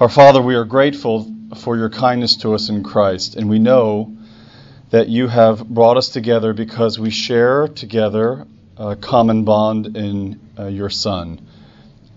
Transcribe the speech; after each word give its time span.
Our 0.00 0.08
Father, 0.08 0.40
we 0.40 0.54
are 0.54 0.64
grateful 0.64 1.30
for 1.54 1.76
your 1.76 1.90
kindness 1.90 2.36
to 2.38 2.54
us 2.54 2.70
in 2.70 2.82
Christ, 2.82 3.36
and 3.36 3.50
we 3.50 3.58
know 3.58 4.16
that 4.88 5.08
you 5.08 5.28
have 5.28 5.68
brought 5.68 5.98
us 5.98 6.08
together 6.08 6.54
because 6.54 6.98
we 6.98 7.10
share 7.10 7.68
together 7.68 8.46
a 8.78 8.96
common 8.96 9.44
bond 9.44 9.94
in 9.94 10.40
uh, 10.58 10.66
your 10.68 10.88
Son. 10.88 11.46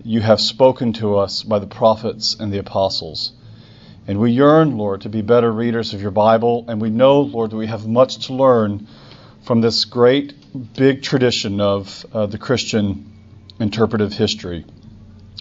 You 0.06 0.22
have 0.22 0.40
spoken 0.40 0.94
to 0.94 1.18
us 1.18 1.44
by 1.44 1.60
the 1.60 1.68
prophets 1.68 2.38
and 2.40 2.52
the 2.52 2.60
apostles. 2.60 3.34
And 4.08 4.20
we 4.20 4.32
yearn, 4.32 4.78
Lord, 4.78 5.02
to 5.02 5.10
be 5.10 5.22
better 5.22 5.52
readers 5.52 5.94
of 5.94 6.02
your 6.02 6.12
Bible, 6.12 6.64
and 6.70 6.80
we 6.82 6.90
know, 6.90 7.20
Lord, 7.22 7.52
that 7.52 7.58
we 7.58 7.68
have 7.68 7.86
much 7.86 8.28
to 8.28 8.34
learn 8.34 8.88
from 9.44 9.60
this 9.60 9.84
great, 9.84 10.34
big 10.74 11.04
tradition 11.04 11.60
of 11.60 12.06
uh, 12.14 12.26
the 12.26 12.38
Christian 12.38 13.12
interpretive 13.60 14.14
history. 14.14 14.66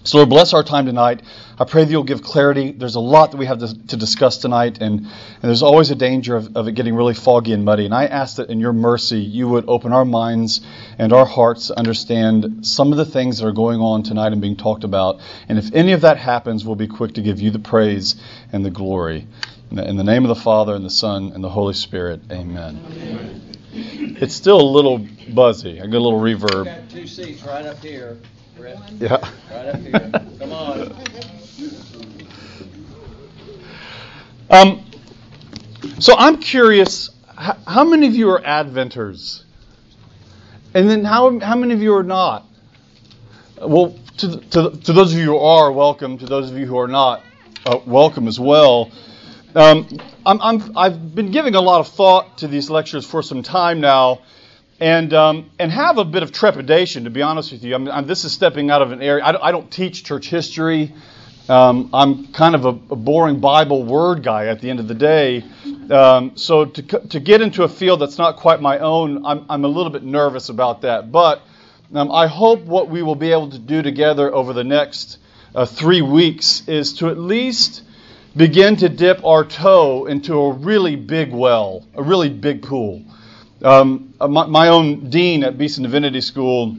So, 0.07 0.19
Lord, 0.19 0.29
bless 0.29 0.53
our 0.53 0.63
time 0.63 0.85
tonight. 0.85 1.23
I 1.59 1.65
pray 1.65 1.83
that 1.85 1.91
you'll 1.91 2.05
give 2.05 2.23
clarity. 2.23 2.73
There's 2.73 2.97
a 2.97 3.01
lot 3.01 3.31
that 3.31 3.39
we 3.39 3.47
have 3.47 3.61
to, 3.61 3.87
to 3.87 3.97
discuss 3.97 4.37
tonight, 4.37 4.77
and, 4.83 5.01
and 5.01 5.09
there's 5.41 5.63
always 5.63 5.91
a 5.91 5.95
danger 5.95 6.37
of, 6.37 6.55
of, 6.59 6.69
it 6.69 6.73
getting 6.73 6.95
really 6.95 7.15
foggy 7.15 7.55
and 7.55 7.65
muddy. 7.65 7.87
And 7.87 7.95
I 7.95 8.05
ask 8.05 8.37
that 8.37 8.51
in 8.51 8.61
your 8.61 8.75
mercy, 8.75 9.21
you 9.21 9.49
would 9.49 9.65
open 9.67 9.95
our 9.95 10.05
minds 10.05 10.61
and 10.99 11.15
our 11.15 11.25
hearts 11.25 11.69
to 11.69 11.79
understand 11.79 12.67
some 12.67 12.93
of 12.93 12.99
the 12.99 13.07
things 13.07 13.39
that 13.39 13.47
are 13.47 13.53
going 13.53 13.81
on 13.81 14.03
tonight 14.03 14.33
and 14.33 14.43
being 14.43 14.57
talked 14.57 14.85
about. 14.85 15.23
And 15.49 15.57
if 15.57 15.73
any 15.73 15.93
of 15.93 16.03
that 16.03 16.19
happens, 16.19 16.67
we'll 16.67 16.77
be 16.77 16.87
quick 16.89 17.15
to 17.15 17.23
give 17.23 17.41
you 17.41 17.51
the 17.51 17.59
praise 17.59 18.15
and 18.53 18.63
the 18.63 18.71
glory. 18.71 19.27
In 19.71 19.77
the, 19.77 19.89
in 19.89 19.97
the 19.97 20.05
name 20.05 20.25
of 20.25 20.29
the 20.29 20.43
Father, 20.43 20.75
and 20.75 20.85
the 20.85 20.91
Son, 20.91 21.33
and 21.33 21.43
the 21.43 21.49
Holy 21.49 21.73
Spirit, 21.73 22.21
amen. 22.31 22.79
amen. 22.91 23.41
It's 24.21 24.35
still 24.35 24.61
a 24.61 24.71
little 24.71 24.99
buzzy. 25.31 25.81
I 25.81 25.87
got 25.87 25.97
a 25.97 26.05
little 26.07 26.21
reverb. 26.21 26.67
got 26.67 26.91
two 26.91 27.07
seats 27.07 27.43
right 27.43 27.65
up 27.65 27.79
here. 27.79 28.19
Yeah. 28.57 29.17
Right 29.51 29.67
up 29.67 29.81
here. 29.81 30.11
Come 30.39 30.53
on. 30.53 30.95
Um, 34.51 34.85
so 35.99 36.15
I'm 36.17 36.39
curious, 36.39 37.11
how, 37.37 37.85
many 37.85 38.07
of 38.07 38.15
you 38.15 38.31
are 38.31 38.41
Adventers? 38.41 39.43
And 40.75 40.89
then 40.89 41.05
how, 41.05 41.39
how 41.41 41.57
many 41.57 41.75
of 41.75 41.83
you 41.83 41.95
are 41.95 42.03
not? 42.03 42.47
Well, 43.61 43.99
to, 44.19 44.39
to, 44.39 44.71
to 44.71 44.93
those 44.93 45.13
of 45.13 45.19
you 45.19 45.27
who 45.27 45.39
are, 45.39 45.73
welcome. 45.73 46.19
To 46.19 46.27
those 46.27 46.51
of 46.51 46.57
you 46.57 46.67
who 46.67 46.79
are 46.79 46.89
not, 46.89 47.23
uh, 47.67 47.81
welcome 47.87 48.29
as 48.29 48.39
well. 48.39 48.93
Um, 49.55 49.89
I'm, 50.27 50.41
I'm, 50.41 50.77
i 50.77 50.91
have 50.91 51.15
been 51.15 51.31
giving 51.31 51.55
a 51.55 51.61
lot 51.61 51.81
of 51.81 51.89
thought 51.89 52.39
to 52.39 52.49
these 52.49 52.71
lectures 52.71 53.05
for 53.05 53.23
some 53.23 53.43
time 53.43 53.81
now 53.81 54.21
and 54.81 55.13
um, 55.15 55.51
and 55.59 55.71
have 55.71 55.99
a 55.99 56.05
bit 56.05 56.23
of 56.23 56.33
trepidation, 56.33 57.05
to 57.05 57.11
be 57.11 57.23
honest 57.23 57.53
with 57.53 57.63
you. 57.63 57.75
I 57.75 57.79
mean, 57.79 57.89
I'm, 57.89 58.07
this 58.07 58.25
is 58.25 58.33
stepping 58.33 58.71
out 58.71 58.83
of 58.83 58.93
an 58.93 59.03
area. 59.03 59.25
I 59.25 59.33
don't, 59.33 59.45
I 59.45 59.53
don't 59.53 59.71
teach 59.71 60.05
church 60.05 60.29
history. 60.29 60.93
Um, 61.49 61.91
I'm 61.93 62.29
kind 62.29 62.55
of 62.55 62.65
a, 62.65 62.69
a, 62.69 62.97
boring 62.97 63.41
Bible 63.41 63.83
word 63.83 64.23
guy 64.23 64.47
at 64.47 64.63
the 64.63 64.71
end 64.71 64.81
of 64.81 64.89
the 64.89 64.95
day. 64.95 65.45
Um, 65.91 66.37
so 66.37 66.65
to 66.65 66.83
to 66.83 67.21
get 67.21 67.43
into 67.43 67.65
a 67.65 67.69
field 67.69 68.01
that's 68.01 68.19
not 68.19 68.37
quite 68.37 68.61
my 68.61 68.79
own, 68.79 69.25
I'm 69.27 69.45
I'm 69.49 69.65
a 69.65 69.69
little 69.69 69.91
bit 69.91 70.03
nervous 70.03 70.49
about 70.49 70.83
that. 70.83 71.13
But 71.13 71.43
um, 71.95 72.11
I 72.11 72.27
hope 72.27 72.63
what 72.63 72.89
we 72.89 73.03
will 73.03 73.15
be 73.15 73.31
able 73.31 73.51
to 73.51 73.59
do 73.59 73.83
together 73.83 74.35
over 74.35 74.53
the 74.53 74.65
next 74.65 75.19
uh, 75.55 75.67
three 75.67 76.03
weeks 76.03 76.67
is 76.67 76.95
to 76.95 77.09
at 77.09 77.19
least 77.19 77.83
begin 78.37 78.77
to 78.77 78.89
dip 78.89 79.25
our 79.25 79.45
toe 79.45 80.07
into 80.07 80.41
a 80.41 80.53
really 80.53 80.97
big 80.97 81.33
well, 81.33 81.87
a 81.95 82.03
really 82.03 82.31
big 82.31 82.63
pool. 82.63 83.05
Um, 83.65 84.13
uh, 84.21 84.29
my, 84.29 84.45
my, 84.45 84.69
own 84.69 85.09
dean 85.09 85.43
at 85.43 85.57
Beeson 85.57 85.85
Divinity 85.85 86.21
School 86.21 86.77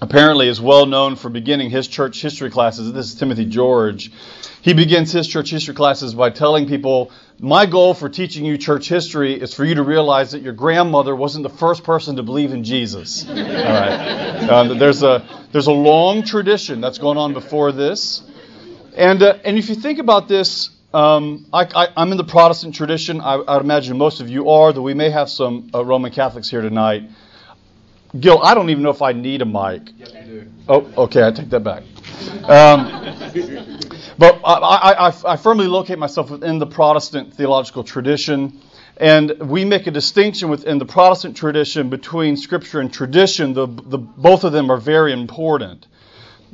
apparently 0.00 0.48
is 0.48 0.60
well 0.60 0.84
known 0.84 1.14
for 1.14 1.28
beginning 1.28 1.70
his 1.70 1.86
church 1.86 2.20
history 2.20 2.50
classes. 2.50 2.92
This 2.92 3.06
is 3.06 3.14
Timothy 3.14 3.44
George. 3.44 4.10
He 4.60 4.74
begins 4.74 5.12
his 5.12 5.28
church 5.28 5.48
history 5.48 5.76
classes 5.76 6.14
by 6.14 6.30
telling 6.30 6.66
people, 6.66 7.12
My 7.38 7.66
goal 7.66 7.94
for 7.94 8.08
teaching 8.08 8.44
you 8.44 8.58
church 8.58 8.88
history 8.88 9.40
is 9.40 9.54
for 9.54 9.64
you 9.64 9.76
to 9.76 9.84
realize 9.84 10.32
that 10.32 10.42
your 10.42 10.54
grandmother 10.54 11.14
wasn't 11.14 11.44
the 11.44 11.56
first 11.56 11.84
person 11.84 12.16
to 12.16 12.24
believe 12.24 12.52
in 12.52 12.64
Jesus. 12.64 13.24
All 13.28 13.36
right. 13.36 14.48
Um, 14.50 14.76
there's, 14.76 15.04
a, 15.04 15.24
there's 15.52 15.68
a 15.68 15.72
long 15.72 16.24
tradition 16.24 16.80
that's 16.80 16.98
going 16.98 17.16
on 17.16 17.32
before 17.32 17.70
this. 17.70 18.22
And, 18.96 19.22
uh, 19.22 19.38
and 19.44 19.56
if 19.56 19.68
you 19.68 19.76
think 19.76 20.00
about 20.00 20.26
this, 20.26 20.70
um, 20.94 21.46
I, 21.52 21.88
am 21.96 22.12
in 22.12 22.16
the 22.16 22.24
Protestant 22.24 22.74
tradition. 22.74 23.20
I, 23.20 23.36
would 23.36 23.62
imagine 23.62 23.98
most 23.98 24.20
of 24.20 24.28
you 24.28 24.48
are, 24.50 24.72
though 24.72 24.82
we 24.82 24.94
may 24.94 25.10
have 25.10 25.28
some 25.28 25.70
uh, 25.74 25.84
Roman 25.84 26.10
Catholics 26.10 26.48
here 26.48 26.62
tonight. 26.62 27.10
Gil, 28.18 28.40
I 28.42 28.54
don't 28.54 28.70
even 28.70 28.82
know 28.82 28.90
if 28.90 29.02
I 29.02 29.12
need 29.12 29.42
a 29.42 29.44
mic. 29.44 29.92
Yes, 29.98 30.14
you 30.14 30.22
do. 30.22 30.50
Oh, 30.66 31.04
okay, 31.04 31.26
I 31.26 31.30
take 31.30 31.50
that 31.50 31.60
back. 31.60 31.82
Um, 32.48 32.88
but 34.16 34.40
I, 34.42 35.08
I, 35.08 35.32
I 35.32 35.36
firmly 35.36 35.66
locate 35.66 35.98
myself 35.98 36.30
within 36.30 36.58
the 36.58 36.66
Protestant 36.66 37.34
theological 37.34 37.84
tradition. 37.84 38.60
And 38.96 39.38
we 39.40 39.64
make 39.64 39.86
a 39.86 39.90
distinction 39.90 40.48
within 40.48 40.78
the 40.78 40.86
Protestant 40.86 41.36
tradition 41.36 41.90
between 41.90 42.36
Scripture 42.36 42.80
and 42.80 42.92
tradition. 42.92 43.52
The, 43.52 43.66
the, 43.66 43.98
both 43.98 44.42
of 44.44 44.52
them 44.52 44.70
are 44.70 44.78
very 44.78 45.12
important. 45.12 45.86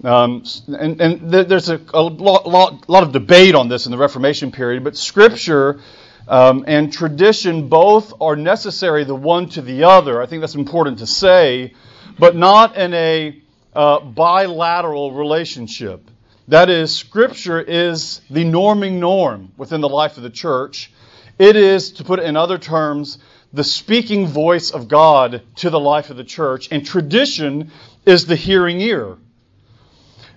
Um, 0.03 0.45
and, 0.67 1.01
and 1.01 1.31
there's 1.31 1.69
a, 1.69 1.81
a 1.95 2.03
lot, 2.03 2.49
lot, 2.49 2.89
lot, 2.89 3.03
of 3.03 3.13
debate 3.13 3.55
on 3.55 3.69
this 3.69 3.87
in 3.87 3.93
the 3.93 3.99
Reformation 3.99 4.51
period, 4.51 4.83
but 4.83 4.97
Scripture 4.97 5.81
um, 6.27 6.65
and 6.67 6.93
tradition 6.93 7.69
both 7.69 8.13
are 8.21 8.35
necessary, 8.35 9.05
the 9.05 9.15
one 9.15 9.49
to 9.51 9.63
the 9.63 9.85
other. 9.85 10.21
I 10.21 10.27
think 10.27 10.41
that's 10.41 10.57
important 10.57 10.99
to 10.99 11.07
say, 11.07 11.75
but 12.19 12.35
not 12.35 12.77
in 12.77 12.93
a 12.95 13.41
uh, 13.75 14.01
bilateral 14.01 15.13
relationship. 15.13 16.11
That 16.49 16.71
is, 16.71 16.95
Scripture 16.95 17.61
is 17.61 18.21
the 18.31 18.45
norming 18.45 18.95
norm 18.95 19.53
within 19.57 19.81
the 19.81 19.89
life 19.89 20.17
of 20.17 20.23
the 20.23 20.31
church. 20.31 20.93
It 21.39 21.57
is, 21.57 21.93
to 21.93 22.05
put 22.05 22.19
it 22.19 22.27
in 22.27 22.37
other 22.37 22.59
terms, 22.59 23.19
the 23.53 23.65
speaking 23.65 24.27
voice 24.27 24.71
of 24.71 24.89
God 24.89 25.43
to 25.57 25.71
the 25.71 25.81
life 25.81 26.11
of 26.11 26.17
the 26.17 26.25
church, 26.25 26.69
and 26.71 26.85
tradition 26.85 27.71
is 28.05 28.27
the 28.27 28.37
hearing 28.37 28.81
ear. 28.81 29.17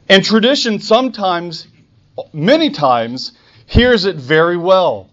And 0.10 0.24
tradition 0.24 0.80
sometimes, 0.80 1.68
many 2.34 2.70
times, 2.70 3.34
hears 3.66 4.06
it 4.06 4.16
very 4.16 4.58
well. 4.58 5.10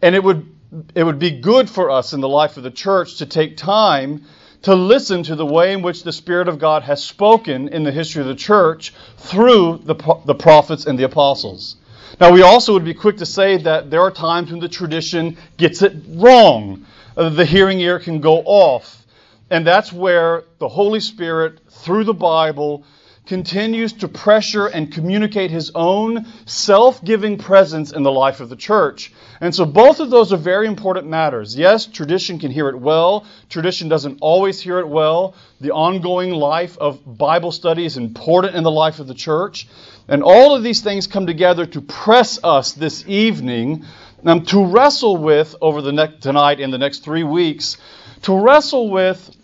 And 0.00 0.14
it 0.14 0.24
would, 0.24 0.46
it 0.94 1.04
would 1.04 1.18
be 1.18 1.30
good 1.30 1.68
for 1.68 1.90
us 1.90 2.12
in 2.12 2.20
the 2.20 2.28
life 2.28 2.56
of 2.56 2.62
the 2.62 2.70
church 2.70 3.18
to 3.18 3.26
take 3.26 3.56
time 3.56 4.24
to 4.62 4.74
listen 4.74 5.22
to 5.24 5.34
the 5.34 5.44
way 5.44 5.72
in 5.72 5.82
which 5.82 6.04
the 6.04 6.12
Spirit 6.12 6.48
of 6.48 6.58
God 6.58 6.84
has 6.84 7.02
spoken 7.02 7.68
in 7.68 7.82
the 7.82 7.90
history 7.90 8.22
of 8.22 8.28
the 8.28 8.34
church 8.34 8.94
through 9.16 9.78
the, 9.84 9.94
the 10.24 10.34
prophets 10.34 10.86
and 10.86 10.98
the 10.98 11.02
apostles. 11.04 11.76
Now, 12.20 12.30
we 12.30 12.42
also 12.42 12.72
would 12.72 12.84
be 12.84 12.94
quick 12.94 13.16
to 13.18 13.26
say 13.26 13.56
that 13.58 13.90
there 13.90 14.02
are 14.02 14.10
times 14.10 14.50
when 14.50 14.60
the 14.60 14.68
tradition 14.68 15.36
gets 15.56 15.82
it 15.82 15.94
wrong. 16.08 16.86
Uh, 17.16 17.28
the 17.28 17.44
hearing 17.44 17.80
ear 17.80 17.98
can 17.98 18.20
go 18.20 18.38
off. 18.44 19.04
And 19.50 19.66
that's 19.66 19.92
where 19.92 20.44
the 20.58 20.68
Holy 20.68 21.00
Spirit, 21.00 21.58
through 21.68 22.04
the 22.04 22.14
Bible, 22.14 22.84
continues 23.26 23.92
to 23.92 24.08
pressure 24.08 24.66
and 24.66 24.92
communicate 24.92 25.50
his 25.50 25.70
own 25.74 26.26
self 26.44 27.02
giving 27.04 27.38
presence 27.38 27.92
in 27.92 28.02
the 28.02 28.10
life 28.10 28.40
of 28.40 28.48
the 28.48 28.56
church. 28.56 29.12
And 29.40 29.54
so 29.54 29.64
both 29.64 30.00
of 30.00 30.10
those 30.10 30.32
are 30.32 30.36
very 30.36 30.66
important 30.66 31.06
matters. 31.06 31.56
Yes, 31.56 31.86
tradition 31.86 32.38
can 32.38 32.50
hear 32.50 32.68
it 32.68 32.78
well, 32.78 33.26
tradition 33.48 33.88
doesn't 33.88 34.18
always 34.20 34.60
hear 34.60 34.80
it 34.80 34.88
well. 34.88 35.34
The 35.60 35.70
ongoing 35.70 36.30
life 36.32 36.76
of 36.78 37.00
Bible 37.18 37.52
study 37.52 37.84
is 37.84 37.96
important 37.96 38.56
in 38.56 38.64
the 38.64 38.70
life 38.70 38.98
of 38.98 39.06
the 39.06 39.14
church. 39.14 39.68
And 40.08 40.22
all 40.22 40.56
of 40.56 40.62
these 40.62 40.80
things 40.80 41.06
come 41.06 41.26
together 41.26 41.64
to 41.66 41.80
press 41.80 42.40
us 42.42 42.72
this 42.72 43.06
evening 43.06 43.84
um, 44.24 44.44
to 44.46 44.64
wrestle 44.64 45.16
with 45.16 45.54
over 45.60 45.82
the 45.82 45.92
next 45.92 46.22
tonight 46.22 46.60
in 46.60 46.70
the 46.70 46.78
next 46.78 47.00
three 47.00 47.24
weeks, 47.24 47.76
to 48.22 48.38
wrestle 48.38 48.90
with 48.90 49.34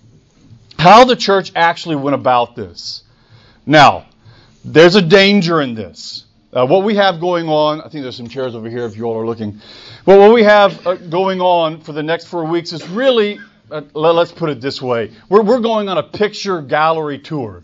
how 0.78 1.05
the 1.05 1.17
church 1.17 1.53
actually 1.56 1.97
went 1.97 2.15
about 2.15 2.55
this. 2.55 3.03
Now, 3.69 4.06
there's 4.65 4.95
a 4.95 5.03
danger 5.03 5.61
in 5.61 5.75
this. 5.75 6.25
Uh, 6.55 6.65
what 6.65 6.85
we 6.85 6.94
have 6.94 7.20
going 7.20 7.50
on, 7.50 7.82
I 7.82 7.91
think 7.91 8.03
there's 8.03 8.17
some 8.17 8.26
chairs 8.26 8.55
over 8.55 8.70
here 8.70 8.87
if 8.87 8.97
you 8.97 9.05
all 9.05 9.19
are 9.19 9.26
looking. 9.26 9.61
But 10.06 10.19
what 10.19 10.32
we 10.32 10.43
have 10.43 10.87
uh, 10.87 10.94
going 10.94 11.43
on 11.43 11.82
for 11.82 11.93
the 11.93 12.03
next 12.03 12.29
four 12.29 12.47
weeks 12.47 12.73
is 12.73 12.88
really, 12.88 13.38
uh, 13.70 13.82
let, 13.93 14.17
us 14.17 14.32
put 14.32 14.49
it 14.49 14.62
this 14.62 14.81
way 14.81 15.12
we're, 15.29 15.43
we're 15.43 15.61
going 15.61 15.91
on 15.91 15.99
a 15.99 16.03
picture 16.03 16.62
gallery 16.62 17.19
tour. 17.19 17.62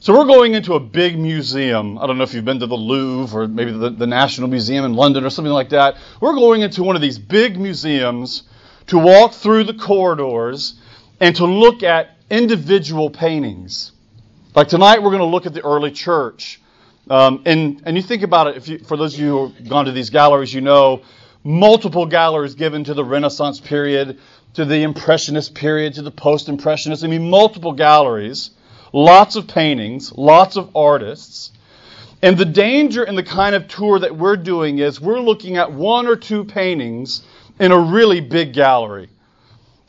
So 0.00 0.12
we're 0.12 0.26
going 0.26 0.54
into 0.54 0.74
a 0.74 0.80
big 0.80 1.16
museum. 1.16 1.98
I 1.98 2.08
don't 2.08 2.18
know 2.18 2.24
if 2.24 2.34
you've 2.34 2.44
been 2.44 2.58
to 2.58 2.66
the 2.66 2.74
Louvre 2.76 3.42
or 3.42 3.46
maybe 3.46 3.70
the, 3.70 3.90
the 3.90 4.08
National 4.08 4.48
Museum 4.48 4.84
in 4.84 4.94
London 4.94 5.24
or 5.24 5.30
something 5.30 5.52
like 5.52 5.68
that. 5.68 5.98
We're 6.20 6.34
going 6.34 6.62
into 6.62 6.82
one 6.82 6.96
of 6.96 7.02
these 7.02 7.16
big 7.16 7.60
museums 7.60 8.42
to 8.88 8.98
walk 8.98 9.34
through 9.34 9.64
the 9.64 9.74
corridors 9.74 10.74
and 11.20 11.36
to 11.36 11.44
look 11.44 11.84
at 11.84 12.16
individual 12.28 13.08
paintings. 13.08 13.92
Like 14.54 14.68
tonight, 14.68 15.02
we're 15.02 15.10
going 15.10 15.18
to 15.18 15.26
look 15.26 15.44
at 15.44 15.52
the 15.52 15.62
early 15.62 15.90
church. 15.90 16.58
Um, 17.10 17.42
and, 17.44 17.82
and 17.84 17.96
you 17.96 18.02
think 18.02 18.22
about 18.22 18.46
it, 18.46 18.56
if 18.56 18.66
you, 18.66 18.78
for 18.78 18.96
those 18.96 19.14
of 19.14 19.20
you 19.20 19.30
who 19.30 19.46
have 19.48 19.68
gone 19.68 19.84
to 19.84 19.92
these 19.92 20.08
galleries, 20.08 20.52
you 20.52 20.62
know 20.62 21.02
multiple 21.44 22.06
galleries 22.06 22.54
given 22.54 22.82
to 22.84 22.94
the 22.94 23.04
Renaissance 23.04 23.60
period, 23.60 24.18
to 24.54 24.64
the 24.64 24.82
Impressionist 24.82 25.54
period, 25.54 25.94
to 25.94 26.02
the 26.02 26.10
Post 26.10 26.48
Impressionist. 26.48 27.04
I 27.04 27.08
mean, 27.08 27.28
multiple 27.28 27.72
galleries, 27.72 28.50
lots 28.92 29.36
of 29.36 29.46
paintings, 29.48 30.12
lots 30.16 30.56
of 30.56 30.74
artists. 30.74 31.52
And 32.22 32.36
the 32.36 32.46
danger 32.46 33.04
in 33.04 33.16
the 33.16 33.22
kind 33.22 33.54
of 33.54 33.68
tour 33.68 33.98
that 33.98 34.16
we're 34.16 34.36
doing 34.36 34.78
is 34.78 34.98
we're 34.98 35.20
looking 35.20 35.58
at 35.58 35.72
one 35.72 36.06
or 36.06 36.16
two 36.16 36.44
paintings 36.44 37.22
in 37.60 37.70
a 37.70 37.78
really 37.78 38.22
big 38.22 38.54
gallery. 38.54 39.10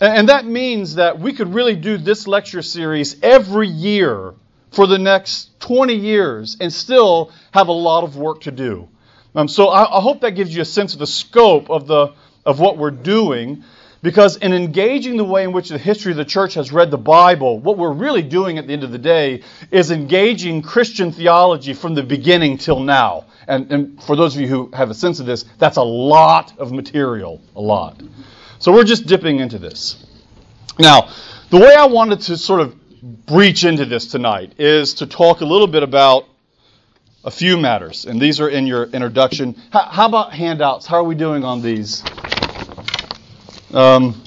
And 0.01 0.27
that 0.27 0.45
means 0.45 0.95
that 0.95 1.17
we 1.19 1.31
could 1.31 1.53
really 1.53 1.75
do 1.75 1.97
this 1.97 2.27
lecture 2.27 2.61
series 2.61 3.21
every 3.23 3.69
year 3.69 4.33
for 4.71 4.87
the 4.87 4.97
next 4.97 5.59
20 5.61 5.95
years 5.95 6.57
and 6.59 6.71
still 6.71 7.31
have 7.51 7.67
a 7.67 7.73
lot 7.73 8.03
of 8.03 8.15
work 8.15 8.41
to 8.41 8.51
do. 8.51 8.87
Um, 9.35 9.47
so 9.47 9.67
I, 9.67 9.97
I 9.97 10.01
hope 10.01 10.21
that 10.21 10.31
gives 10.31 10.55
you 10.55 10.61
a 10.61 10.65
sense 10.65 10.93
of 10.93 10.99
the 10.99 11.07
scope 11.07 11.69
of, 11.69 11.87
the, 11.87 12.13
of 12.45 12.59
what 12.59 12.77
we're 12.77 12.91
doing. 12.91 13.63
Because 14.01 14.37
in 14.37 14.53
engaging 14.53 15.17
the 15.17 15.25
way 15.25 15.43
in 15.43 15.51
which 15.51 15.69
the 15.69 15.77
history 15.77 16.11
of 16.11 16.17
the 16.17 16.25
church 16.25 16.53
has 16.53 16.71
read 16.71 16.89
the 16.89 16.97
Bible, 16.97 17.59
what 17.59 17.77
we're 17.77 17.91
really 17.91 18.21
doing 18.21 18.57
at 18.57 18.65
the 18.65 18.71
end 18.71 18.85
of 18.85 18.91
the 18.91 18.97
day 18.97 19.43
is 19.71 19.91
engaging 19.91 20.61
Christian 20.61 21.11
theology 21.11 21.73
from 21.73 21.95
the 21.95 22.03
beginning 22.03 22.57
till 22.57 22.79
now. 22.79 23.25
And, 23.47 23.69
and 23.71 24.03
for 24.03 24.15
those 24.15 24.35
of 24.35 24.41
you 24.41 24.47
who 24.47 24.71
have 24.73 24.89
a 24.89 24.93
sense 24.93 25.19
of 25.19 25.25
this, 25.25 25.43
that's 25.57 25.75
a 25.75 25.83
lot 25.83 26.57
of 26.57 26.71
material. 26.71 27.41
A 27.57 27.61
lot. 27.61 28.01
So 28.59 28.71
we're 28.71 28.85
just 28.85 29.05
dipping 29.05 29.39
into 29.39 29.59
this. 29.59 30.05
Now, 30.77 31.09
the 31.49 31.57
way 31.57 31.75
I 31.75 31.87
wanted 31.87 32.21
to 32.21 32.37
sort 32.37 32.61
of 32.61 32.75
breach 33.29 33.63
into 33.63 33.85
this 33.85 34.07
tonight 34.07 34.53
is 34.57 34.95
to 34.95 35.05
talk 35.05 35.41
a 35.41 35.45
little 35.45 35.67
bit 35.67 35.83
about 35.83 36.27
a 37.23 37.29
few 37.29 37.57
matters. 37.57 38.05
And 38.05 38.19
these 38.19 38.39
are 38.39 38.49
in 38.49 38.65
your 38.65 38.85
introduction. 38.85 39.55
How, 39.69 39.81
how 39.81 40.05
about 40.07 40.33
handouts? 40.33 40.87
How 40.87 40.97
are 40.97 41.03
we 41.03 41.13
doing 41.13 41.43
on 41.43 41.61
these? 41.61 42.03
Um, 43.71 44.19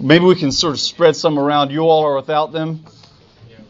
maybe 0.00 0.24
we 0.24 0.36
can 0.36 0.52
sort 0.52 0.72
of 0.72 0.80
spread 0.80 1.16
some 1.16 1.38
around. 1.38 1.70
You 1.70 1.80
all 1.80 2.02
are 2.02 2.16
without 2.16 2.50
them. 2.50 2.86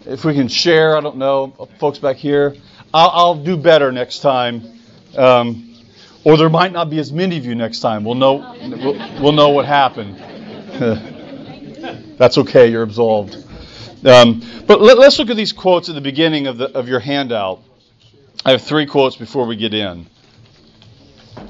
If 0.06 0.25
we 0.25 0.35
can 0.35 0.47
share, 0.47 0.97
I 0.97 1.00
don't 1.00 1.17
know, 1.17 1.49
folks 1.81 1.99
back 1.99 2.15
here. 2.15 2.55
I'll, 2.93 3.11
I'll 3.11 3.35
do 3.35 3.57
better 3.57 3.91
next 3.91 4.21
time. 4.21 4.62
Um, 5.17 5.75
or 6.23 6.37
there 6.37 6.49
might 6.49 6.71
not 6.71 6.91
be 6.91 7.00
as 7.00 7.12
many 7.12 7.37
of 7.39 7.45
you 7.45 7.57
next 7.57 7.81
time. 7.81 8.05
We'll 8.05 8.15
know, 8.15 8.57
we'll, 8.62 9.21
we'll 9.21 9.33
know 9.33 9.49
what 9.49 9.65
happened. 9.67 10.17
That's 12.19 12.39
okay, 12.39 12.71
you're 12.71 12.85
absolved. 12.85 13.45
Um, 14.05 14.43
but 14.67 14.81
let, 14.81 14.99
us 14.99 15.19
look 15.19 15.31
at 15.31 15.37
these 15.37 15.53
quotes 15.53 15.89
at 15.89 15.95
the 15.95 16.01
beginning 16.01 16.47
of, 16.47 16.59
the, 16.59 16.71
of 16.77 16.89
your 16.89 17.01
handout. 17.01 17.61
I 18.45 18.51
have 18.51 18.63
three 18.63 18.87
quotes 18.87 19.17
before 19.17 19.47
we 19.47 19.57
get 19.57 19.73
in. 19.73 20.07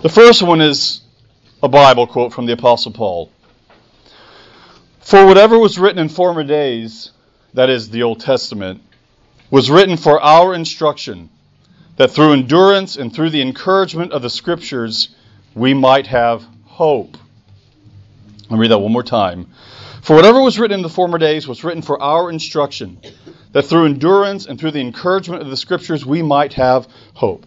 The 0.03 0.09
first 0.09 0.43
one 0.43 0.61
is 0.61 1.01
a 1.63 1.69
Bible 1.69 2.07
quote 2.07 2.33
from 2.33 2.47
the 2.47 2.53
Apostle 2.53 2.93
Paul. 2.93 3.31
For 5.01 5.27
whatever 5.27 5.59
was 5.59 5.79
written 5.79 5.99
in 5.99 6.09
former 6.09 6.45
days, 6.45 7.11
that 7.55 7.69
is, 7.71 7.91
the 7.91 8.03
Old 8.03 8.21
Testament, 8.21 8.83
was 9.51 9.71
written 9.71 9.97
for 9.97 10.21
our 10.21 10.55
instruction, 10.55 11.31
that 11.97 12.11
through 12.11 12.33
endurance 12.33 12.97
and 12.97 13.15
through 13.15 13.31
the 13.31 13.43
encouragement 13.43 14.13
of 14.13 14.23
the 14.23 14.31
Scriptures 14.31 15.15
we 15.55 15.75
might 15.75 16.07
have 16.07 16.45
hope. 16.65 17.17
I'll 18.51 18.59
read 18.59 18.71
that 18.71 18.79
one 18.79 18.93
more 18.93 19.03
time. 19.03 19.49
For 20.05 20.15
whatever 20.15 20.43
was 20.43 20.59
written 20.59 20.75
in 20.75 20.83
the 20.83 20.91
former 20.91 21.17
days 21.17 21.49
was 21.49 21.65
written 21.65 21.81
for 21.81 21.99
our 22.03 22.29
instruction, 22.29 22.99
that 23.53 23.63
through 23.63 23.87
endurance 23.87 24.45
and 24.45 24.61
through 24.61 24.73
the 24.73 24.83
encouragement 24.83 25.41
of 25.41 25.49
the 25.49 25.57
Scriptures 25.57 26.05
we 26.05 26.21
might 26.21 26.53
have 26.53 26.87
hope. 27.15 27.47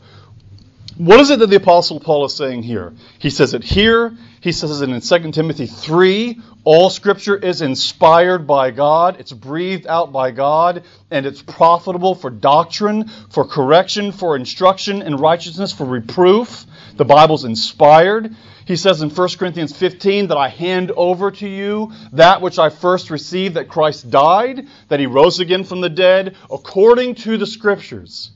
What 0.97 1.19
is 1.19 1.29
it 1.29 1.37
that 1.39 1.51
the 1.51 1.57
Apostle 1.57 1.99
Paul 1.99 2.25
is 2.25 2.35
saying 2.35 2.63
here? 2.63 2.91
He 3.19 3.29
says 3.29 3.53
it 3.53 3.63
here. 3.63 4.17
He 4.41 4.51
says 4.51 4.81
it 4.81 4.89
in 4.89 4.99
2 4.99 5.31
Timothy 5.31 5.67
3. 5.67 6.41
All 6.63 6.89
Scripture 6.89 7.35
is 7.35 7.61
inspired 7.61 8.47
by 8.47 8.71
God, 8.71 9.17
it's 9.19 9.31
breathed 9.31 9.85
out 9.85 10.11
by 10.11 10.31
God, 10.31 10.83
and 11.11 11.27
it's 11.27 11.43
profitable 11.43 12.15
for 12.15 12.31
doctrine, 12.31 13.09
for 13.29 13.45
correction, 13.45 14.11
for 14.11 14.35
instruction 14.35 15.03
in 15.03 15.17
righteousness, 15.17 15.71
for 15.71 15.85
reproof. 15.85 16.65
The 16.95 17.05
Bible's 17.05 17.45
inspired. 17.45 18.35
He 18.65 18.75
says 18.75 19.03
in 19.03 19.11
1 19.11 19.29
Corinthians 19.37 19.77
15 19.77 20.29
that 20.29 20.37
I 20.37 20.49
hand 20.49 20.91
over 20.97 21.29
to 21.29 21.47
you 21.47 21.91
that 22.13 22.41
which 22.41 22.57
I 22.57 22.71
first 22.71 23.11
received, 23.11 23.53
that 23.53 23.69
Christ 23.69 24.09
died, 24.09 24.67
that 24.89 24.99
he 24.99 25.05
rose 25.05 25.39
again 25.39 25.63
from 25.63 25.81
the 25.81 25.89
dead, 25.89 26.35
according 26.49 27.15
to 27.15 27.37
the 27.37 27.45
Scriptures. 27.45 28.31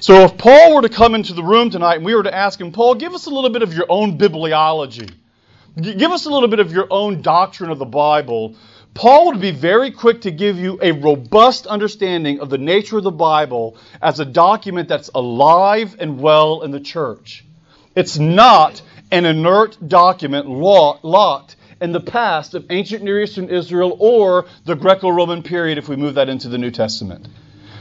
So 0.00 0.22
if 0.22 0.38
Paul 0.38 0.76
were 0.76 0.82
to 0.82 0.88
come 0.88 1.14
into 1.14 1.32
the 1.32 1.42
room 1.42 1.70
tonight 1.70 1.96
and 1.96 2.04
we 2.04 2.14
were 2.14 2.22
to 2.22 2.34
ask 2.34 2.60
him, 2.60 2.70
Paul, 2.70 2.94
give 2.94 3.14
us 3.14 3.26
a 3.26 3.30
little 3.30 3.50
bit 3.50 3.62
of 3.62 3.74
your 3.74 3.86
own 3.88 4.16
bibliology, 4.16 5.10
give 5.80 6.12
us 6.12 6.26
a 6.26 6.30
little 6.30 6.48
bit 6.48 6.60
of 6.60 6.72
your 6.72 6.86
own 6.90 7.20
doctrine 7.20 7.70
of 7.70 7.78
the 7.78 7.84
Bible, 7.84 8.54
Paul 8.94 9.26
would 9.26 9.40
be 9.40 9.50
very 9.50 9.90
quick 9.90 10.22
to 10.22 10.30
give 10.30 10.58
you 10.58 10.78
a 10.82 10.92
robust 10.92 11.66
understanding 11.66 12.40
of 12.40 12.50
the 12.50 12.58
nature 12.58 12.98
of 12.98 13.04
the 13.04 13.10
Bible 13.10 13.76
as 14.00 14.18
a 14.18 14.24
document 14.24 14.88
that's 14.88 15.10
alive 15.14 15.96
and 15.98 16.20
well 16.20 16.62
in 16.62 16.70
the 16.70 16.80
church. 16.80 17.44
It's 17.94 18.18
not 18.18 18.82
an 19.10 19.24
inert 19.24 19.76
document 19.86 20.48
locked 20.48 21.56
in 21.80 21.92
the 21.92 22.00
past 22.00 22.54
of 22.54 22.66
ancient 22.70 23.02
Near 23.02 23.20
Eastern 23.20 23.48
Israel 23.48 23.96
or 24.00 24.46
the 24.64 24.74
Greco 24.74 25.10
Roman 25.10 25.42
period 25.42 25.78
if 25.78 25.88
we 25.88 25.96
move 25.96 26.14
that 26.14 26.28
into 26.28 26.48
the 26.48 26.58
New 26.58 26.70
Testament. 26.70 27.28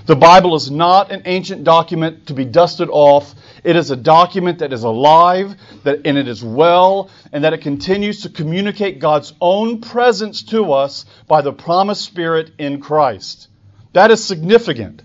The 0.08 0.16
Bible 0.16 0.56
is 0.56 0.72
not 0.72 1.12
an 1.12 1.24
ancient 1.26 1.66
document 1.66 2.28
to 2.28 2.34
be 2.34 2.46
dusted 2.46 2.88
off. 2.90 3.36
It 3.66 3.76
is 3.76 3.92
a 3.92 3.98
document 3.98 4.60
that 4.60 4.72
is 4.72 4.84
alive, 4.84 5.58
that 5.84 6.00
and 6.06 6.18
it 6.18 6.30
is 6.30 6.42
well, 6.42 7.10
and 7.34 7.44
that 7.44 7.52
it 7.52 7.58
continues 7.58 8.22
to 8.22 8.30
communicate 8.30 9.00
God's 9.00 9.34
own 9.42 9.82
presence 9.82 10.44
to 10.44 10.72
us 10.72 11.04
by 11.28 11.42
the 11.42 11.52
promised 11.52 12.06
Spirit 12.06 12.52
in 12.58 12.80
Christ. 12.80 13.50
That 13.92 14.10
is 14.10 14.24
significant. 14.24 15.04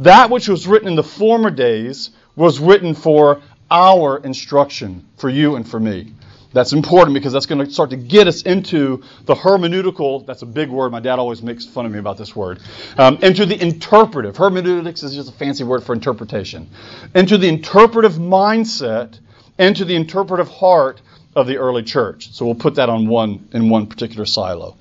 That 0.00 0.28
which 0.28 0.48
was 0.48 0.66
written 0.66 0.88
in 0.88 0.96
the 0.96 1.02
former 1.02 1.50
days 1.50 2.10
was 2.36 2.60
written 2.60 2.92
for 2.92 3.40
our 3.70 4.18
instruction, 4.18 5.06
for 5.16 5.30
you 5.30 5.56
and 5.56 5.66
for 5.66 5.80
me. 5.80 6.12
That's 6.52 6.72
important 6.72 7.14
because 7.14 7.32
that's 7.32 7.46
going 7.46 7.64
to 7.64 7.70
start 7.72 7.90
to 7.90 7.96
get 7.96 8.26
us 8.26 8.42
into 8.42 9.02
the 9.24 9.34
hermeneutical. 9.34 10.26
That's 10.26 10.42
a 10.42 10.46
big 10.46 10.68
word. 10.68 10.92
My 10.92 11.00
dad 11.00 11.18
always 11.18 11.42
makes 11.42 11.64
fun 11.64 11.86
of 11.86 11.92
me 11.92 11.98
about 11.98 12.18
this 12.18 12.36
word. 12.36 12.60
Um, 12.98 13.16
into 13.22 13.46
the 13.46 13.60
interpretive. 13.60 14.36
Hermeneutics 14.36 15.02
is 15.02 15.14
just 15.14 15.30
a 15.30 15.32
fancy 15.32 15.64
word 15.64 15.82
for 15.82 15.94
interpretation. 15.94 16.68
Into 17.14 17.38
the 17.38 17.48
interpretive 17.48 18.12
mindset, 18.12 19.18
into 19.58 19.84
the 19.84 19.96
interpretive 19.96 20.48
heart 20.48 21.00
of 21.34 21.46
the 21.46 21.56
early 21.56 21.82
church. 21.82 22.32
So 22.32 22.44
we'll 22.44 22.54
put 22.54 22.74
that 22.74 22.88
on 22.88 23.06
one 23.06 23.48
in 23.52 23.70
one 23.70 23.86
particular 23.86 24.26
silo. 24.26 24.76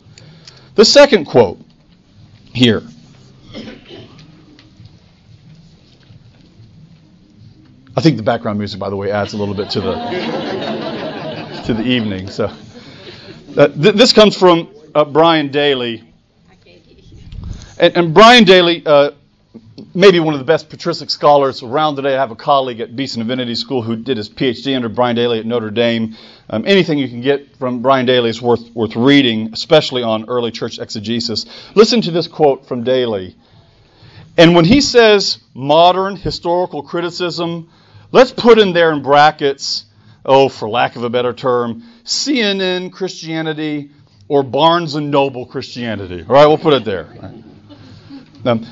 The 0.75 0.85
second 0.85 1.25
quote 1.25 1.59
here. 2.53 2.83
I 7.95 7.99
think 7.99 8.15
the 8.15 8.23
background 8.23 8.57
music, 8.57 8.79
by 8.79 8.89
the 8.89 8.95
way, 8.95 9.11
adds 9.11 9.33
a 9.33 9.37
little 9.37 9.53
bit 9.53 9.69
to 9.71 9.81
the 9.81 11.00
to 11.65 11.73
the 11.73 11.83
evening. 11.83 12.27
So 12.29 12.45
uh, 13.57 13.67
th- 13.67 13.95
this 13.95 14.13
comes 14.13 14.35
from 14.35 14.69
uh, 14.95 15.05
Brian 15.05 15.51
Daley. 15.51 16.03
And, 17.79 17.97
and 17.97 18.13
Brian 18.13 18.45
Daley, 18.45 18.83
uh, 18.85 19.11
maybe 19.93 20.19
one 20.19 20.33
of 20.33 20.39
the 20.39 20.45
best 20.45 20.69
patristic 20.69 21.09
scholars 21.09 21.61
around 21.61 21.97
today. 21.97 22.15
I 22.15 22.19
have 22.19 22.31
a 22.31 22.35
colleague 22.35 22.79
at 22.79 22.95
Beeson 22.95 23.21
Divinity 23.21 23.55
School 23.55 23.81
who 23.81 23.95
did 23.95 24.17
his 24.17 24.29
PhD 24.29 24.75
under 24.75 24.89
Brian 24.89 25.15
Daley 25.15 25.39
at 25.39 25.45
Notre 25.45 25.69
Dame. 25.69 26.15
Um, 26.49 26.63
anything 26.65 26.97
you 26.97 27.07
can 27.07 27.21
get 27.21 27.55
from 27.57 27.81
Brian 27.81 28.05
Daley 28.05 28.29
is 28.29 28.41
worth, 28.41 28.69
worth 28.73 28.95
reading, 28.95 29.51
especially 29.53 30.03
on 30.03 30.29
early 30.29 30.51
church 30.51 30.79
exegesis. 30.79 31.45
Listen 31.75 32.01
to 32.01 32.11
this 32.11 32.27
quote 32.27 32.65
from 32.65 32.83
Daley. 32.83 33.35
And 34.37 34.55
when 34.55 34.65
he 34.65 34.81
says 34.81 35.39
modern 35.53 36.15
historical 36.15 36.81
criticism, 36.81 37.69
let's 38.11 38.31
put 38.31 38.57
in 38.57 38.73
there 38.73 38.91
in 38.91 39.03
brackets 39.03 39.85
oh, 40.25 40.49
for 40.49 40.69
lack 40.69 40.95
of 40.95 41.03
a 41.03 41.09
better 41.09 41.33
term, 41.33 41.83
CNN 42.03 42.91
Christianity 42.91 43.91
or 44.27 44.43
Barnes 44.43 44.95
and 44.95 45.11
Noble 45.11 45.45
Christianity. 45.45 46.23
All 46.27 46.35
right, 46.35 46.47
we'll 46.47 46.57
put 46.57 46.73
it 46.73 46.85
there. 46.85 47.07
Um, 48.45 48.65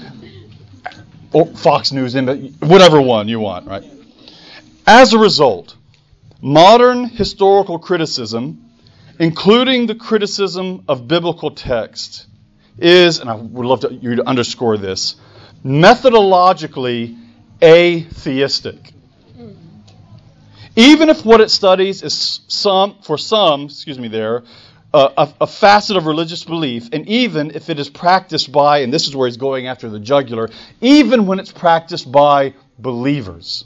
or 1.31 1.45
Fox 1.45 1.91
News, 1.91 2.15
whatever 2.59 3.01
one 3.01 3.27
you 3.27 3.39
want, 3.39 3.67
right? 3.67 3.83
As 4.87 5.13
a 5.13 5.19
result, 5.19 5.75
modern 6.41 7.05
historical 7.05 7.77
criticism, 7.77 8.69
including 9.19 9.85
the 9.85 9.95
criticism 9.95 10.83
of 10.87 11.07
biblical 11.07 11.51
text, 11.51 12.25
is, 12.77 13.19
and 13.19 13.29
I 13.29 13.35
would 13.35 13.65
love 13.65 13.81
to, 13.81 13.93
you 13.93 14.15
to 14.15 14.27
underscore 14.27 14.77
this, 14.77 15.15
methodologically 15.63 17.17
atheistic. 17.61 18.93
Even 20.79 21.09
if 21.09 21.25
what 21.25 21.41
it 21.41 21.51
studies 21.51 22.03
is 22.03 22.39
some, 22.47 22.95
for 23.01 23.17
some, 23.17 23.63
excuse 23.65 23.99
me, 23.99 24.07
there, 24.07 24.43
uh, 24.93 25.09
a, 25.17 25.43
a, 25.43 25.47
facet 25.47 25.97
of 25.97 26.05
religious 26.05 26.45
belief, 26.45 26.87
and 26.93 27.05
even 27.09 27.51
if 27.51 27.69
it 27.69 27.79
is 27.79 27.89
practiced 27.89 28.49
by, 28.49 28.77
and 28.77 28.93
this 28.93 29.05
is 29.05 29.13
where 29.13 29.27
he's 29.27 29.35
going 29.35 29.67
after 29.67 29.89
the 29.89 29.99
jugular, 29.99 30.49
even 30.79 31.27
when 31.27 31.37
it's 31.37 31.51
practiced 31.51 32.09
by 32.09 32.53
believers. 32.79 33.65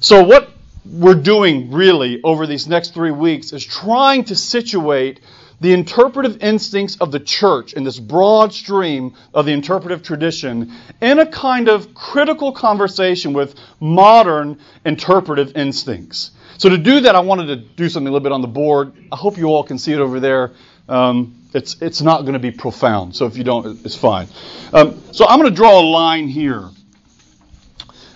So, 0.00 0.24
what 0.24 0.50
we're 0.86 1.22
doing 1.22 1.70
really 1.70 2.22
over 2.22 2.46
these 2.46 2.66
next 2.66 2.94
three 2.94 3.10
weeks 3.10 3.52
is 3.52 3.62
trying 3.62 4.24
to 4.24 4.36
situate 4.36 5.20
the 5.60 5.72
interpretive 5.72 6.42
instincts 6.42 6.96
of 6.96 7.10
the 7.10 7.20
church 7.20 7.72
in 7.72 7.84
this 7.84 7.98
broad 7.98 8.52
stream 8.52 9.14
of 9.34 9.46
the 9.46 9.52
interpretive 9.52 10.02
tradition 10.02 10.72
in 11.00 11.18
a 11.18 11.26
kind 11.26 11.68
of 11.68 11.94
critical 11.94 12.52
conversation 12.52 13.32
with 13.32 13.54
modern 13.80 14.58
interpretive 14.84 15.56
instincts. 15.56 16.30
So, 16.58 16.68
to 16.68 16.78
do 16.78 17.00
that, 17.00 17.14
I 17.14 17.20
wanted 17.20 17.46
to 17.46 17.56
do 17.56 17.88
something 17.88 18.08
a 18.08 18.10
little 18.10 18.22
bit 18.22 18.32
on 18.32 18.40
the 18.40 18.48
board. 18.48 18.92
I 19.12 19.16
hope 19.16 19.36
you 19.36 19.46
all 19.46 19.62
can 19.62 19.78
see 19.78 19.92
it 19.92 20.00
over 20.00 20.20
there. 20.20 20.52
Um, 20.88 21.34
it's, 21.54 21.80
it's 21.80 22.02
not 22.02 22.22
going 22.22 22.32
to 22.32 22.38
be 22.38 22.50
profound, 22.50 23.14
so 23.14 23.26
if 23.26 23.36
you 23.36 23.44
don't, 23.44 23.84
it's 23.84 23.94
fine. 23.94 24.28
Um, 24.72 25.00
so, 25.12 25.26
I'm 25.26 25.40
going 25.40 25.50
to 25.50 25.56
draw 25.56 25.80
a 25.80 25.82
line 25.82 26.28
here. 26.28 26.68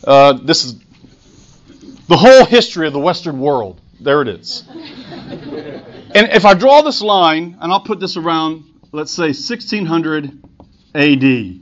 Uh, 0.04 0.32
this 0.32 0.64
is 0.64 0.76
the 2.08 2.16
whole 2.16 2.44
history 2.44 2.86
of 2.86 2.92
the 2.92 2.98
Western 2.98 3.38
world. 3.40 3.80
There 4.00 4.22
it 4.22 4.28
is. 4.28 4.64
And 6.14 6.28
if 6.32 6.44
I 6.44 6.52
draw 6.52 6.82
this 6.82 7.00
line, 7.00 7.56
and 7.60 7.72
I'll 7.72 7.80
put 7.80 7.98
this 7.98 8.18
around, 8.18 8.64
let's 8.92 9.12
say 9.12 9.28
1600 9.28 10.42
AD. 10.94 11.60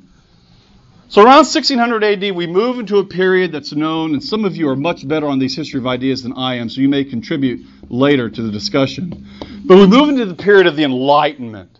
So 1.08 1.22
around 1.22 1.46
1600 1.46 2.04
AD, 2.04 2.34
we 2.34 2.46
move 2.48 2.80
into 2.80 2.98
a 2.98 3.04
period 3.04 3.52
that's 3.52 3.72
known, 3.72 4.12
and 4.12 4.22
some 4.22 4.44
of 4.44 4.56
you 4.56 4.68
are 4.68 4.76
much 4.76 5.06
better 5.06 5.28
on 5.28 5.38
these 5.38 5.54
history 5.54 5.78
of 5.78 5.86
ideas 5.86 6.24
than 6.24 6.32
I 6.32 6.56
am, 6.56 6.68
so 6.68 6.80
you 6.80 6.88
may 6.88 7.04
contribute 7.04 7.64
later 7.88 8.28
to 8.28 8.42
the 8.42 8.50
discussion. 8.50 9.26
But 9.64 9.78
we 9.78 9.86
move 9.86 10.08
into 10.08 10.24
the 10.24 10.34
period 10.34 10.66
of 10.66 10.74
the 10.74 10.82
Enlightenment. 10.82 11.78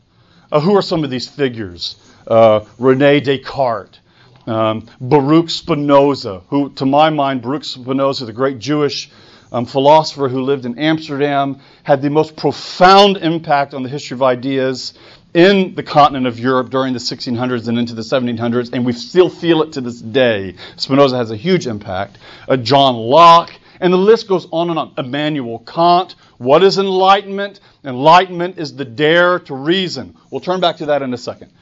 Uh, 0.52 0.60
who 0.60 0.76
are 0.76 0.82
some 0.82 1.02
of 1.04 1.10
these 1.10 1.28
figures? 1.28 1.96
Uh, 2.26 2.64
Rene 2.78 3.20
Descartes, 3.20 3.98
um, 4.46 4.88
Baruch 5.00 5.50
Spinoza, 5.50 6.42
who, 6.48 6.70
to 6.70 6.86
my 6.86 7.10
mind, 7.10 7.42
Baruch 7.42 7.64
Spinoza, 7.64 8.26
the 8.26 8.32
great 8.32 8.58
Jewish 8.58 9.10
um, 9.52 9.66
philosopher 9.66 10.28
who 10.28 10.42
lived 10.42 10.66
in 10.66 10.78
Amsterdam, 10.78 11.61
had 11.83 12.02
the 12.02 12.11
most 12.11 12.37
profound 12.37 13.16
impact 13.16 13.75
on 13.75 13.83
the 13.83 13.88
history 13.88 14.14
of 14.14 14.23
ideas 14.23 14.95
in 15.35 15.75
the 15.75 15.83
continent 15.83 16.26
of 16.26 16.38
Europe 16.38 16.71
during 16.71 16.92
the 16.92 16.99
1600s 16.99 17.69
and 17.69 17.78
into 17.78 17.95
the 17.95 18.02
1700s, 18.02 18.73
and 18.73 18.85
we 18.85 18.92
still 18.92 19.28
feel 19.28 19.62
it 19.62 19.73
to 19.73 19.80
this 19.80 20.00
day. 20.00 20.54
Spinoza 20.76 21.16
has 21.16 21.30
a 21.30 21.37
huge 21.37 21.66
impact. 21.66 22.19
Uh, 22.49 22.57
John 22.57 22.97
Locke, 22.97 23.52
and 23.80 23.92
the 23.92 23.99
list 23.99 24.28
goes 24.28 24.47
on 24.50 24.71
and 24.71 24.78
on. 24.78 24.92
Immanuel 24.99 25.61
Kant. 25.61 26.14
What 26.38 26.62
is 26.62 26.78
enlightenment? 26.78 27.61
Enlightenment 27.85 28.59
is 28.59 28.75
the 28.75 28.85
dare 28.85 29.38
to 29.40 29.54
reason. 29.54 30.16
We'll 30.30 30.40
turn 30.40 30.61
back 30.61 30.78
to 30.78 30.87
that 30.87 31.02
in 31.02 31.14
a 31.14 31.19
second. 31.19 31.52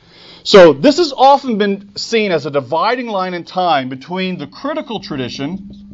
So, 0.45 0.73
this 0.73 0.97
has 0.97 1.13
often 1.13 1.59
been 1.59 1.97
seen 1.97 2.33
as 2.33 2.47
a 2.47 2.51
dividing 2.51 3.09
line 3.09 3.35
in 3.35 3.45
time 3.45 3.89
between 3.89 4.39
the 4.39 4.47
critical 4.47 5.01
tradition 5.01 5.88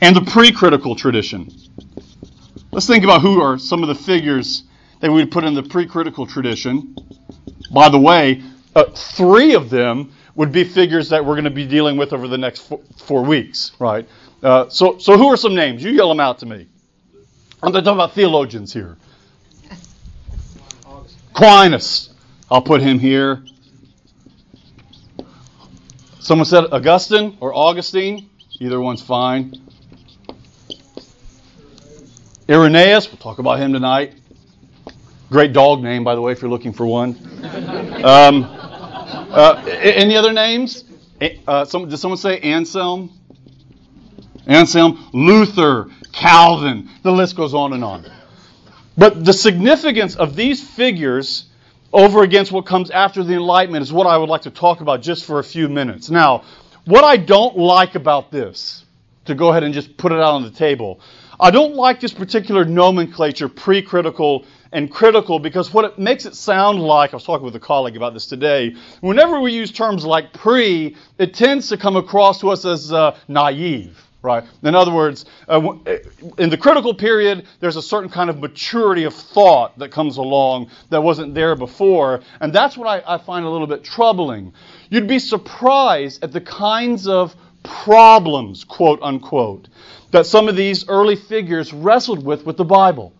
and 0.00 0.16
the 0.16 0.22
pre 0.22 0.52
critical 0.52 0.94
tradition. 0.94 1.50
Let's 2.72 2.86
think 2.86 3.04
about 3.04 3.20
who 3.20 3.40
are 3.40 3.58
some 3.58 3.82
of 3.82 3.88
the 3.88 3.94
figures 3.94 4.64
that 5.00 5.10
we 5.10 5.16
would 5.16 5.30
put 5.30 5.44
in 5.44 5.54
the 5.54 5.62
pre 5.62 5.86
critical 5.86 6.26
tradition. 6.26 6.96
By 7.72 7.88
the 7.88 7.98
way, 7.98 8.42
uh, 8.74 8.84
three 8.84 9.54
of 9.54 9.70
them 9.70 10.12
would 10.34 10.52
be 10.52 10.64
figures 10.64 11.08
that 11.10 11.24
we're 11.24 11.34
going 11.34 11.44
to 11.44 11.50
be 11.50 11.66
dealing 11.66 11.96
with 11.96 12.12
over 12.12 12.28
the 12.28 12.38
next 12.38 12.60
four, 12.60 12.80
four 12.96 13.24
weeks, 13.24 13.72
right? 13.78 14.08
Uh, 14.42 14.68
so, 14.68 14.98
so 14.98 15.16
who 15.18 15.26
are 15.28 15.36
some 15.36 15.54
names? 15.54 15.82
You 15.82 15.90
yell 15.90 16.08
them 16.08 16.20
out 16.20 16.38
to 16.38 16.46
me. 16.46 16.66
I'm 17.62 17.72
talking 17.72 17.88
about 17.88 18.14
theologians 18.14 18.72
here. 18.72 18.96
Aquinas. 21.34 22.10
I'll 22.50 22.62
put 22.62 22.80
him 22.80 22.98
here. 22.98 23.44
Someone 26.20 26.46
said 26.46 26.64
Augustine 26.72 27.36
or 27.40 27.54
Augustine. 27.54 28.30
Either 28.60 28.80
one's 28.80 29.02
fine. 29.02 29.69
Irenaeus, 32.50 33.06
we'll 33.06 33.18
talk 33.18 33.38
about 33.38 33.60
him 33.60 33.72
tonight. 33.72 34.14
Great 35.30 35.52
dog 35.52 35.84
name, 35.84 36.02
by 36.02 36.16
the 36.16 36.20
way, 36.20 36.32
if 36.32 36.42
you're 36.42 36.50
looking 36.50 36.72
for 36.72 36.84
one. 36.84 37.10
Um, 38.02 38.42
uh, 38.42 39.62
any 39.68 40.16
other 40.16 40.32
names? 40.32 40.82
Uh, 41.46 41.64
some, 41.64 41.88
did 41.88 41.96
someone 41.98 42.18
say 42.18 42.40
Anselm? 42.40 43.16
Anselm, 44.48 45.10
Luther, 45.12 45.90
Calvin. 46.10 46.90
The 47.04 47.12
list 47.12 47.36
goes 47.36 47.54
on 47.54 47.72
and 47.72 47.84
on. 47.84 48.10
But 48.98 49.24
the 49.24 49.32
significance 49.32 50.16
of 50.16 50.34
these 50.34 50.60
figures 50.60 51.44
over 51.92 52.24
against 52.24 52.50
what 52.50 52.66
comes 52.66 52.90
after 52.90 53.22
the 53.22 53.34
Enlightenment 53.34 53.84
is 53.84 53.92
what 53.92 54.08
I 54.08 54.18
would 54.18 54.28
like 54.28 54.42
to 54.42 54.50
talk 54.50 54.80
about 54.80 55.02
just 55.02 55.24
for 55.24 55.38
a 55.38 55.44
few 55.44 55.68
minutes. 55.68 56.10
Now, 56.10 56.42
what 56.84 57.04
I 57.04 57.16
don't 57.16 57.56
like 57.56 57.94
about 57.94 58.32
this, 58.32 58.84
to 59.26 59.36
go 59.36 59.50
ahead 59.50 59.62
and 59.62 59.72
just 59.72 59.96
put 59.96 60.10
it 60.10 60.18
out 60.18 60.34
on 60.34 60.42
the 60.42 60.50
table, 60.50 61.00
I 61.40 61.50
don't 61.50 61.74
like 61.74 62.00
this 62.00 62.12
particular 62.12 62.66
nomenclature, 62.66 63.48
pre 63.48 63.80
critical 63.80 64.44
and 64.72 64.90
critical, 64.90 65.38
because 65.38 65.72
what 65.72 65.86
it 65.86 65.98
makes 65.98 66.26
it 66.26 66.36
sound 66.36 66.80
like, 66.80 67.14
I 67.14 67.16
was 67.16 67.24
talking 67.24 67.46
with 67.46 67.56
a 67.56 67.60
colleague 67.60 67.96
about 67.96 68.12
this 68.12 68.26
today, 68.26 68.76
whenever 69.00 69.40
we 69.40 69.52
use 69.52 69.72
terms 69.72 70.04
like 70.04 70.34
pre, 70.34 70.96
it 71.18 71.32
tends 71.32 71.68
to 71.70 71.78
come 71.78 71.96
across 71.96 72.40
to 72.40 72.50
us 72.50 72.64
as 72.66 72.92
uh, 72.92 73.16
naive. 73.26 74.06
Right? 74.22 74.44
In 74.62 74.74
other 74.74 74.92
words, 74.92 75.24
uh, 75.48 75.76
in 76.36 76.50
the 76.50 76.58
critical 76.58 76.92
period, 76.92 77.46
there's 77.60 77.76
a 77.76 77.82
certain 77.82 78.10
kind 78.10 78.28
of 78.28 78.38
maturity 78.38 79.04
of 79.04 79.14
thought 79.14 79.78
that 79.78 79.90
comes 79.92 80.18
along 80.18 80.70
that 80.90 81.02
wasn't 81.02 81.34
there 81.34 81.56
before. 81.56 82.20
And 82.40 82.52
that's 82.52 82.76
what 82.76 82.86
I, 82.86 83.14
I 83.14 83.16
find 83.16 83.46
a 83.46 83.48
little 83.48 83.66
bit 83.66 83.82
troubling. 83.82 84.52
You'd 84.90 85.08
be 85.08 85.18
surprised 85.18 86.22
at 86.22 86.32
the 86.32 86.40
kinds 86.42 87.08
of 87.08 87.34
problems, 87.62 88.64
quote 88.64 89.00
unquote, 89.02 89.68
that 90.10 90.26
some 90.26 90.48
of 90.48 90.56
these 90.56 90.88
early 90.88 91.16
figures 91.16 91.72
wrestled 91.72 92.24
with 92.24 92.44
with 92.44 92.56
the 92.56 92.64
Bible. 92.64 93.12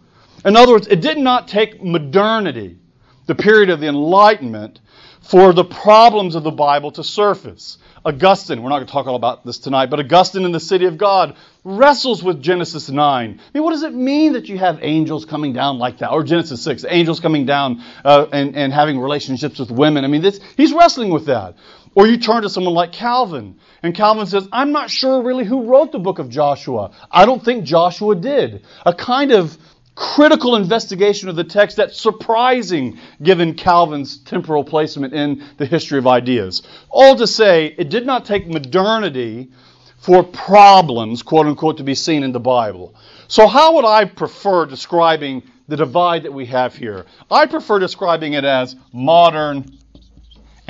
In 0.44 0.56
other 0.56 0.73
words, 0.73 0.87
it 0.87 1.00
did 1.00 1.18
not 1.18 1.49
take 1.49 1.82
modernity, 1.82 2.78
the 3.26 3.35
period 3.35 3.70
of 3.70 3.80
the 3.80 3.88
Enlightenment, 3.88 4.80
for 5.20 5.52
the 5.52 5.64
problems 5.64 6.35
of 6.35 6.42
the 6.42 6.50
Bible 6.50 6.90
to 6.92 7.04
surface. 7.04 7.78
Augustine, 8.04 8.62
we're 8.62 8.70
not 8.70 8.76
going 8.76 8.87
to 8.87 8.92
talk 8.92 9.06
all 9.06 9.14
about 9.14 9.44
this 9.44 9.59
tonight, 9.59 9.90
but 9.90 10.00
Augustine 10.00 10.44
in 10.44 10.52
the 10.52 10.61
City 10.61 10.87
of 10.87 10.97
God 10.97 11.37
wrestles 11.64 12.23
with 12.23 12.42
Genesis 12.42 12.88
9. 12.88 12.97
I 13.04 13.26
mean, 13.52 13.62
what 13.62 13.73
does 13.73 13.82
it 13.82 13.92
mean 13.92 14.32
that 14.32 14.49
you 14.49 14.56
have 14.59 14.78
angels 14.80 15.26
coming 15.26 15.52
down 15.52 15.78
like 15.78 15.99
that? 15.99 16.11
Or 16.11 16.23
Genesis 16.23 16.62
6, 16.62 16.87
angels 16.88 17.20
coming 17.20 17.44
down 17.44 17.82
uh, 18.02 18.26
and, 18.32 18.56
and 18.56 18.73
having 18.73 18.99
relationships 18.99 19.59
with 19.59 19.70
women. 19.70 20.04
I 20.04 20.09
mean, 20.09 20.23
this, 20.23 20.40
he's 20.56 20.73
wrestling 20.73 21.11
with 21.11 21.26
that. 21.26 21.56
Or 21.94 22.06
you 22.06 22.18
turn 22.18 22.42
to 22.42 22.49
someone 22.49 22.75
like 22.75 22.92
Calvin, 22.92 23.59
and 23.82 23.94
Calvin 23.94 24.26
says, 24.26 24.49
I'm 24.52 24.70
not 24.70 24.90
sure 24.90 25.23
really 25.23 25.44
who 25.44 25.64
wrote 25.64 25.90
the 25.90 25.99
book 25.99 26.18
of 26.18 26.28
Joshua. 26.28 26.92
I 27.11 27.26
don't 27.26 27.44
think 27.44 27.64
Joshua 27.64 28.14
did. 28.14 28.64
A 28.87 28.94
kind 28.94 29.32
of 29.32 29.59
critical 29.97 30.56
investigation 30.56 31.28
of 31.28 31.37
the 31.37 31.44
text 31.44 31.76
that's 31.76 32.00
surprising 32.00 32.99
given 33.23 33.54
Calvin's 33.54 34.18
temporal 34.18 34.64
placement 34.64 35.12
in 35.12 35.44
the 35.56 35.66
history 35.66 35.99
of 35.99 36.06
ideas. 36.06 36.62
All 36.88 37.16
to 37.16 37.26
say, 37.26 37.75
it 37.76 37.90
did 37.90 38.06
not 38.06 38.25
take 38.25 38.47
modernity 38.47 39.50
for 39.99 40.23
problems, 40.23 41.23
quote 41.23 41.47
unquote, 41.47 41.76
to 41.76 41.85
be 41.85 41.94
seen 41.94 42.23
in 42.23 42.32
the 42.32 42.40
Bible. 42.40 42.94
So, 43.28 43.47
how 43.47 43.75
would 43.75 43.85
I 43.85 44.06
prefer 44.06 44.64
describing 44.64 45.42
the 45.68 45.76
divide 45.76 46.23
that 46.23 46.32
we 46.32 46.47
have 46.47 46.75
here? 46.75 47.04
I 47.30 47.47
prefer 47.47 47.78
describing 47.78 48.32
it 48.32 48.44
as 48.44 48.76
modern 48.92 49.78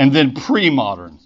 and 0.00 0.14
then 0.14 0.32
pre 0.32 0.70
modern. 0.70 1.18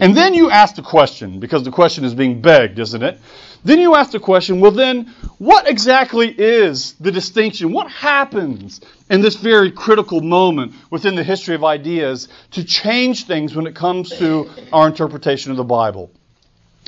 And 0.00 0.16
then 0.16 0.34
you 0.34 0.50
ask 0.50 0.74
the 0.74 0.82
question, 0.82 1.38
because 1.38 1.62
the 1.62 1.70
question 1.70 2.04
is 2.04 2.16
being 2.16 2.42
begged, 2.42 2.80
isn't 2.80 3.00
it? 3.00 3.20
Then 3.62 3.78
you 3.78 3.94
ask 3.94 4.10
the 4.10 4.18
question, 4.18 4.58
well, 4.58 4.72
then, 4.72 5.14
what 5.38 5.68
exactly 5.68 6.28
is 6.28 6.94
the 6.94 7.12
distinction? 7.12 7.72
What 7.72 7.88
happens 7.92 8.80
in 9.08 9.20
this 9.20 9.36
very 9.36 9.70
critical 9.70 10.20
moment 10.20 10.74
within 10.90 11.14
the 11.14 11.22
history 11.22 11.54
of 11.54 11.62
ideas 11.62 12.26
to 12.50 12.64
change 12.64 13.26
things 13.26 13.54
when 13.54 13.68
it 13.68 13.76
comes 13.76 14.10
to 14.18 14.50
our 14.72 14.88
interpretation 14.88 15.52
of 15.52 15.56
the 15.56 15.64
Bible? 15.64 16.10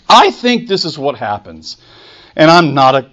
I 0.09 0.33
think 0.33 0.66
this 0.66 0.85
is 0.85 0.99
what 0.99 1.16
happens. 1.16 1.76
And 2.35 2.50
I'm 2.50 2.75
not 2.75 2.97
a 2.97 3.11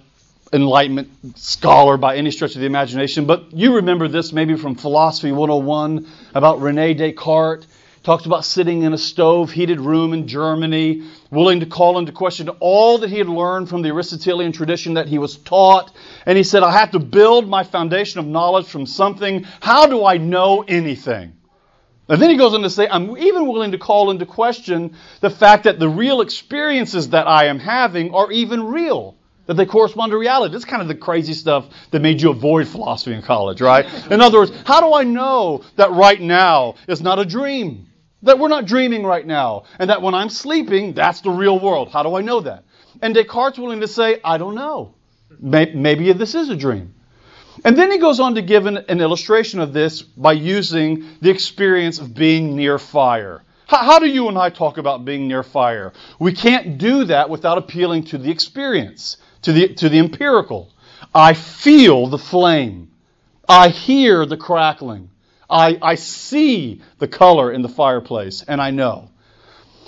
Enlightenment 0.52 1.38
scholar 1.38 1.96
by 1.96 2.16
any 2.16 2.30
stretch 2.30 2.54
of 2.54 2.60
the 2.60 2.66
imagination, 2.66 3.26
but 3.26 3.52
you 3.52 3.76
remember 3.76 4.08
this 4.08 4.32
maybe 4.32 4.56
from 4.56 4.74
Philosophy 4.74 5.32
101 5.32 6.06
about 6.34 6.60
Rene 6.60 6.94
Descartes. 6.94 7.66
Talks 8.04 8.26
about 8.26 8.44
sitting 8.44 8.82
in 8.82 8.92
a 8.92 8.98
stove 8.98 9.50
heated 9.50 9.80
room 9.80 10.12
in 10.12 10.28
Germany, 10.28 11.04
willing 11.30 11.60
to 11.60 11.66
call 11.66 11.98
into 11.98 12.12
question 12.12 12.50
all 12.60 12.98
that 12.98 13.08
he 13.08 13.16
had 13.16 13.30
learned 13.30 13.70
from 13.70 13.80
the 13.80 13.88
Aristotelian 13.88 14.52
tradition 14.52 14.94
that 14.94 15.08
he 15.08 15.16
was 15.16 15.38
taught. 15.38 15.90
And 16.26 16.36
he 16.36 16.44
said, 16.44 16.62
I 16.62 16.70
have 16.72 16.90
to 16.90 16.98
build 16.98 17.48
my 17.48 17.64
foundation 17.64 18.20
of 18.20 18.26
knowledge 18.26 18.66
from 18.66 18.84
something. 18.84 19.46
How 19.60 19.86
do 19.86 20.04
I 20.04 20.18
know 20.18 20.62
anything? 20.68 21.32
And 22.06 22.20
then 22.20 22.28
he 22.28 22.36
goes 22.36 22.52
on 22.52 22.60
to 22.60 22.68
say, 22.68 22.86
I'm 22.86 23.16
even 23.16 23.46
willing 23.46 23.72
to 23.72 23.78
call 23.78 24.10
into 24.10 24.26
question 24.26 24.94
the 25.20 25.30
fact 25.30 25.64
that 25.64 25.78
the 25.78 25.88
real 25.88 26.20
experiences 26.20 27.08
that 27.10 27.26
I 27.26 27.46
am 27.46 27.58
having 27.58 28.14
are 28.14 28.30
even 28.30 28.64
real 28.64 29.16
that 29.46 29.54
they 29.54 29.66
correspond 29.66 30.10
to 30.10 30.18
reality. 30.18 30.52
This 30.52 30.60
is 30.60 30.64
kind 30.64 30.82
of 30.82 30.88
the 30.88 30.94
crazy 30.94 31.34
stuff 31.34 31.66
that 31.90 32.00
made 32.00 32.20
you 32.20 32.30
avoid 32.30 32.68
philosophy 32.68 33.14
in 33.14 33.22
college, 33.22 33.60
right? 33.60 33.86
In 34.10 34.20
other 34.20 34.38
words, 34.38 34.52
how 34.64 34.80
do 34.80 34.94
I 34.94 35.04
know 35.04 35.62
that 35.76 35.90
right 35.92 36.20
now 36.20 36.76
is 36.88 37.02
not 37.02 37.18
a 37.18 37.24
dream? 37.24 37.88
That 38.22 38.38
we're 38.38 38.48
not 38.48 38.64
dreaming 38.64 39.04
right 39.04 39.26
now, 39.26 39.64
and 39.78 39.90
that 39.90 40.00
when 40.00 40.14
I'm 40.14 40.30
sleeping, 40.30 40.94
that's 40.94 41.20
the 41.20 41.30
real 41.30 41.58
world. 41.58 41.90
How 41.90 42.02
do 42.02 42.14
I 42.14 42.22
know 42.22 42.40
that? 42.40 42.64
And 43.02 43.14
Descartes' 43.14 43.58
willing 43.58 43.80
to 43.80 43.88
say, 43.88 44.20
I 44.24 44.38
don't 44.38 44.54
know. 44.54 44.94
Maybe 45.40 46.12
this 46.12 46.34
is 46.34 46.48
a 46.48 46.56
dream. 46.56 46.94
And 47.64 47.76
then 47.76 47.90
he 47.90 47.98
goes 47.98 48.20
on 48.20 48.34
to 48.34 48.42
give 48.42 48.66
an, 48.66 48.78
an 48.88 49.00
illustration 49.00 49.60
of 49.60 49.72
this 49.72 50.02
by 50.02 50.32
using 50.32 51.06
the 51.20 51.30
experience 51.30 51.98
of 51.98 52.14
being 52.14 52.56
near 52.56 52.78
fire. 52.78 53.42
How, 53.66 53.78
how 53.78 53.98
do 53.98 54.06
you 54.06 54.28
and 54.28 54.38
I 54.38 54.50
talk 54.50 54.78
about 54.78 55.04
being 55.04 55.28
near 55.28 55.42
fire? 55.42 55.92
We 56.18 56.32
can't 56.32 56.78
do 56.78 57.04
that 57.04 57.30
without 57.30 57.58
appealing 57.58 58.04
to 58.04 58.18
the 58.18 58.30
experience, 58.30 59.16
to 59.44 59.52
the, 59.52 59.68
to 59.74 59.88
the 59.88 59.98
empirical. 59.98 60.70
I 61.14 61.34
feel 61.34 62.08
the 62.08 62.18
flame. 62.18 62.90
I 63.48 63.68
hear 63.68 64.26
the 64.26 64.36
crackling. 64.36 65.10
I, 65.48 65.78
I 65.80 65.94
see 65.94 66.82
the 66.98 67.08
color 67.08 67.52
in 67.52 67.62
the 67.62 67.68
fireplace, 67.68 68.42
and 68.42 68.60
I 68.60 68.70
know. 68.70 69.10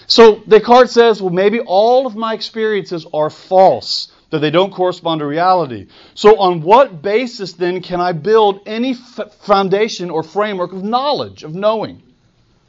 So 0.07 0.37
Descartes 0.47 0.93
says, 0.93 1.21
well, 1.21 1.33
maybe 1.33 1.61
all 1.61 2.07
of 2.07 2.15
my 2.15 2.35
experiences 2.35 3.07
are 3.13 3.31
false, 3.31 4.13
that 4.31 4.41
they 4.41 4.51
don't 4.51 4.73
correspond 4.73 5.21
to 5.21 5.27
reality. 5.27 5.87
So, 6.15 6.39
on 6.39 6.61
what 6.61 7.01
basis 7.01 7.53
then 7.55 7.81
can 7.81 8.01
I 8.01 8.13
build 8.13 8.61
any 8.67 8.91
f- 8.91 9.35
foundation 9.41 10.11
or 10.11 10.23
framework 10.23 10.73
of 10.73 10.83
knowledge, 10.83 11.45
of 11.45 11.55
knowing? 11.55 12.03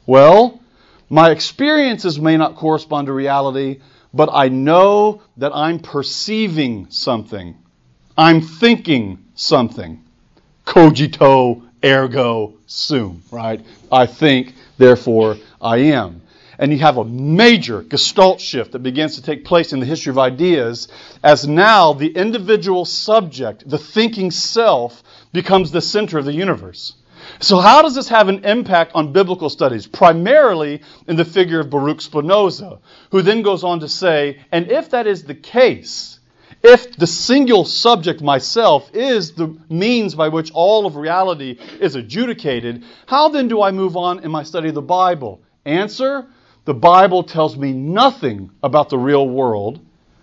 Well, 0.06 0.60
my 1.10 1.30
experiences 1.30 2.18
may 2.18 2.36
not 2.36 2.56
correspond 2.56 3.06
to 3.06 3.12
reality, 3.12 3.80
but 4.18 4.30
I 4.32 4.48
know 4.48 5.22
that 5.36 5.52
I'm 5.54 5.78
perceiving 5.78 6.90
something. 6.90 7.56
I'm 8.16 8.40
thinking 8.40 9.24
something. 9.36 10.02
Cogito 10.64 11.62
ergo 11.84 12.54
sum, 12.66 13.22
right? 13.30 13.64
I 13.92 14.06
think, 14.06 14.54
therefore 14.76 15.36
I 15.62 15.76
am. 15.94 16.22
And 16.58 16.72
you 16.72 16.78
have 16.78 16.96
a 16.96 17.04
major 17.04 17.82
gestalt 17.82 18.40
shift 18.40 18.72
that 18.72 18.80
begins 18.80 19.14
to 19.14 19.22
take 19.22 19.44
place 19.44 19.72
in 19.72 19.78
the 19.78 19.86
history 19.86 20.10
of 20.10 20.18
ideas 20.18 20.88
as 21.22 21.46
now 21.46 21.92
the 21.92 22.08
individual 22.08 22.84
subject, 22.86 23.70
the 23.70 23.78
thinking 23.78 24.32
self, 24.32 25.00
becomes 25.32 25.70
the 25.70 25.80
center 25.80 26.18
of 26.18 26.24
the 26.24 26.32
universe. 26.32 26.94
So, 27.40 27.58
how 27.58 27.82
does 27.82 27.94
this 27.94 28.08
have 28.08 28.28
an 28.28 28.44
impact 28.44 28.92
on 28.94 29.12
biblical 29.12 29.50
studies? 29.50 29.86
Primarily 29.86 30.82
in 31.06 31.16
the 31.16 31.24
figure 31.24 31.60
of 31.60 31.70
Baruch 31.70 32.00
Spinoza, 32.00 32.78
who 33.10 33.22
then 33.22 33.42
goes 33.42 33.64
on 33.64 33.80
to 33.80 33.88
say, 33.88 34.40
and 34.50 34.70
if 34.70 34.90
that 34.90 35.06
is 35.06 35.24
the 35.24 35.34
case, 35.34 36.18
if 36.62 36.96
the 36.96 37.06
single 37.06 37.64
subject 37.64 38.20
myself 38.20 38.90
is 38.92 39.32
the 39.32 39.56
means 39.68 40.14
by 40.14 40.28
which 40.28 40.50
all 40.52 40.86
of 40.86 40.96
reality 40.96 41.58
is 41.80 41.94
adjudicated, 41.94 42.84
how 43.06 43.28
then 43.28 43.46
do 43.46 43.62
I 43.62 43.70
move 43.70 43.96
on 43.96 44.24
in 44.24 44.30
my 44.30 44.42
study 44.42 44.68
of 44.68 44.74
the 44.74 44.82
Bible? 44.82 45.40
Answer 45.64 46.26
The 46.64 46.74
Bible 46.74 47.22
tells 47.22 47.56
me 47.56 47.72
nothing 47.72 48.50
about 48.62 48.88
the 48.88 48.98
real 48.98 49.28
world. 49.28 49.80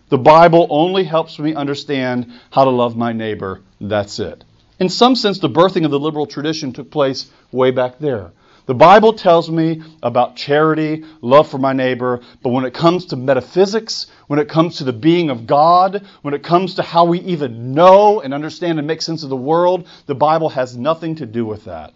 The 0.09 0.17
Bible 0.17 0.67
only 0.69 1.03
helps 1.03 1.39
me 1.39 1.55
understand 1.55 2.31
how 2.51 2.65
to 2.65 2.69
love 2.69 2.95
my 2.95 3.13
neighbor. 3.13 3.62
That's 3.79 4.19
it. 4.19 4.43
In 4.79 4.89
some 4.89 5.15
sense, 5.15 5.39
the 5.39 5.50
birthing 5.50 5.86
of 5.86 5.91
the 5.91 6.00
liberal 6.00 6.25
tradition 6.25 6.74
took 6.74 6.91
place 6.91 7.32
way 7.51 7.72
back 7.72 7.98
there. 8.00 8.32
The 8.65 8.74
Bible 8.74 9.13
tells 9.13 9.50
me 9.50 9.84
about 10.01 10.36
charity, 10.36 11.05
love 11.22 11.48
for 11.48 11.60
my 11.60 11.72
neighbor, 11.72 12.22
but 12.41 12.50
when 12.50 12.65
it 12.65 12.74
comes 12.74 13.05
to 13.08 13.15
metaphysics, 13.15 14.08
when 14.27 14.39
it 14.39 14.50
comes 14.50 14.77
to 14.77 14.84
the 14.84 14.91
being 14.91 15.29
of 15.29 15.46
God, 15.46 16.03
when 16.24 16.34
it 16.34 16.44
comes 16.44 16.75
to 16.75 16.82
how 16.82 17.05
we 17.05 17.20
even 17.20 17.74
know 17.74 18.20
and 18.20 18.34
understand 18.34 18.79
and 18.79 18.88
make 18.88 19.01
sense 19.01 19.24
of 19.24 19.29
the 19.29 19.36
world, 19.36 19.88
the 20.08 20.15
Bible 20.15 20.50
has 20.50 20.75
nothing 20.75 21.15
to 21.17 21.25
do 21.25 21.46
with 21.46 21.65
that. 21.65 21.94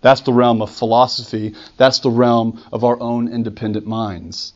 That's 0.00 0.22
the 0.22 0.32
realm 0.32 0.62
of 0.62 0.70
philosophy. 0.70 1.54
That's 1.76 2.00
the 2.00 2.10
realm 2.10 2.62
of 2.72 2.82
our 2.82 2.98
own 2.98 3.28
independent 3.28 3.86
minds. 3.86 4.52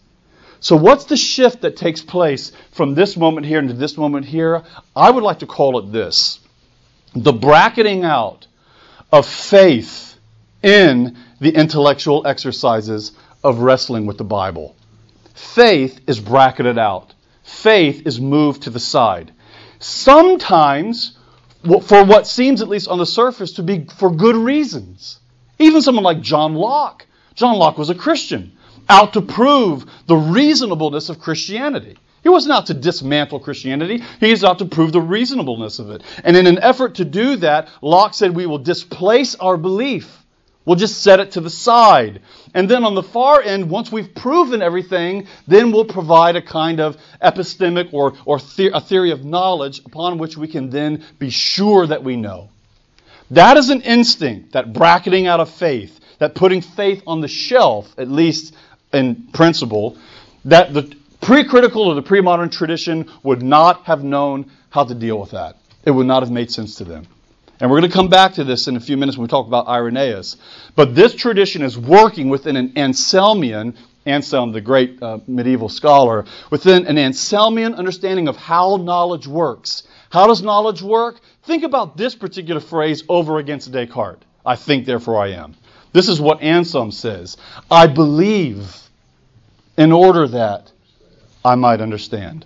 So, 0.60 0.76
what's 0.76 1.04
the 1.04 1.16
shift 1.16 1.60
that 1.62 1.76
takes 1.76 2.02
place 2.02 2.52
from 2.72 2.94
this 2.94 3.16
moment 3.16 3.46
here 3.46 3.58
into 3.58 3.74
this 3.74 3.96
moment 3.96 4.26
here? 4.26 4.64
I 4.96 5.10
would 5.10 5.22
like 5.22 5.38
to 5.38 5.46
call 5.46 5.78
it 5.78 5.92
this 5.92 6.39
the 7.14 7.32
bracketing 7.32 8.04
out 8.04 8.46
of 9.12 9.26
faith 9.26 10.18
in 10.62 11.16
the 11.40 11.50
intellectual 11.50 12.26
exercises 12.26 13.12
of 13.42 13.60
wrestling 13.60 14.06
with 14.06 14.18
the 14.18 14.24
Bible. 14.24 14.76
Faith 15.34 16.00
is 16.06 16.20
bracketed 16.20 16.78
out. 16.78 17.14
Faith 17.42 18.06
is 18.06 18.20
moved 18.20 18.62
to 18.62 18.70
the 18.70 18.80
side. 18.80 19.32
Sometimes, 19.78 21.16
for 21.62 22.04
what 22.04 22.26
seems, 22.26 22.60
at 22.62 22.68
least 22.68 22.88
on 22.88 22.98
the 22.98 23.06
surface, 23.06 23.52
to 23.52 23.62
be 23.62 23.86
for 23.96 24.10
good 24.10 24.36
reasons. 24.36 25.18
Even 25.58 25.82
someone 25.82 26.04
like 26.04 26.20
John 26.20 26.54
Locke. 26.54 27.06
John 27.34 27.56
Locke 27.56 27.78
was 27.78 27.90
a 27.90 27.94
Christian, 27.94 28.52
out 28.88 29.14
to 29.14 29.22
prove 29.22 29.86
the 30.06 30.16
reasonableness 30.16 31.08
of 31.08 31.18
Christianity. 31.18 31.96
He 32.22 32.28
wasn't 32.28 32.54
out 32.54 32.66
to 32.66 32.74
dismantle 32.74 33.40
Christianity. 33.40 34.02
He 34.20 34.30
was 34.30 34.44
out 34.44 34.58
to 34.58 34.66
prove 34.66 34.92
the 34.92 35.00
reasonableness 35.00 35.78
of 35.78 35.90
it. 35.90 36.02
And 36.22 36.36
in 36.36 36.46
an 36.46 36.58
effort 36.58 36.96
to 36.96 37.04
do 37.04 37.36
that, 37.36 37.68
Locke 37.80 38.14
said 38.14 38.34
we 38.34 38.46
will 38.46 38.58
displace 38.58 39.34
our 39.36 39.56
belief. 39.56 40.18
We'll 40.66 40.76
just 40.76 41.02
set 41.02 41.20
it 41.20 41.32
to 41.32 41.40
the 41.40 41.50
side. 41.50 42.20
And 42.52 42.68
then 42.68 42.84
on 42.84 42.94
the 42.94 43.02
far 43.02 43.40
end, 43.40 43.70
once 43.70 43.90
we've 43.90 44.14
proven 44.14 44.60
everything, 44.60 45.26
then 45.48 45.72
we'll 45.72 45.86
provide 45.86 46.36
a 46.36 46.42
kind 46.42 46.80
of 46.80 46.98
epistemic 47.22 47.88
or, 47.92 48.12
or 48.26 48.38
the- 48.56 48.76
a 48.76 48.80
theory 48.80 49.10
of 49.10 49.24
knowledge 49.24 49.80
upon 49.86 50.18
which 50.18 50.36
we 50.36 50.46
can 50.46 50.68
then 50.68 51.02
be 51.18 51.30
sure 51.30 51.86
that 51.86 52.04
we 52.04 52.16
know. 52.16 52.50
That 53.30 53.56
is 53.56 53.70
an 53.70 53.80
instinct, 53.80 54.52
that 54.52 54.72
bracketing 54.72 55.26
out 55.26 55.40
of 55.40 55.48
faith, 55.48 55.98
that 56.18 56.34
putting 56.34 56.60
faith 56.60 57.02
on 57.06 57.20
the 57.20 57.28
shelf, 57.28 57.92
at 57.96 58.10
least 58.10 58.54
in 58.92 59.28
principle, 59.32 59.96
that 60.44 60.74
the 60.74 60.94
pre-critical 61.20 61.82
or 61.82 61.94
the 61.94 62.02
pre-modern 62.02 62.50
tradition 62.50 63.10
would 63.22 63.42
not 63.42 63.84
have 63.84 64.02
known 64.02 64.50
how 64.70 64.84
to 64.84 64.94
deal 64.94 65.18
with 65.18 65.30
that. 65.30 65.56
It 65.84 65.90
would 65.90 66.06
not 66.06 66.22
have 66.22 66.30
made 66.30 66.50
sense 66.50 66.76
to 66.76 66.84
them. 66.84 67.06
And 67.60 67.70
we're 67.70 67.80
going 67.80 67.90
to 67.90 67.96
come 67.96 68.08
back 68.08 68.34
to 68.34 68.44
this 68.44 68.68
in 68.68 68.76
a 68.76 68.80
few 68.80 68.96
minutes 68.96 69.18
when 69.18 69.24
we 69.24 69.28
talk 69.28 69.46
about 69.46 69.68
Irenaeus. 69.68 70.38
But 70.76 70.94
this 70.94 71.14
tradition 71.14 71.62
is 71.62 71.76
working 71.76 72.30
within 72.30 72.56
an 72.56 72.70
Anselmian, 72.70 73.76
Anselm, 74.06 74.52
the 74.52 74.62
great 74.62 75.02
uh, 75.02 75.18
medieval 75.26 75.68
scholar, 75.68 76.24
within 76.50 76.86
an 76.86 76.96
Anselmian 76.96 77.76
understanding 77.76 78.28
of 78.28 78.36
how 78.36 78.76
knowledge 78.76 79.26
works. 79.26 79.82
How 80.08 80.26
does 80.26 80.42
knowledge 80.42 80.80
work? 80.80 81.20
Think 81.42 81.64
about 81.64 81.98
this 81.98 82.14
particular 82.14 82.60
phrase 82.60 83.04
over 83.08 83.38
against 83.38 83.70
Descartes. 83.70 84.22
I 84.44 84.56
think, 84.56 84.86
therefore 84.86 85.22
I 85.22 85.32
am. 85.32 85.54
This 85.92 86.08
is 86.08 86.18
what 86.18 86.40
Anselm 86.40 86.92
says. 86.92 87.36
I 87.70 87.86
believe 87.88 88.74
in 89.76 89.92
order 89.92 90.28
that 90.28 90.72
I 91.44 91.54
might 91.54 91.80
understand. 91.80 92.44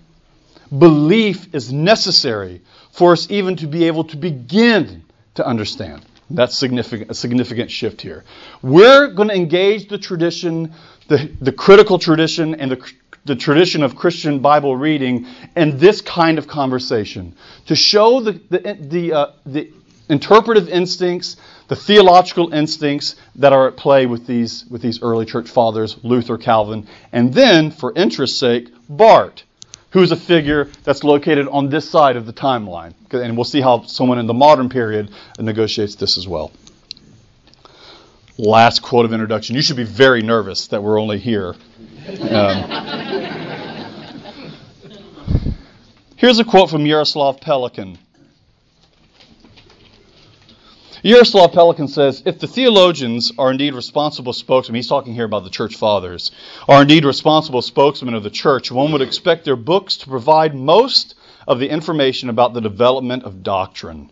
Belief 0.76 1.54
is 1.54 1.72
necessary 1.72 2.62
for 2.92 3.12
us 3.12 3.30
even 3.30 3.56
to 3.56 3.66
be 3.66 3.84
able 3.84 4.04
to 4.04 4.16
begin 4.16 5.04
to 5.34 5.46
understand. 5.46 6.04
That's 6.30 6.56
significant, 6.56 7.10
a 7.10 7.14
significant 7.14 7.70
shift 7.70 8.00
here. 8.00 8.24
We're 8.62 9.08
going 9.08 9.28
to 9.28 9.34
engage 9.34 9.88
the 9.88 9.98
tradition, 9.98 10.72
the, 11.08 11.30
the 11.40 11.52
critical 11.52 11.98
tradition, 11.98 12.54
and 12.54 12.70
the, 12.70 12.92
the 13.24 13.36
tradition 13.36 13.82
of 13.82 13.94
Christian 13.96 14.38
Bible 14.38 14.76
reading 14.76 15.26
in 15.54 15.78
this 15.78 16.00
kind 16.00 16.38
of 16.38 16.46
conversation 16.48 17.36
to 17.66 17.76
show 17.76 18.20
the, 18.20 18.32
the, 18.48 18.78
the, 18.80 19.12
uh, 19.12 19.32
the 19.44 19.72
interpretive 20.08 20.68
instincts, 20.68 21.36
the 21.68 21.76
theological 21.76 22.52
instincts 22.52 23.16
that 23.36 23.52
are 23.52 23.68
at 23.68 23.76
play 23.76 24.06
with 24.06 24.26
these, 24.26 24.64
with 24.70 24.82
these 24.82 25.02
early 25.02 25.24
church 25.24 25.48
fathers, 25.48 25.96
Luther, 26.02 26.36
Calvin, 26.36 26.86
and 27.12 27.32
then, 27.32 27.70
for 27.70 27.92
interest's 27.94 28.38
sake, 28.38 28.68
Barth, 28.88 29.42
who's 29.90 30.12
a 30.12 30.16
figure 30.16 30.68
that's 30.82 31.04
located 31.04 31.48
on 31.48 31.68
this 31.70 31.88
side 31.88 32.16
of 32.16 32.26
the 32.26 32.32
timeline. 32.32 32.94
And 33.12 33.36
we'll 33.36 33.44
see 33.44 33.60
how 33.60 33.82
someone 33.82 34.18
in 34.18 34.26
the 34.26 34.34
modern 34.34 34.68
period 34.68 35.10
negotiates 35.38 35.94
this 35.94 36.18
as 36.18 36.26
well. 36.28 36.52
Last 38.36 38.82
quote 38.82 39.04
of 39.04 39.12
introduction. 39.12 39.54
You 39.54 39.62
should 39.62 39.76
be 39.76 39.84
very 39.84 40.20
nervous 40.20 40.66
that 40.68 40.82
we're 40.82 41.00
only 41.00 41.20
here. 41.20 41.54
Um, 42.08 42.64
here's 46.16 46.40
a 46.40 46.44
quote 46.44 46.68
from 46.68 46.84
Yaroslav 46.84 47.38
Pelikan. 47.38 47.96
Yaroslav 51.04 51.52
Pelikan 51.52 51.86
says, 51.86 52.22
if 52.24 52.38
the 52.38 52.46
theologians 52.46 53.30
are 53.36 53.50
indeed 53.50 53.74
responsible 53.74 54.32
spokesmen, 54.32 54.76
he's 54.76 54.88
talking 54.88 55.12
here 55.12 55.26
about 55.26 55.44
the 55.44 55.50
church 55.50 55.76
fathers, 55.76 56.30
are 56.66 56.80
indeed 56.80 57.04
responsible 57.04 57.60
spokesmen 57.60 58.14
of 58.14 58.22
the 58.22 58.30
church, 58.30 58.72
one 58.72 58.90
would 58.90 59.02
expect 59.02 59.44
their 59.44 59.54
books 59.54 59.98
to 59.98 60.06
provide 60.06 60.54
most 60.54 61.14
of 61.46 61.58
the 61.58 61.68
information 61.68 62.30
about 62.30 62.54
the 62.54 62.62
development 62.62 63.24
of 63.24 63.42
doctrine. 63.42 64.10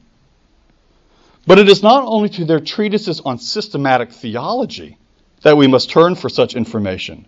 But 1.46 1.59
it 1.59 1.70
is 1.70 1.83
not 1.83 2.05
only 2.05 2.28
to 2.28 2.44
their 2.44 2.61
treatises 2.61 3.20
on 3.20 3.38
systematic 3.38 4.12
theology 4.12 4.98
that 5.40 5.57
we 5.57 5.68
must 5.68 5.88
turn 5.88 6.14
for 6.14 6.28
such 6.28 6.55
information. 6.55 7.24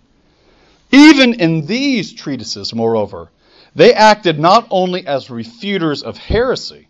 Even 0.93 1.41
in 1.41 1.65
these 1.65 2.13
treatises, 2.13 2.75
moreover, 2.75 3.31
they 3.75 3.95
acted 3.95 4.39
not 4.39 4.67
only 4.71 5.07
as 5.07 5.29
refuters 5.29 6.03
of 6.03 6.19
heresy, 6.19 6.87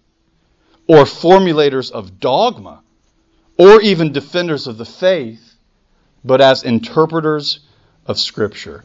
or 0.86 1.04
formulators 1.04 1.90
of 1.90 2.20
dogma, 2.20 2.82
or 3.56 3.80
even 3.80 4.12
defenders 4.12 4.66
of 4.66 4.78
the 4.78 4.84
faith, 4.84 5.54
but 6.24 6.40
as 6.40 6.62
interpreters 6.62 7.60
of 8.06 8.18
Scripture. 8.18 8.84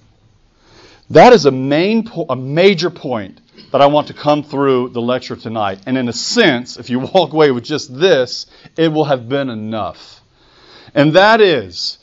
That 1.09 1.33
is 1.33 1.45
a, 1.45 1.51
main 1.51 2.05
po- 2.05 2.27
a 2.29 2.35
major 2.35 2.89
point 2.89 3.41
that 3.71 3.81
I 3.81 3.87
want 3.87 4.07
to 4.07 4.13
come 4.13 4.43
through 4.43 4.89
the 4.89 5.01
lecture 5.01 5.35
tonight. 5.35 5.79
And 5.85 5.97
in 5.97 6.07
a 6.07 6.13
sense, 6.13 6.77
if 6.77 6.89
you 6.89 6.99
walk 7.13 7.33
away 7.33 7.51
with 7.51 7.63
just 7.63 7.93
this, 7.97 8.45
it 8.77 8.89
will 8.89 9.05
have 9.05 9.27
been 9.27 9.49
enough. 9.49 10.21
And 10.93 11.13
that 11.13 11.41
is, 11.41 11.97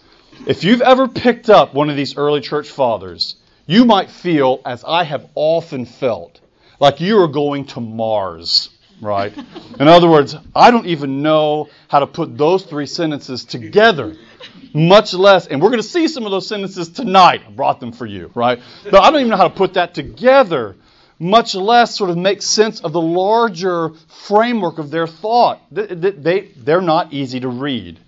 if 0.47 0.65
you've 0.65 0.83
ever 0.83 1.09
picked 1.09 1.49
up 1.49 1.75
one 1.75 1.91
of 1.91 1.97
these 1.97 2.17
early 2.17 2.41
church 2.41 2.69
fathers, 2.69 3.37
you 3.67 3.85
might 3.85 4.11
feel, 4.11 4.61
as 4.65 4.85
I 4.85 5.05
have 5.05 5.29
often 5.35 5.87
felt, 5.87 6.41
like 6.79 7.01
you 7.01 7.21
are 7.23 7.29
going 7.29 7.65
to 7.67 7.81
Mars, 7.81 8.71
right? 9.01 9.37
In 9.79 9.89
other 9.89 10.09
words, 10.09 10.37
I 10.55 10.71
don't 10.71 10.87
even 10.87 11.23
know 11.23 11.69
how 11.89 12.01
to 12.01 12.07
put 12.07 12.37
those 12.37 12.65
three 12.65 12.87
sentences 12.87 13.45
together, 13.45 14.17
much 14.73 15.15
less, 15.15 15.47
and 15.47 15.61
we're 15.61 15.71
going 15.71 15.83
to 15.83 15.89
see 15.89 16.09
some 16.09 16.25
of 16.25 16.31
those 16.31 16.47
sentences 16.47 16.89
tonight. 16.89 17.43
I 17.47 17.51
brought 17.51 17.81
them 17.81 17.93
for 17.93 18.07
you, 18.07 18.31
right? 18.35 18.61
But 18.85 19.03
I 19.03 19.11
don't 19.11 19.21
even 19.21 19.31
know 19.31 19.37
how 19.37 19.49
to 19.49 19.55
put 19.55 19.75
that 19.75 19.95
together, 19.95 20.77
much 21.19 21.55
less 21.55 21.95
sort 21.95 22.11
of 22.11 22.17
make 22.17 22.43
sense 22.43 22.81
of 22.81 22.93
the 22.93 23.01
larger 23.01 23.91
framework 24.27 24.79
of 24.79 24.91
their 24.91 25.07
thought. 25.07 25.61
They, 25.71 25.87
they, 25.87 26.41
they're 26.57 26.81
not 26.81 27.13
easy 27.13 27.41
to 27.41 27.49
read. 27.49 27.99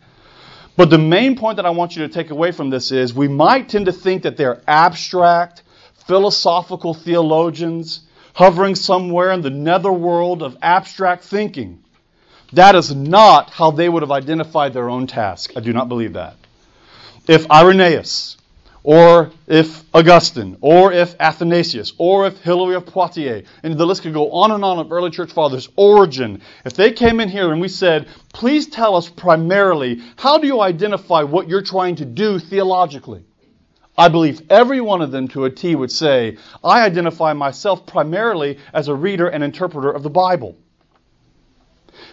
But 0.77 0.91
the 0.91 0.99
main 0.99 1.37
point 1.37 1.57
that 1.57 1.67
I 1.67 1.71
want 1.71 1.97
you 1.97 2.07
to 2.07 2.13
take 2.13 2.31
away 2.31 2.53
from 2.53 2.71
this 2.71 2.93
is 2.93 3.13
we 3.13 3.27
might 3.27 3.69
tend 3.69 3.87
to 3.87 3.93
think 3.93 4.23
that 4.23 4.37
they're 4.37 4.63
abstract, 4.69 5.65
philosophical 6.07 6.95
theologians 6.95 8.01
hovering 8.39 8.77
somewhere 8.77 9.33
in 9.33 9.41
the 9.41 9.51
netherworld 9.51 10.45
of 10.45 10.57
abstract 10.63 11.25
thinking. 11.25 11.83
That 12.53 12.77
is 12.77 12.95
not 12.95 13.51
how 13.51 13.73
they 13.73 13.89
would 13.89 14.03
have 14.05 14.13
identified 14.13 14.73
their 14.73 14.89
own 14.89 15.09
task. 15.09 15.55
I 15.57 15.61
do 15.61 15.73
not 15.73 15.89
believe 15.89 16.13
that. 16.13 16.37
If 17.27 17.51
Irenaeus, 17.51 18.37
or 18.85 19.33
if 19.49 19.83
Augustine, 19.93 20.57
or 20.61 20.93
if 20.93 21.17
Athanasius, 21.19 21.95
or 21.99 22.29
if 22.29 22.39
Hilary 22.39 22.77
of 22.77 22.87
Poitiers, 22.87 23.45
and 23.65 23.77
the 23.77 23.85
list 23.85 24.03
could 24.03 24.15
go 24.15 24.31
on 24.31 24.53
and 24.53 24.65
on 24.65 24.79
of 24.79 24.93
early 24.93 25.11
church 25.11 25.33
fathers, 25.33 25.69
Origen, 25.75 26.41
if 26.65 26.75
they 26.75 26.93
came 26.93 27.19
in 27.19 27.29
here 27.29 27.51
and 27.51 27.61
we 27.61 27.67
said, 27.67 28.07
please 28.33 28.69
tell 28.69 28.95
us 28.95 29.09
primarily, 29.09 30.01
how 30.15 30.39
do 30.39 30.47
you 30.47 30.61
identify 30.61 31.25
what 31.25 31.49
you're 31.49 31.61
trying 31.61 31.97
to 31.97 32.05
do 32.05 32.39
theologically? 32.39 33.25
I 33.99 34.07
believe 34.09 34.43
every 34.49 34.81
one 34.81 35.03
of 35.03 35.11
them 35.11 35.27
to 35.29 35.45
a 35.45 35.51
T 35.51 35.75
would 35.75 35.91
say, 35.91 36.39
I 36.63 36.85
identify 36.85 37.33
myself 37.33 37.85
primarily 37.85 38.59
as 38.73 38.87
a 38.87 38.95
reader 38.95 39.27
and 39.27 39.43
interpreter 39.43 39.91
of 39.91 40.05
the 40.05 40.11
Bible. 40.11 40.57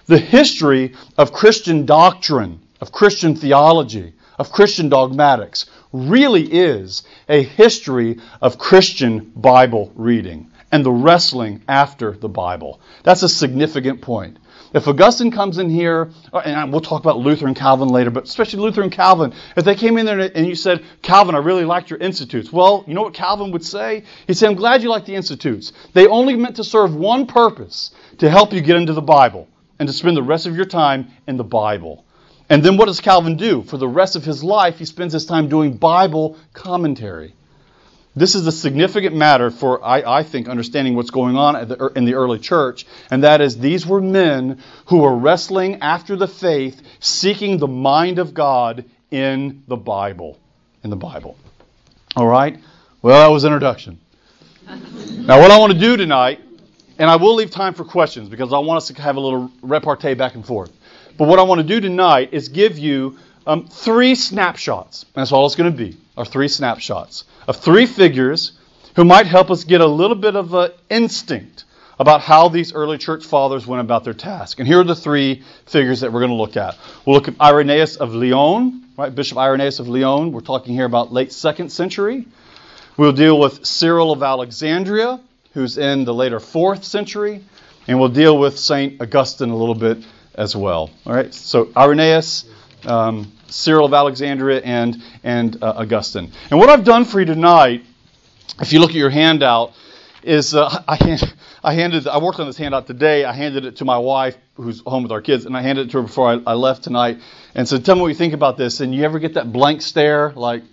The 0.08 0.18
history 0.18 0.94
of 1.16 1.32
Christian 1.32 1.86
doctrine, 1.86 2.60
of 2.82 2.92
Christian 2.92 3.36
theology, 3.36 4.14
of 4.40 4.52
Christian 4.52 4.90
dogmatics 4.90 5.68
really 5.94 6.52
is 6.52 7.04
a 7.30 7.44
history 7.44 8.20
of 8.42 8.58
Christian 8.58 9.32
Bible 9.36 9.92
reading 9.96 10.52
and 10.72 10.84
the 10.84 10.92
wrestling 10.92 11.62
after 11.68 12.12
the 12.12 12.28
Bible. 12.28 12.82
That's 13.04 13.24
a 13.24 13.30
significant 13.30 14.02
point. 14.02 14.38
If 14.76 14.90
Augustine 14.90 15.32
comes 15.32 15.58
in 15.58 15.70
here, 15.70 16.12
uh, 16.34 16.40
and 16.40 16.70
we'll 16.70 16.82
talk 16.82 17.02
about 17.02 17.18
Luther 17.18 17.48
and 17.48 17.56
Calvin 17.56 17.88
later, 17.88 18.12
but 18.12 18.26
especially 18.26 18.60
Luther 18.60 18.82
and 18.82 18.92
Calvin, 18.92 19.34
if 19.56 19.64
they 19.64 19.74
came 19.74 19.98
in 19.98 20.06
there 20.06 20.20
and 20.20 20.46
you 20.46 20.54
said, 20.54 20.84
Calvin, 21.02 21.34
I 21.34 21.38
really 21.38 21.64
liked 21.64 21.90
your 21.90 22.00
institutes. 22.00 22.52
Well, 22.52 22.84
you 22.86 22.94
know 22.94 23.04
what 23.04 23.14
Calvin 23.14 23.52
would 23.52 23.64
say? 23.64 24.04
He'd 24.28 24.34
say, 24.34 24.48
I'm 24.48 24.56
glad 24.56 24.84
you 24.84 24.90
like 24.90 25.06
the 25.06 25.16
institutes. 25.16 25.72
They 25.94 26.08
only 26.08 26.36
meant 26.36 26.58
to 26.58 26.66
serve 26.66 26.94
one 26.94 27.26
purpose 27.26 27.92
to 28.18 28.30
help 28.30 28.52
you 28.52 28.60
get 28.60 28.76
into 28.76 28.92
the 28.92 29.02
Bible 29.02 29.48
and 29.80 29.88
to 29.88 29.94
spend 29.94 30.18
the 30.18 30.24
rest 30.24 30.46
of 30.46 30.58
your 30.58 30.66
time 30.66 31.08
in 31.26 31.38
the 31.38 31.46
Bible. 31.46 32.04
And 32.50 32.62
then 32.62 32.76
what 32.76 32.88
does 32.88 33.00
Calvin 33.00 33.38
do? 33.38 33.64
For 33.64 33.78
the 33.78 33.88
rest 33.88 34.18
of 34.18 34.26
his 34.26 34.44
life, 34.44 34.78
he 34.78 34.84
spends 34.84 35.14
his 35.14 35.26
time 35.26 35.48
doing 35.48 35.78
Bible 35.78 36.38
commentary. 36.52 37.34
This 38.16 38.34
is 38.34 38.48
a 38.48 38.52
significant 38.52 39.16
matter 39.16 39.52
for, 39.52 39.84
I, 39.84 40.20
I 40.20 40.24
think, 40.24 40.48
understanding 40.48 40.96
what's 40.96 41.10
going 41.10 41.36
on 41.36 41.68
the, 41.68 41.92
in 41.96 42.06
the 42.06 42.14
early 42.14 42.40
church, 42.40 42.86
and 43.12 43.24
that 43.24 43.42
is 43.42 43.58
these 43.58 43.86
were 43.86 44.02
men 44.02 44.62
who 44.86 45.00
were 45.00 45.16
wrestling 45.16 45.82
after 45.82 46.16
the 46.16 46.28
faith, 46.28 46.82
seeking 47.00 47.58
the 47.58 47.68
mind 47.68 48.20
of 48.20 48.34
God 48.34 48.86
in 49.12 49.64
the 49.68 49.76
Bible. 49.76 50.40
In 50.84 50.90
the 50.90 50.96
Bible. 50.96 51.38
All 52.16 52.28
right? 52.28 52.58
Well, 53.02 53.20
that 53.20 53.34
was 53.34 53.44
introduction. 53.44 54.00
now, 54.66 55.42
what 55.42 55.52
I 55.52 55.60
want 55.60 55.74
to 55.74 55.80
do 55.80 55.98
tonight, 55.98 56.40
and 56.98 57.10
I 57.10 57.18
will 57.18 57.36
leave 57.36 57.52
time 57.52 57.74
for 57.74 57.84
questions 57.84 58.30
because 58.30 58.54
I 58.54 58.60
want 58.60 58.78
us 58.78 58.88
to 58.88 59.02
have 59.02 59.18
a 59.18 59.20
little 59.20 59.52
repartee 59.62 60.14
back 60.14 60.36
and 60.36 60.46
forth. 60.46 60.72
But 61.18 61.28
what 61.28 61.40
I 61.40 61.44
want 61.44 61.60
to 61.60 61.68
do 61.68 61.82
tonight 61.82 62.30
is 62.32 62.48
give 62.48 62.78
you 62.78 63.18
um, 63.46 63.68
three 63.68 64.16
snapshots. 64.16 65.06
That's 65.14 65.32
all 65.32 65.46
it's 65.46 65.56
going 65.56 65.72
to 65.72 65.78
be, 65.78 65.98
are 66.18 66.26
three 66.26 66.48
snapshots 66.48 67.26
of 67.48 67.58
three 67.58 67.86
figures 67.86 68.54
who 68.96 69.04
might 69.04 69.26
help 69.26 69.52
us 69.52 69.64
get 69.64 69.82
a 69.82 69.86
little 69.86 70.16
bit 70.16 70.36
of 70.36 70.54
an 70.54 70.72
instinct 70.90 71.66
about 72.00 72.22
how 72.22 72.50
these 72.50 72.74
early 72.74 72.98
church 72.98 73.26
fathers 73.26 73.66
went 73.66 73.82
about 73.82 74.04
their 74.04 74.14
task. 74.14 74.60
And 74.60 74.68
here 74.68 74.80
are 74.80 74.84
the 74.84 74.96
three 74.96 75.44
figures 75.66 76.02
that 76.02 76.12
we're 76.12 76.20
going 76.20 76.32
to 76.32 76.36
look 76.36 76.58
at. 76.58 76.78
We'll 77.06 77.16
look 77.16 77.28
at 77.28 77.40
Irenaeus 77.40 77.98
of 77.98 78.14
Lyon, 78.14 78.84
right? 78.98 79.14
Bishop 79.14 79.38
Irenaeus 79.38 79.80
of 79.80 79.88
Lyon. 79.88 80.32
We're 80.32 80.42
talking 80.42 80.74
here 80.74 80.86
about 80.86 81.14
late 81.14 81.32
second 81.32 81.70
century. 81.72 82.28
We'll 82.98 83.14
deal 83.14 83.40
with 83.40 83.66
Cyril 83.66 84.12
of 84.12 84.24
Alexandria, 84.24 85.20
who's 85.54 85.78
in 85.78 86.06
the 86.06 86.14
later 86.14 86.40
fourth 86.40 86.84
century. 86.84 87.44
And 87.88 88.00
we'll 88.00 88.10
deal 88.10 88.38
with 88.38 88.58
St. 88.58 89.02
Augustine 89.02 89.50
a 89.50 89.56
little 89.56 89.76
bit 89.76 90.00
as 90.34 90.56
well. 90.56 90.90
All 91.06 91.14
right, 91.14 91.34
so 91.34 91.70
Irenaeus, 91.78 92.46
um, 92.86 93.32
Cyril 93.48 93.86
of 93.86 93.94
Alexandria, 93.94 94.62
and 94.62 95.02
and 95.24 95.62
uh, 95.62 95.74
Augustine. 95.78 96.32
And 96.50 96.60
what 96.60 96.70
I've 96.70 96.84
done 96.84 97.06
for 97.06 97.20
you 97.20 97.26
tonight, 97.26 97.84
if 98.60 98.74
you 98.74 98.80
look 98.80 98.92
at 98.92 98.96
your 98.96 99.10
handout, 99.10 99.74
is 100.24 100.56
uh, 100.56 100.84
I, 100.88 100.96
hand, 100.96 101.34
I 101.64 101.74
handed 101.74 102.08
I 102.08 102.18
worked 102.18 102.40
on 102.40 102.48
this 102.48 102.58
handout 102.58 102.88
today. 102.88 103.26
I 103.26 103.34
handed 103.34 103.66
it 103.66 103.78
to 103.78 103.86
my 103.86 103.98
wife, 103.98 104.38
who's 104.56 104.82
home 104.82 105.04
with 105.04 105.12
our 105.12 105.22
kids, 105.22 105.46
and 105.46 105.56
I 105.56 105.62
handed 105.62 105.88
it 105.88 105.92
to 105.92 105.98
her 105.98 106.04
before 106.04 106.30
I, 106.30 106.52
I 106.52 106.54
left 106.54 106.84
tonight, 106.84 107.20
and 107.54 107.68
said, 107.68 107.86
"Tell 107.86 107.96
me 107.96 108.02
what 108.02 108.08
you 108.08 108.16
think 108.16 108.34
about 108.34 108.58
this." 108.58 108.82
And 108.82 108.94
you 108.94 109.04
ever 109.04 109.20
get 109.20 109.36
that 109.36 109.52
blank 109.52 109.82
stare, 109.82 110.32
like, 110.36 110.64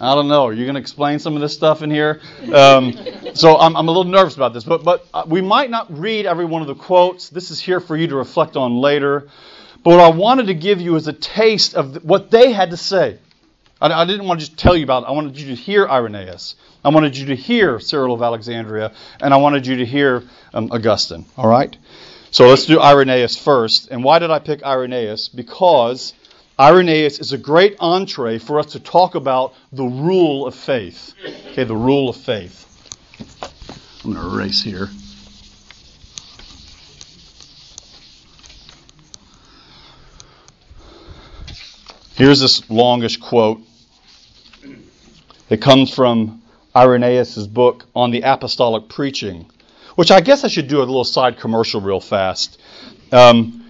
I 0.00 0.14
don't 0.14 0.28
know. 0.28 0.46
Are 0.46 0.52
you 0.52 0.64
going 0.64 0.76
to 0.76 0.80
explain 0.80 1.18
some 1.18 1.34
of 1.34 1.42
this 1.42 1.52
stuff 1.52 1.82
in 1.82 1.90
here? 1.90 2.22
Um, 2.54 2.94
so 3.34 3.58
I'm, 3.58 3.76
I'm, 3.76 3.86
a 3.86 3.90
little 3.90 4.10
nervous 4.10 4.34
about 4.34 4.54
this, 4.54 4.64
but 4.64 4.82
but 4.82 5.06
uh, 5.12 5.24
we 5.26 5.42
might 5.42 5.68
not 5.68 5.98
read 5.98 6.24
every 6.24 6.46
one 6.46 6.62
of 6.62 6.68
the 6.68 6.74
quotes. 6.74 7.28
This 7.28 7.50
is 7.50 7.60
here 7.60 7.80
for 7.80 7.96
you 7.96 8.06
to 8.06 8.16
reflect 8.16 8.56
on 8.56 8.78
later. 8.78 9.28
But 9.82 9.90
what 9.90 10.00
I 10.00 10.10
wanted 10.10 10.48
to 10.48 10.54
give 10.54 10.80
you 10.80 10.96
is 10.96 11.08
a 11.08 11.12
taste 11.12 11.74
of 11.74 12.04
what 12.04 12.30
they 12.30 12.52
had 12.52 12.70
to 12.70 12.76
say. 12.76 13.18
I, 13.82 14.04
didn't 14.04 14.26
want 14.26 14.40
to 14.40 14.46
just 14.46 14.58
tell 14.58 14.76
you 14.76 14.84
about 14.84 15.04
it. 15.04 15.06
I 15.06 15.12
wanted 15.12 15.40
you 15.40 15.48
to 15.48 15.54
hear 15.54 15.88
Irenaeus. 15.88 16.54
I 16.84 16.90
wanted 16.90 17.16
you 17.16 17.26
to 17.26 17.36
hear 17.36 17.80
Cyril 17.80 18.14
of 18.14 18.20
Alexandria, 18.20 18.92
and 19.22 19.32
I 19.32 19.38
wanted 19.38 19.66
you 19.66 19.76
to 19.76 19.86
hear 19.86 20.22
um, 20.52 20.70
Augustine. 20.70 21.24
All 21.38 21.48
right. 21.48 21.74
So 22.30 22.48
let's 22.48 22.66
do 22.66 22.78
Irenaeus 22.78 23.36
first. 23.36 23.90
And 23.90 24.04
why 24.04 24.18
did 24.18 24.30
I 24.30 24.38
pick 24.38 24.62
Irenaeus? 24.62 25.28
Because 25.28 26.12
Irenaeus 26.58 27.20
is 27.20 27.32
a 27.32 27.38
great 27.38 27.76
entree 27.80 28.38
for 28.38 28.58
us 28.58 28.72
to 28.72 28.80
talk 28.80 29.14
about 29.14 29.54
the 29.72 29.84
rule 29.84 30.46
of 30.46 30.54
faith. 30.54 31.14
Okay, 31.52 31.64
the 31.64 31.74
rule 31.74 32.10
of 32.10 32.16
faith. 32.16 32.66
I'm 34.04 34.12
going 34.12 34.22
to 34.22 34.36
erase 34.36 34.62
here. 34.62 34.90
Here's 42.20 42.40
this 42.40 42.68
longish 42.68 43.16
quote. 43.16 43.62
It 45.48 45.62
comes 45.62 45.90
from 45.94 46.42
Irenaeus' 46.76 47.46
book 47.46 47.86
on 47.96 48.10
the 48.10 48.20
apostolic 48.20 48.90
preaching, 48.90 49.46
which 49.94 50.10
I 50.10 50.20
guess 50.20 50.44
I 50.44 50.48
should 50.48 50.68
do 50.68 50.80
a 50.80 50.84
little 50.84 51.04
side 51.04 51.38
commercial 51.38 51.80
real 51.80 51.98
fast. 51.98 52.60
Um, 53.10 53.64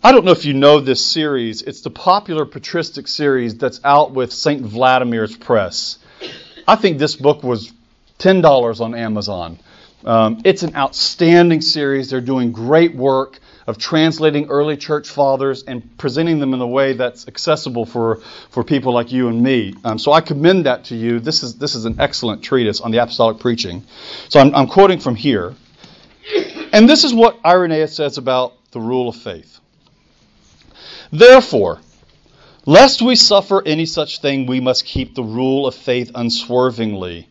I 0.00 0.12
don't 0.12 0.24
know 0.24 0.30
if 0.30 0.44
you 0.44 0.54
know 0.54 0.78
this 0.78 1.04
series. 1.04 1.62
It's 1.62 1.80
the 1.80 1.90
popular 1.90 2.44
patristic 2.44 3.08
series 3.08 3.56
that's 3.56 3.80
out 3.82 4.12
with 4.12 4.32
St. 4.32 4.62
Vladimir's 4.62 5.36
Press. 5.36 5.98
I 6.68 6.76
think 6.76 6.98
this 6.98 7.16
book 7.16 7.42
was 7.42 7.72
$10 8.20 8.80
on 8.80 8.94
Amazon. 8.94 9.58
Um, 10.04 10.40
it's 10.44 10.62
an 10.62 10.76
outstanding 10.76 11.62
series. 11.62 12.10
They're 12.10 12.20
doing 12.20 12.52
great 12.52 12.94
work 12.94 13.40
of 13.68 13.76
translating 13.76 14.48
early 14.48 14.78
church 14.78 15.10
fathers 15.10 15.62
and 15.62 15.98
presenting 15.98 16.38
them 16.38 16.54
in 16.54 16.60
a 16.62 16.66
way 16.66 16.94
that's 16.94 17.28
accessible 17.28 17.84
for, 17.84 18.16
for 18.48 18.64
people 18.64 18.94
like 18.94 19.12
you 19.12 19.28
and 19.28 19.42
me. 19.42 19.74
Um, 19.84 19.98
so 19.98 20.10
I 20.10 20.22
commend 20.22 20.64
that 20.64 20.84
to 20.84 20.96
you. 20.96 21.20
This 21.20 21.42
is, 21.42 21.56
this 21.56 21.74
is 21.74 21.84
an 21.84 22.00
excellent 22.00 22.42
treatise 22.42 22.80
on 22.80 22.92
the 22.92 22.98
apostolic 22.98 23.40
preaching. 23.40 23.84
So 24.30 24.40
I'm, 24.40 24.54
I'm 24.54 24.68
quoting 24.68 25.00
from 25.00 25.16
here. 25.16 25.54
And 26.72 26.88
this 26.88 27.04
is 27.04 27.12
what 27.12 27.38
Irenaeus 27.44 27.94
says 27.94 28.16
about 28.16 28.54
the 28.70 28.80
rule 28.80 29.10
of 29.10 29.16
faith. 29.16 29.60
Therefore, 31.12 31.78
lest 32.64 33.02
we 33.02 33.16
suffer 33.16 33.62
any 33.66 33.84
such 33.84 34.22
thing, 34.22 34.46
we 34.46 34.60
must 34.60 34.86
keep 34.86 35.14
the 35.14 35.22
rule 35.22 35.66
of 35.66 35.74
faith 35.74 36.10
unswervingly 36.14 37.27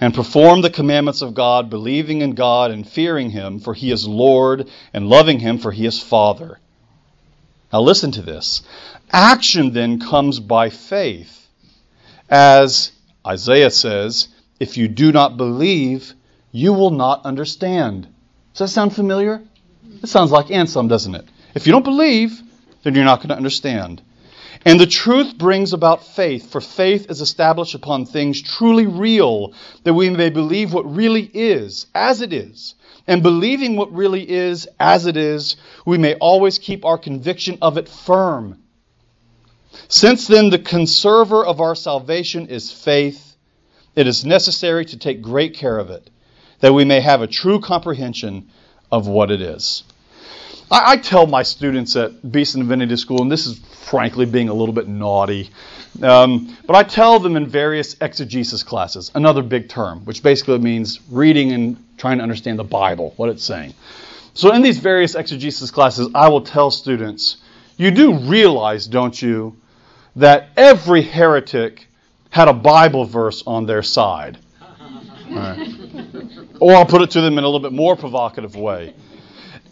and 0.00 0.14
perform 0.14 0.60
the 0.60 0.70
commandments 0.70 1.22
of 1.22 1.34
God, 1.34 1.70
believing 1.70 2.22
in 2.22 2.34
God 2.34 2.70
and 2.70 2.88
fearing 2.88 3.30
Him, 3.30 3.58
for 3.58 3.74
He 3.74 3.90
is 3.90 4.06
Lord, 4.06 4.68
and 4.92 5.08
loving 5.08 5.40
Him, 5.40 5.58
for 5.58 5.72
He 5.72 5.86
is 5.86 6.00
Father. 6.00 6.58
Now 7.72 7.80
listen 7.80 8.12
to 8.12 8.22
this. 8.22 8.62
Action 9.10 9.72
then 9.72 10.00
comes 10.00 10.40
by 10.40 10.70
faith. 10.70 11.46
As 12.30 12.92
Isaiah 13.26 13.70
says, 13.70 14.28
if 14.60 14.76
you 14.76 14.88
do 14.88 15.12
not 15.12 15.36
believe, 15.36 16.14
you 16.52 16.72
will 16.72 16.90
not 16.90 17.24
understand. 17.24 18.06
Does 18.52 18.58
that 18.58 18.68
sound 18.68 18.94
familiar? 18.94 19.42
It 20.02 20.08
sounds 20.08 20.30
like 20.30 20.50
Anselm, 20.50 20.88
doesn't 20.88 21.14
it? 21.14 21.26
If 21.54 21.66
you 21.66 21.72
don't 21.72 21.84
believe, 21.84 22.40
then 22.82 22.94
you're 22.94 23.04
not 23.04 23.18
going 23.18 23.30
to 23.30 23.36
understand. 23.36 24.02
And 24.64 24.80
the 24.80 24.86
truth 24.86 25.38
brings 25.38 25.72
about 25.72 26.04
faith, 26.04 26.50
for 26.50 26.60
faith 26.60 27.10
is 27.10 27.20
established 27.20 27.74
upon 27.74 28.06
things 28.06 28.42
truly 28.42 28.86
real, 28.86 29.52
that 29.84 29.94
we 29.94 30.10
may 30.10 30.30
believe 30.30 30.72
what 30.72 30.94
really 30.94 31.30
is, 31.32 31.86
as 31.94 32.20
it 32.20 32.32
is. 32.32 32.74
And 33.06 33.22
believing 33.22 33.76
what 33.76 33.92
really 33.92 34.28
is, 34.28 34.68
as 34.78 35.06
it 35.06 35.16
is, 35.16 35.56
we 35.86 35.96
may 35.96 36.14
always 36.16 36.58
keep 36.58 36.84
our 36.84 36.98
conviction 36.98 37.58
of 37.62 37.78
it 37.78 37.88
firm. 37.88 38.62
Since 39.88 40.26
then, 40.26 40.50
the 40.50 40.58
conserver 40.58 41.44
of 41.44 41.60
our 41.60 41.74
salvation 41.74 42.48
is 42.48 42.72
faith, 42.72 43.36
it 43.94 44.06
is 44.06 44.24
necessary 44.24 44.84
to 44.86 44.98
take 44.98 45.22
great 45.22 45.54
care 45.54 45.78
of 45.78 45.90
it, 45.90 46.10
that 46.60 46.74
we 46.74 46.84
may 46.84 47.00
have 47.00 47.22
a 47.22 47.26
true 47.26 47.60
comprehension 47.60 48.50
of 48.90 49.06
what 49.06 49.30
it 49.30 49.40
is. 49.40 49.84
I, 50.70 50.92
I 50.92 50.96
tell 50.96 51.26
my 51.26 51.42
students 51.42 51.96
at 51.96 52.30
Beeson 52.30 52.60
Divinity 52.60 52.96
School, 52.96 53.22
and 53.22 53.30
this 53.30 53.46
is 53.46 53.58
frankly 53.58 54.26
being 54.26 54.48
a 54.48 54.54
little 54.54 54.74
bit 54.74 54.88
naughty, 54.88 55.50
um, 56.02 56.56
but 56.66 56.76
I 56.76 56.82
tell 56.82 57.18
them 57.18 57.36
in 57.36 57.46
various 57.46 57.96
exegesis 58.00 58.62
classes, 58.62 59.10
another 59.14 59.42
big 59.42 59.68
term, 59.68 60.04
which 60.04 60.22
basically 60.22 60.58
means 60.58 61.00
reading 61.10 61.52
and 61.52 61.82
trying 61.96 62.18
to 62.18 62.22
understand 62.22 62.58
the 62.58 62.64
Bible, 62.64 63.14
what 63.16 63.28
it's 63.30 63.42
saying. 63.42 63.74
So 64.34 64.52
in 64.52 64.62
these 64.62 64.78
various 64.78 65.14
exegesis 65.14 65.70
classes, 65.70 66.08
I 66.14 66.28
will 66.28 66.42
tell 66.42 66.70
students, 66.70 67.38
you 67.76 67.90
do 67.90 68.18
realize, 68.18 68.86
don't 68.86 69.20
you, 69.20 69.56
that 70.16 70.50
every 70.56 71.02
heretic 71.02 71.86
had 72.30 72.48
a 72.48 72.52
Bible 72.52 73.04
verse 73.04 73.42
on 73.46 73.66
their 73.66 73.82
side. 73.82 74.38
Right. 75.28 75.58
Or 76.58 76.74
I'll 76.74 76.86
put 76.86 77.02
it 77.02 77.10
to 77.10 77.20
them 77.20 77.36
in 77.36 77.44
a 77.44 77.46
little 77.46 77.60
bit 77.60 77.74
more 77.74 77.96
provocative 77.96 78.56
way. 78.56 78.94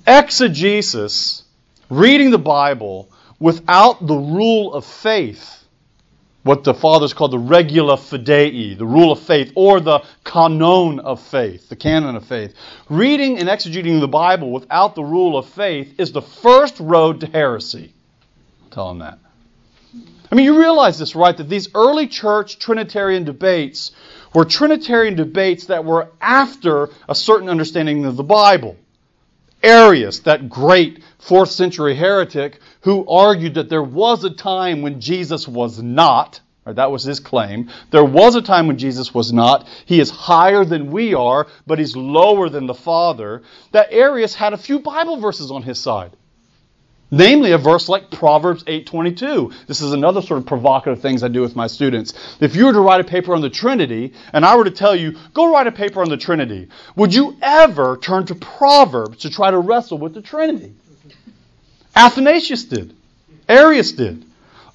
Exegesis, 0.07 1.43
reading 1.91 2.31
the 2.31 2.39
Bible 2.39 3.11
without 3.41 4.07
the 4.07 4.15
rule 4.15 4.73
of 4.73 4.85
faith, 4.85 5.65
what 6.45 6.63
the 6.63 6.75
fathers 6.75 7.13
called 7.13 7.33
the 7.33 7.39
regula 7.39 7.97
fidei, 7.97 8.79
the 8.79 8.87
rule 8.87 9.11
of 9.11 9.19
faith, 9.19 9.51
or 9.57 9.81
the 9.81 10.05
canon 10.25 11.01
of 11.01 11.21
faith, 11.21 11.69
the 11.69 11.75
canon 11.75 12.15
of 12.15 12.25
faith. 12.25 12.55
Reading 12.89 13.39
and 13.39 13.49
exegeting 13.49 13.99
the 13.99 14.07
Bible 14.07 14.53
without 14.53 14.95
the 14.95 15.03
rule 15.03 15.37
of 15.37 15.49
faith 15.49 15.99
is 15.99 16.13
the 16.13 16.23
first 16.23 16.79
road 16.79 17.21
to 17.21 17.27
heresy. 17.27 17.93
tell 18.71 18.89
them 18.89 19.01
that. 19.01 19.19
I 20.31 20.35
mean, 20.35 20.45
you 20.45 20.59
realize 20.59 20.99
this, 20.99 21.17
right? 21.17 21.37
That 21.37 21.49
these 21.49 21.69
early 21.75 22.07
church 22.07 22.59
Trinitarian 22.61 23.25
debates 23.25 23.91
were 24.33 24.45
Trinitarian 24.45 25.17
debates 25.17 25.67
that 25.67 25.85
were 25.85 26.11
after 26.21 26.91
a 27.09 27.15
certain 27.15 27.49
understanding 27.49 28.05
of 28.05 28.17
the 28.17 28.25
Bible. 28.25 28.77
Arius, 29.67 30.21
that 30.21 30.49
great 30.49 31.03
fourth 31.19 31.51
century 31.51 31.97
heretic 31.97 32.61
who 32.83 33.07
argued 33.09 33.55
that 33.55 33.69
there 33.69 33.83
was 33.83 34.23
a 34.23 34.31
time 34.31 34.81
when 34.81 35.01
Jesus 35.01 35.49
was 35.49 35.83
not, 35.83 36.41
or 36.65 36.73
that 36.75 36.93
was 36.93 37.03
his 37.03 37.19
claim. 37.19 37.69
There 37.91 38.05
was 38.05 38.37
a 38.37 38.43
time 38.43 38.69
when 38.69 38.79
Jesus 38.79 39.13
was 39.13 39.33
not. 39.33 39.67
He 39.85 39.99
is 39.99 40.11
higher 40.11 40.65
than 40.65 40.93
we 40.93 41.15
are, 41.15 41.49
but 41.67 41.81
he's 41.81 41.97
lower 41.97 42.49
than 42.49 42.67
the 42.67 42.75
Father. 42.75 43.43
That 43.73 43.93
Arius 43.93 44.35
had 44.35 44.53
a 44.53 44.59
few 44.59 44.79
Bible 44.79 45.17
verses 45.17 45.51
on 45.51 45.63
his 45.63 45.81
side. 45.81 46.17
Namely, 47.11 47.53
a 47.53 47.59
verse 47.59 47.89
like 47.89 48.11
Proverbs 48.11 48.65
8:22. 48.65 49.53
This 49.69 49.81
is 49.81 49.93
another 49.93 50.21
sort 50.21 50.39
of 50.39 50.47
provocative 50.47 51.01
things 51.01 51.23
I 51.23 51.29
do 51.29 51.41
with 51.41 51.55
my 51.55 51.69
students. 51.69 52.15
If 52.41 52.57
you 52.57 52.67
were 52.67 52.73
to 52.73 52.81
write 52.81 53.01
a 53.01 53.05
paper 53.05 53.33
on 53.35 53.43
the 53.43 53.51
Trinity, 53.51 54.13
and 54.33 54.45
I 54.45 54.57
were 54.57 54.65
to 54.65 54.73
tell 54.73 54.97
you, 54.97 55.15
go 55.33 55.53
write 55.53 55.69
a 55.69 55.73
paper 55.73 56.03
on 56.03 56.09
the 56.09 56.17
Trinity, 56.17 56.69
would 56.97 57.15
you 57.15 57.37
ever 57.41 57.97
turn 57.97 58.27
to 58.27 58.35
Proverbs 58.35 59.19
to 59.19 59.31
try 59.31 59.53
to 59.53 59.59
wrestle 59.59 59.99
with 59.99 60.15
the 60.15 60.21
Trinity? 60.21 60.75
Athanasius 61.95 62.65
did. 62.65 62.93
Arius 63.49 63.93
did. 63.93 64.25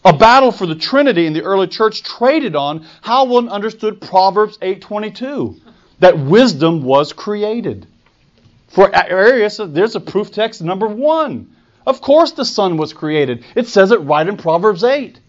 A 0.05 0.13
battle 0.13 0.53
for 0.53 0.65
the 0.65 0.75
Trinity 0.75 1.27
in 1.27 1.33
the 1.33 1.43
early 1.43 1.67
church 1.67 2.01
traded 2.01 2.55
on 2.55 2.85
how 3.01 3.25
one 3.25 3.49
understood 3.49 3.99
Proverbs 3.99 4.57
8:22, 4.61 5.57
that 5.99 6.17
wisdom 6.17 6.81
was 6.83 7.11
created. 7.11 7.87
For 8.69 8.89
Arius, 8.95 9.59
there's 9.61 9.95
a 9.95 9.99
proof 9.99 10.31
text 10.31 10.61
number 10.61 10.87
one. 10.87 11.49
Of 11.85 12.01
course 12.01 12.31
the 12.31 12.45
Son 12.45 12.77
was 12.77 12.93
created. 12.93 13.43
It 13.55 13.67
says 13.67 13.91
it 13.91 14.01
right 14.01 14.27
in 14.27 14.37
Proverbs 14.37 14.83
8. 14.83 15.19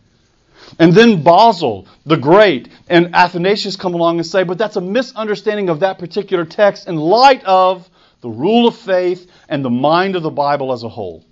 And 0.78 0.92
then 0.92 1.22
Basil, 1.22 1.86
the 2.06 2.16
Great, 2.16 2.68
and 2.88 3.14
Athanasius 3.14 3.76
come 3.76 3.94
along 3.94 4.18
and 4.18 4.26
say, 4.26 4.42
but 4.42 4.58
that's 4.58 4.76
a 4.76 4.80
misunderstanding 4.80 5.68
of 5.68 5.80
that 5.80 5.98
particular 5.98 6.44
text 6.44 6.88
in 6.88 6.96
light 6.96 7.44
of 7.44 7.88
the 8.20 8.30
rule 8.30 8.68
of 8.68 8.76
faith 8.76 9.30
and 9.48 9.64
the 9.64 9.70
mind 9.70 10.16
of 10.16 10.22
the 10.22 10.30
Bible 10.30 10.72
as 10.72 10.82
a 10.82 10.88
whole. 10.88 11.24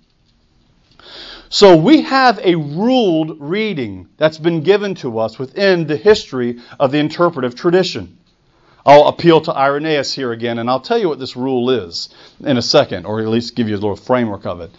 So 1.49 1.75
we 1.75 2.01
have 2.03 2.39
a 2.39 2.55
ruled 2.55 3.41
reading 3.41 4.07
that's 4.17 4.37
been 4.37 4.61
given 4.61 4.95
to 4.95 5.19
us 5.19 5.37
within 5.37 5.85
the 5.85 5.97
history 5.97 6.59
of 6.79 6.91
the 6.91 6.99
interpretive 6.99 7.55
tradition. 7.55 8.17
I'll 8.85 9.07
appeal 9.07 9.41
to 9.41 9.53
Irenaeus 9.53 10.13
here 10.13 10.31
again, 10.31 10.59
and 10.59 10.69
I'll 10.69 10.79
tell 10.79 10.97
you 10.97 11.09
what 11.09 11.19
this 11.19 11.35
rule 11.35 11.69
is 11.69 12.09
in 12.39 12.57
a 12.57 12.61
second, 12.61 13.05
or 13.05 13.19
at 13.19 13.27
least 13.27 13.55
give 13.55 13.67
you 13.67 13.75
a 13.75 13.77
little 13.77 13.95
framework 13.95 14.45
of 14.45 14.61
it. 14.61 14.71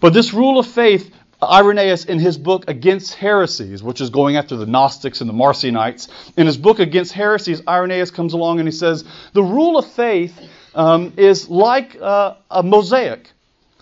But 0.00 0.12
this 0.12 0.32
rule 0.32 0.58
of 0.58 0.66
faith, 0.66 1.14
Irenaeus, 1.42 2.04
in 2.04 2.18
his 2.18 2.38
book 2.38 2.64
Against 2.68 3.14
Heresies, 3.14 3.82
which 3.82 4.00
is 4.00 4.10
going 4.10 4.36
after 4.36 4.56
the 4.56 4.66
Gnostics 4.66 5.20
and 5.20 5.28
the 5.28 5.34
Marcionites, 5.34 6.08
in 6.36 6.46
his 6.46 6.56
book 6.56 6.78
Against 6.78 7.12
Heresies, 7.12 7.62
Irenaeus 7.66 8.10
comes 8.10 8.32
along 8.32 8.58
and 8.58 8.68
he 8.68 8.72
says, 8.72 9.04
the 9.32 9.42
rule 9.42 9.78
of 9.78 9.86
faith 9.86 10.38
um, 10.74 11.12
is 11.16 11.48
like 11.48 11.96
uh, 12.00 12.34
a 12.50 12.62
mosaic. 12.62 13.30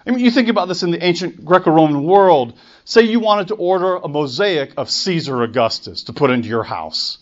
I 0.07 0.11
mean, 0.11 0.21
you 0.21 0.31
think 0.31 0.49
about 0.49 0.69
this 0.69 0.83
in 0.83 0.91
the 0.91 1.03
ancient 1.03 1.45
Greco 1.45 1.71
Roman 1.71 2.05
world. 2.05 2.59
Say 2.85 3.03
you 3.03 3.21
wanted 3.21 3.49
to 3.49 3.55
order 3.55 3.97
a 3.97 4.09
mosaic 4.09 4.75
of 4.77 4.91
Caesar 4.91 5.43
Augustus 5.43 6.05
to 6.05 6.13
put 6.13 6.31
into 6.31 6.49
your 6.49 6.65
house. 6.65 7.19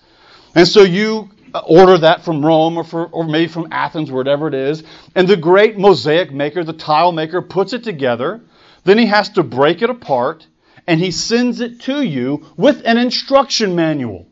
And 0.54 0.66
so 0.66 0.82
you 0.82 1.30
order 1.64 1.98
that 1.98 2.24
from 2.24 2.44
Rome 2.44 2.76
or, 2.76 2.84
for, 2.84 3.06
or 3.06 3.24
maybe 3.24 3.46
from 3.46 3.68
Athens, 3.70 4.10
wherever 4.10 4.48
it 4.48 4.54
is. 4.54 4.82
And 5.14 5.28
the 5.28 5.36
great 5.36 5.78
mosaic 5.78 6.32
maker, 6.32 6.64
the 6.64 6.72
tile 6.72 7.12
maker, 7.12 7.40
puts 7.40 7.72
it 7.72 7.84
together. 7.84 8.40
Then 8.84 8.98
he 8.98 9.06
has 9.06 9.30
to 9.30 9.42
break 9.42 9.82
it 9.82 9.90
apart 9.90 10.46
and 10.86 11.00
he 11.00 11.10
sends 11.10 11.60
it 11.60 11.80
to 11.82 12.02
you 12.02 12.46
with 12.56 12.82
an 12.84 12.98
instruction 12.98 13.76
manual. 13.76 14.26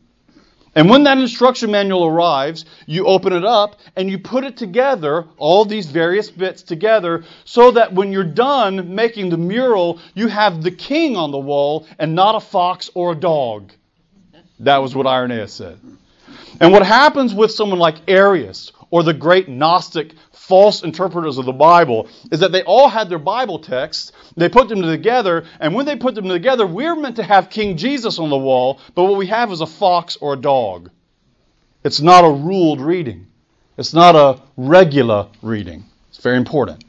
And 0.73 0.89
when 0.89 1.03
that 1.03 1.17
instruction 1.17 1.71
manual 1.71 2.05
arrives, 2.05 2.65
you 2.85 3.05
open 3.05 3.33
it 3.33 3.43
up 3.43 3.75
and 3.95 4.09
you 4.09 4.19
put 4.19 4.45
it 4.45 4.55
together, 4.55 5.27
all 5.37 5.65
these 5.65 5.87
various 5.87 6.31
bits 6.31 6.63
together, 6.63 7.25
so 7.43 7.71
that 7.71 7.93
when 7.93 8.13
you're 8.13 8.23
done 8.23 8.95
making 8.95 9.29
the 9.29 9.37
mural, 9.37 9.99
you 10.13 10.27
have 10.27 10.63
the 10.63 10.71
king 10.71 11.17
on 11.17 11.31
the 11.31 11.37
wall 11.37 11.87
and 11.99 12.15
not 12.15 12.35
a 12.35 12.39
fox 12.39 12.89
or 12.93 13.11
a 13.11 13.15
dog. 13.15 13.73
That 14.59 14.77
was 14.77 14.95
what 14.95 15.07
Irenaeus 15.07 15.53
said. 15.53 15.79
And 16.61 16.71
what 16.71 16.85
happens 16.85 17.33
with 17.33 17.51
someone 17.51 17.79
like 17.79 17.97
Arius 18.07 18.71
or 18.91 19.01
the 19.03 19.13
great 19.13 19.49
Gnostic 19.49 20.13
false 20.33 20.83
interpreters 20.83 21.37
of 21.37 21.45
the 21.45 21.53
Bible 21.53 22.09
is 22.29 22.41
that 22.41 22.51
they 22.51 22.61
all 22.63 22.89
had 22.89 23.09
their 23.09 23.17
Bible 23.17 23.57
texts, 23.57 24.11
they 24.35 24.49
put 24.49 24.67
them 24.67 24.81
together, 24.81 25.45
and 25.59 25.73
when 25.73 25.85
they 25.85 25.95
put 25.95 26.13
them 26.13 26.27
together, 26.27 26.67
we're 26.67 26.95
meant 26.95 27.15
to 27.15 27.23
have 27.23 27.49
King 27.49 27.77
Jesus 27.77 28.19
on 28.19 28.29
the 28.29 28.37
wall, 28.37 28.79
but 28.93 29.05
what 29.05 29.17
we 29.17 29.27
have 29.27 29.51
is 29.51 29.61
a 29.61 29.65
fox 29.65 30.17
or 30.17 30.33
a 30.33 30.37
dog. 30.37 30.91
It's 31.83 32.01
not 32.01 32.25
a 32.25 32.29
ruled 32.29 32.81
reading. 32.81 33.27
It's 33.77 33.93
not 33.93 34.15
a 34.15 34.41
regular 34.57 35.29
reading. 35.41 35.85
It's 36.09 36.19
very 36.19 36.37
important. 36.37 36.83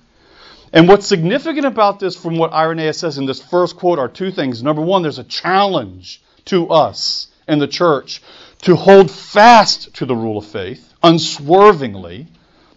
And 0.73 0.89
what's 0.89 1.07
significant 1.07 1.67
about 1.67 2.01
this 2.01 2.17
from 2.17 2.37
what 2.37 2.53
Irenaeus 2.53 2.99
says 2.99 3.17
in 3.17 3.27
this 3.27 3.41
first 3.41 3.77
quote 3.77 3.99
are 3.99 4.09
two 4.09 4.33
things. 4.33 4.63
Number 4.63 4.83
one, 4.83 5.03
there's 5.03 5.19
a 5.19 5.25
challenge 5.25 6.23
to 6.47 6.69
us 6.69 7.29
in 7.47 7.61
the 7.61 7.69
church 7.69 8.23
to 8.63 8.75
hold 8.75 9.11
fast 9.11 9.95
to 9.95 10.07
the 10.07 10.17
rule 10.17 10.39
of 10.39 10.47
faith 10.47 10.92
unswervingly 11.03 12.27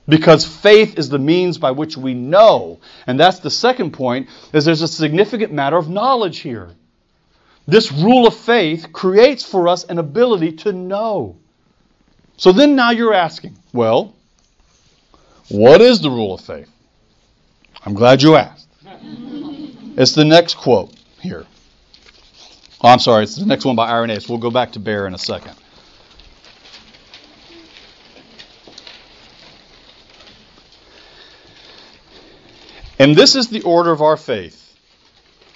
because 0.07 0.45
faith 0.45 0.97
is 0.99 1.09
the 1.09 1.19
means 1.19 1.57
by 1.57 1.71
which 1.71 1.97
we 1.97 2.13
know. 2.13 2.79
And 3.07 3.19
that's 3.19 3.39
the 3.39 3.49
second 3.49 3.91
point, 3.91 4.29
is 4.53 4.65
there's 4.65 4.81
a 4.81 4.88
significant 4.88 5.51
matter 5.51 5.77
of 5.77 5.89
knowledge 5.89 6.39
here. 6.39 6.69
This 7.67 7.91
rule 7.91 8.27
of 8.27 8.35
faith 8.35 8.93
creates 8.93 9.43
for 9.43 9.67
us 9.67 9.83
an 9.85 9.97
ability 9.97 10.51
to 10.57 10.71
know. 10.71 11.38
So 12.38 12.51
then 12.51 12.75
now 12.75 12.91
you're 12.91 13.13
asking, 13.13 13.57
well, 13.73 14.13
what 15.49 15.81
is 15.81 16.01
the 16.01 16.09
rule 16.09 16.35
of 16.35 16.41
faith? 16.41 16.69
I'm 17.83 17.93
glad 17.93 18.21
you 18.21 18.35
asked. 18.35 18.67
It's 19.97 20.11
the 20.11 20.25
next 20.25 20.55
quote 20.55 20.93
here. 21.21 21.45
Oh, 22.81 22.89
I'm 22.89 22.99
sorry, 22.99 23.23
it's 23.23 23.38
the 23.38 23.45
next 23.45 23.65
one 23.65 23.75
by 23.75 23.89
Irenaeus. 23.89 24.29
We'll 24.29 24.38
go 24.38 24.51
back 24.51 24.73
to 24.73 24.79
Bear 24.79 25.07
in 25.07 25.15
a 25.15 25.17
second. 25.17 25.55
And 32.97 33.15
this 33.15 33.36
is 33.36 33.49
the 33.49 33.62
order 33.63 33.91
of 33.91 34.01
our 34.01 34.17
faith, 34.17 34.77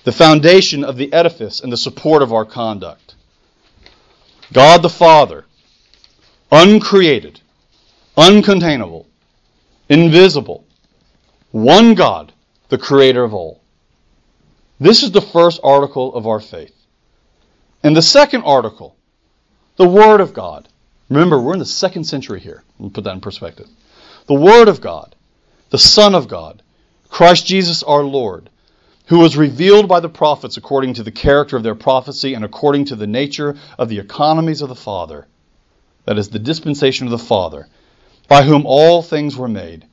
the 0.04 0.12
foundation 0.12 0.84
of 0.84 0.98
the 0.98 1.12
edifice 1.14 1.62
and 1.62 1.72
the 1.72 1.78
support 1.78 2.22
of 2.22 2.34
our 2.34 2.46
conduct. 2.46 3.16
God 4.52 4.82
the 4.82 4.90
Father, 4.90 5.46
uncreated, 6.52 7.42
uncontainable, 8.18 9.06
invisible, 9.88 10.66
one 11.52 11.94
God, 11.94 12.34
the 12.70 12.78
creator 12.78 13.24
of 13.24 13.34
all. 13.34 13.62
This 14.80 15.04
is 15.04 15.12
the 15.12 15.22
first 15.22 15.60
article 15.64 16.14
of 16.16 16.28
our 16.28 16.40
faith. 16.40 16.76
And 17.84 17.96
the 17.96 18.02
second 18.02 18.44
article, 18.44 18.96
the 19.78 19.88
Word 19.88 20.20
of 20.20 20.34
God. 20.34 20.68
Remember, 21.10 21.40
we're 21.40 21.54
in 21.54 21.60
the 21.60 21.66
second 21.66 22.04
century 22.04 22.40
here. 22.40 22.64
Let 22.78 22.86
me 22.86 22.90
put 22.92 23.04
that 23.06 23.14
in 23.14 23.22
perspective. 23.22 23.68
The 24.28 24.36
Word 24.36 24.68
of 24.68 24.82
God, 24.82 25.16
the 25.70 25.78
Son 25.78 26.14
of 26.14 26.28
God, 26.28 26.62
Christ 27.10 27.46
Jesus 27.46 27.84
our 27.84 28.04
Lord, 28.04 28.50
who 29.08 29.20
was 29.20 29.36
revealed 29.36 29.88
by 29.88 30.00
the 30.00 30.10
prophets 30.10 30.58
according 30.58 30.96
to 30.96 31.04
the 31.04 31.12
character 31.12 31.58
of 31.58 31.64
their 31.64 31.76
prophecy 31.76 32.34
and 32.34 32.46
according 32.46 32.86
to 32.86 32.96
the 32.96 33.08
nature 33.08 33.58
of 33.78 33.90
the 33.90 34.00
economies 34.00 34.62
of 34.62 34.70
the 34.70 34.76
Father. 34.76 35.28
That 36.06 36.18
is, 36.18 36.30
the 36.30 36.40
dispensation 36.40 37.08
of 37.08 37.12
the 37.12 37.18
Father, 37.18 37.68
by 38.28 38.44
whom 38.44 38.66
all 38.66 39.02
things 39.02 39.36
were 39.36 39.48
made 39.48 39.86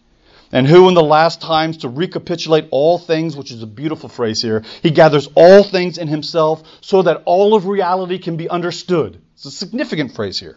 and 0.53 0.67
who 0.67 0.89
in 0.89 0.95
the 0.95 1.03
last 1.03 1.41
times 1.41 1.79
to 1.79 1.89
recapitulate 1.89 2.69
all 2.71 2.99
things, 2.99 3.37
which 3.37 3.51
is 3.51 3.63
a 3.63 3.67
beautiful 3.67 4.09
phrase 4.09 4.41
here, 4.41 4.63
he 4.83 4.91
gathers 4.91 5.29
all 5.35 5.63
things 5.63 5.99
in 5.99 6.09
himself 6.09 6.63
so 6.81 7.03
that 7.03 7.23
all 7.25 7.55
of 7.55 7.67
reality 7.67 8.19
can 8.19 8.37
be 8.37 8.49
understood. 8.49 9.21
It's 9.35 9.45
a 9.45 9.51
significant 9.51 10.15
phrase 10.15 10.39
here. 10.39 10.57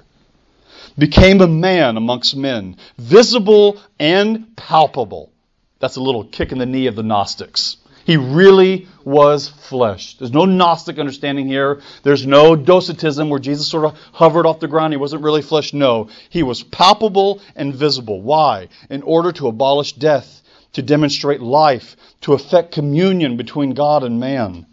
Became 0.97 1.41
a 1.41 1.47
man 1.47 1.97
amongst 1.97 2.35
men, 2.35 2.77
visible 2.97 3.81
and 3.99 4.55
palpable. 4.55 5.31
That's 5.79 5.95
a 5.95 6.01
little 6.01 6.25
kick 6.25 6.51
in 6.51 6.57
the 6.57 6.65
knee 6.65 6.87
of 6.87 6.95
the 6.95 7.03
Gnostics. 7.03 7.77
He 8.05 8.17
really 8.17 8.87
was 9.03 9.49
flesh. 9.49 10.17
There's 10.17 10.33
no 10.33 10.45
Gnostic 10.45 10.97
understanding 10.97 11.47
here. 11.47 11.81
There's 12.03 12.25
no 12.25 12.55
docetism 12.55 13.29
where 13.29 13.39
Jesus 13.39 13.67
sort 13.67 13.85
of 13.85 13.99
hovered 14.13 14.45
off 14.45 14.59
the 14.59 14.67
ground. 14.67 14.93
He 14.93 14.97
wasn't 14.97 15.23
really 15.23 15.41
flesh. 15.41 15.73
No. 15.73 16.09
He 16.29 16.41
was 16.41 16.63
palpable 16.63 17.41
and 17.55 17.75
visible. 17.75 18.21
Why? 18.21 18.69
In 18.89 19.03
order 19.03 19.31
to 19.33 19.47
abolish 19.47 19.93
death, 19.93 20.41
to 20.73 20.81
demonstrate 20.81 21.41
life, 21.41 21.95
to 22.21 22.33
effect 22.33 22.71
communion 22.71 23.37
between 23.37 23.75
God 23.75 24.03
and 24.03 24.19
man. 24.19 24.65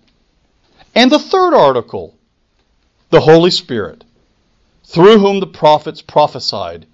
And 0.95 1.13
the 1.13 1.19
third 1.19 1.53
article, 1.53 2.15
the 3.11 3.21
Holy 3.21 3.51
Spirit, 3.51 4.03
through 4.85 5.19
whom 5.19 5.41
the 5.41 5.47
prophets 5.47 6.01
prophesied 6.01 6.87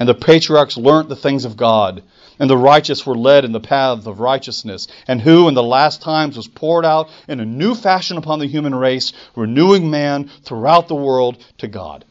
and 0.00 0.08
the 0.08 0.14
patriarchs 0.14 0.76
learnt 0.76 1.08
the 1.08 1.14
things 1.14 1.44
of 1.44 1.56
God 1.56 2.02
and 2.40 2.48
the 2.48 2.56
righteous 2.56 3.06
were 3.06 3.16
led 3.16 3.44
in 3.44 3.52
the 3.52 3.60
paths 3.60 4.06
of 4.06 4.18
righteousness, 4.18 4.88
and 5.06 5.20
who 5.20 5.46
in 5.46 5.54
the 5.54 5.62
last 5.62 6.00
times 6.00 6.38
was 6.38 6.48
poured 6.48 6.86
out 6.86 7.10
in 7.28 7.38
a 7.38 7.44
new 7.44 7.74
fashion 7.74 8.16
upon 8.16 8.38
the 8.38 8.46
human 8.46 8.74
race, 8.74 9.12
renewing 9.36 9.90
man 9.90 10.28
throughout 10.42 10.88
the 10.88 10.94
world 10.94 11.36
to 11.58 11.68
God. 11.68 12.04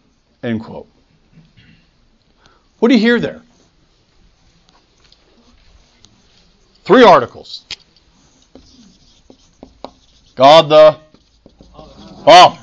End 0.44 0.64
quote. 0.64 0.88
What 2.78 2.90
do 2.90 2.94
you 2.94 3.02
hear 3.02 3.20
there? 3.20 3.42
Three 6.84 7.04
articles. 7.04 7.66
God 10.36 10.70
the 10.70 10.98
Father, 12.24 12.60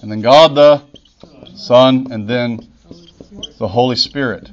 and 0.00 0.10
then 0.10 0.20
God 0.20 0.54
the 0.54 0.82
Son, 1.56 2.12
and 2.12 2.28
then 2.28 2.60
the 3.58 3.68
Holy 3.68 3.96
Spirit. 3.96 4.51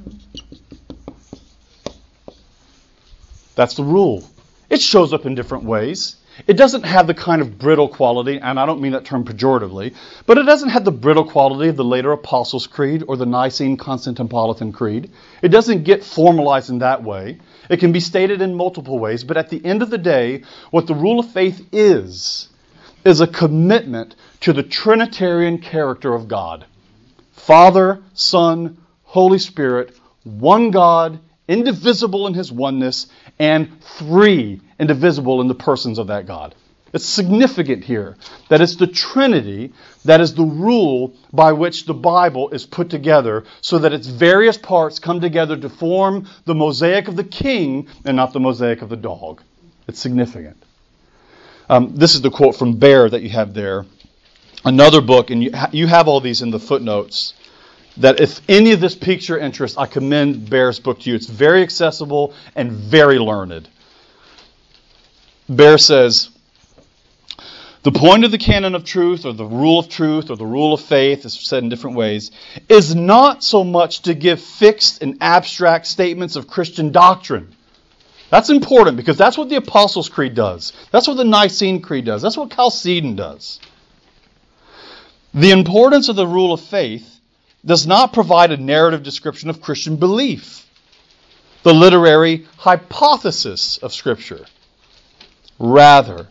That's 3.60 3.74
the 3.74 3.84
rule. 3.84 4.24
It 4.70 4.80
shows 4.80 5.12
up 5.12 5.26
in 5.26 5.34
different 5.34 5.64
ways. 5.64 6.16
It 6.46 6.54
doesn't 6.54 6.86
have 6.86 7.06
the 7.06 7.12
kind 7.12 7.42
of 7.42 7.58
brittle 7.58 7.88
quality, 7.88 8.38
and 8.38 8.58
I 8.58 8.64
don't 8.64 8.80
mean 8.80 8.92
that 8.92 9.04
term 9.04 9.22
pejoratively, 9.22 9.94
but 10.24 10.38
it 10.38 10.44
doesn't 10.44 10.70
have 10.70 10.86
the 10.86 10.90
brittle 10.90 11.24
quality 11.24 11.68
of 11.68 11.76
the 11.76 11.84
later 11.84 12.10
Apostles' 12.12 12.66
Creed 12.66 13.04
or 13.06 13.18
the 13.18 13.26
Nicene 13.26 13.76
Constantinopolitan 13.76 14.72
Creed. 14.72 15.10
It 15.42 15.48
doesn't 15.48 15.84
get 15.84 16.02
formalized 16.02 16.70
in 16.70 16.78
that 16.78 17.04
way. 17.04 17.38
It 17.68 17.80
can 17.80 17.92
be 17.92 18.00
stated 18.00 18.40
in 18.40 18.54
multiple 18.54 18.98
ways, 18.98 19.24
but 19.24 19.36
at 19.36 19.50
the 19.50 19.62
end 19.62 19.82
of 19.82 19.90
the 19.90 19.98
day, 19.98 20.42
what 20.70 20.86
the 20.86 20.94
rule 20.94 21.20
of 21.20 21.30
faith 21.30 21.62
is, 21.70 22.48
is 23.04 23.20
a 23.20 23.26
commitment 23.26 24.14
to 24.40 24.54
the 24.54 24.62
Trinitarian 24.62 25.58
character 25.58 26.14
of 26.14 26.28
God 26.28 26.64
Father, 27.32 28.00
Son, 28.14 28.78
Holy 29.02 29.38
Spirit, 29.38 29.94
one 30.24 30.70
God, 30.70 31.20
indivisible 31.50 32.28
in 32.28 32.34
his 32.34 32.52
oneness, 32.52 33.08
and 33.38 33.82
three 33.82 34.60
indivisible 34.78 35.40
in 35.40 35.48
the 35.48 35.54
persons 35.54 35.98
of 35.98 36.06
that 36.06 36.26
God. 36.26 36.54
It's 36.92 37.04
significant 37.04 37.84
here 37.84 38.16
that 38.48 38.60
it's 38.60 38.76
the 38.76 38.86
Trinity 38.86 39.72
that 40.04 40.20
is 40.20 40.34
the 40.34 40.44
rule 40.44 41.14
by 41.32 41.52
which 41.52 41.86
the 41.86 41.94
Bible 41.94 42.50
is 42.50 42.66
put 42.66 42.88
together 42.90 43.44
so 43.60 43.78
that 43.78 43.92
its 43.92 44.06
various 44.06 44.56
parts 44.56 44.98
come 44.98 45.20
together 45.20 45.56
to 45.56 45.68
form 45.68 46.28
the 46.46 46.54
mosaic 46.54 47.06
of 47.08 47.16
the 47.16 47.24
king 47.24 47.88
and 48.04 48.16
not 48.16 48.32
the 48.32 48.40
mosaic 48.40 48.82
of 48.82 48.88
the 48.88 48.96
dog. 48.96 49.42
It's 49.86 50.00
significant. 50.00 50.56
Um, 51.68 51.94
this 51.94 52.14
is 52.14 52.22
the 52.22 52.30
quote 52.30 52.56
from 52.56 52.78
Behr 52.80 53.10
that 53.10 53.22
you 53.22 53.30
have 53.30 53.54
there. 53.54 53.86
Another 54.64 55.00
book, 55.00 55.30
and 55.30 55.42
you, 55.42 55.52
you 55.72 55.86
have 55.86 56.08
all 56.08 56.20
these 56.20 56.42
in 56.42 56.50
the 56.50 56.58
footnotes 56.58 57.34
that 57.96 58.20
if 58.20 58.40
any 58.48 58.72
of 58.72 58.80
this 58.80 58.94
piques 58.94 59.28
your 59.28 59.38
interest, 59.38 59.78
I 59.78 59.86
commend 59.86 60.48
Behr's 60.48 60.80
book 60.80 61.00
to 61.00 61.10
you. 61.10 61.16
It's 61.16 61.26
very 61.26 61.62
accessible 61.62 62.34
and 62.54 62.72
very 62.72 63.18
learned. 63.18 63.68
Behr 65.50 65.80
says, 65.80 66.30
the 67.82 67.92
point 67.92 68.24
of 68.24 68.30
the 68.30 68.38
canon 68.38 68.74
of 68.74 68.84
truth, 68.84 69.24
or 69.24 69.32
the 69.32 69.44
rule 69.44 69.78
of 69.78 69.88
truth, 69.88 70.30
or 70.30 70.36
the 70.36 70.44
rule 70.44 70.74
of 70.74 70.82
faith, 70.82 71.24
as 71.24 71.32
said 71.32 71.62
in 71.62 71.70
different 71.70 71.96
ways, 71.96 72.30
is 72.68 72.94
not 72.94 73.42
so 73.42 73.64
much 73.64 74.02
to 74.02 74.14
give 74.14 74.40
fixed 74.40 75.02
and 75.02 75.16
abstract 75.22 75.86
statements 75.86 76.36
of 76.36 76.46
Christian 76.46 76.92
doctrine. 76.92 77.54
That's 78.28 78.50
important 78.50 78.98
because 78.98 79.16
that's 79.16 79.38
what 79.38 79.48
the 79.48 79.56
Apostles' 79.56 80.10
Creed 80.10 80.34
does. 80.34 80.74
That's 80.92 81.08
what 81.08 81.16
the 81.16 81.24
Nicene 81.24 81.80
Creed 81.80 82.04
does. 82.04 82.20
That's 82.20 82.36
what 82.36 82.50
Chalcedon 82.50 83.16
does. 83.16 83.60
The 85.32 85.50
importance 85.50 86.08
of 86.08 86.16
the 86.16 86.26
rule 86.26 86.52
of 86.52 86.60
faith 86.60 87.19
does 87.64 87.86
not 87.86 88.12
provide 88.12 88.50
a 88.50 88.56
narrative 88.56 89.02
description 89.02 89.50
of 89.50 89.60
Christian 89.60 89.96
belief, 89.96 90.66
the 91.62 91.74
literary 91.74 92.46
hypothesis 92.56 93.78
of 93.78 93.92
Scripture. 93.92 94.46
Rather, 95.58 96.28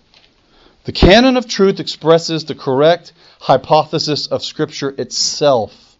the 0.85 0.91
canon 0.91 1.37
of 1.37 1.47
truth 1.47 1.79
expresses 1.79 2.45
the 2.45 2.55
correct 2.55 3.13
hypothesis 3.39 4.25
of 4.27 4.43
Scripture 4.43 4.89
itself, 4.97 5.97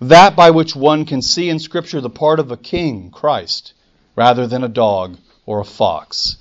that 0.00 0.36
by 0.36 0.50
which 0.50 0.76
one 0.76 1.06
can 1.06 1.22
see 1.22 1.48
in 1.48 1.58
Scripture 1.58 2.00
the 2.00 2.10
part 2.10 2.38
of 2.38 2.50
a 2.50 2.56
king, 2.56 3.10
Christ, 3.10 3.72
rather 4.16 4.46
than 4.46 4.64
a 4.64 4.68
dog 4.68 5.16
or 5.46 5.60
a 5.60 5.64
fox. 5.64 6.36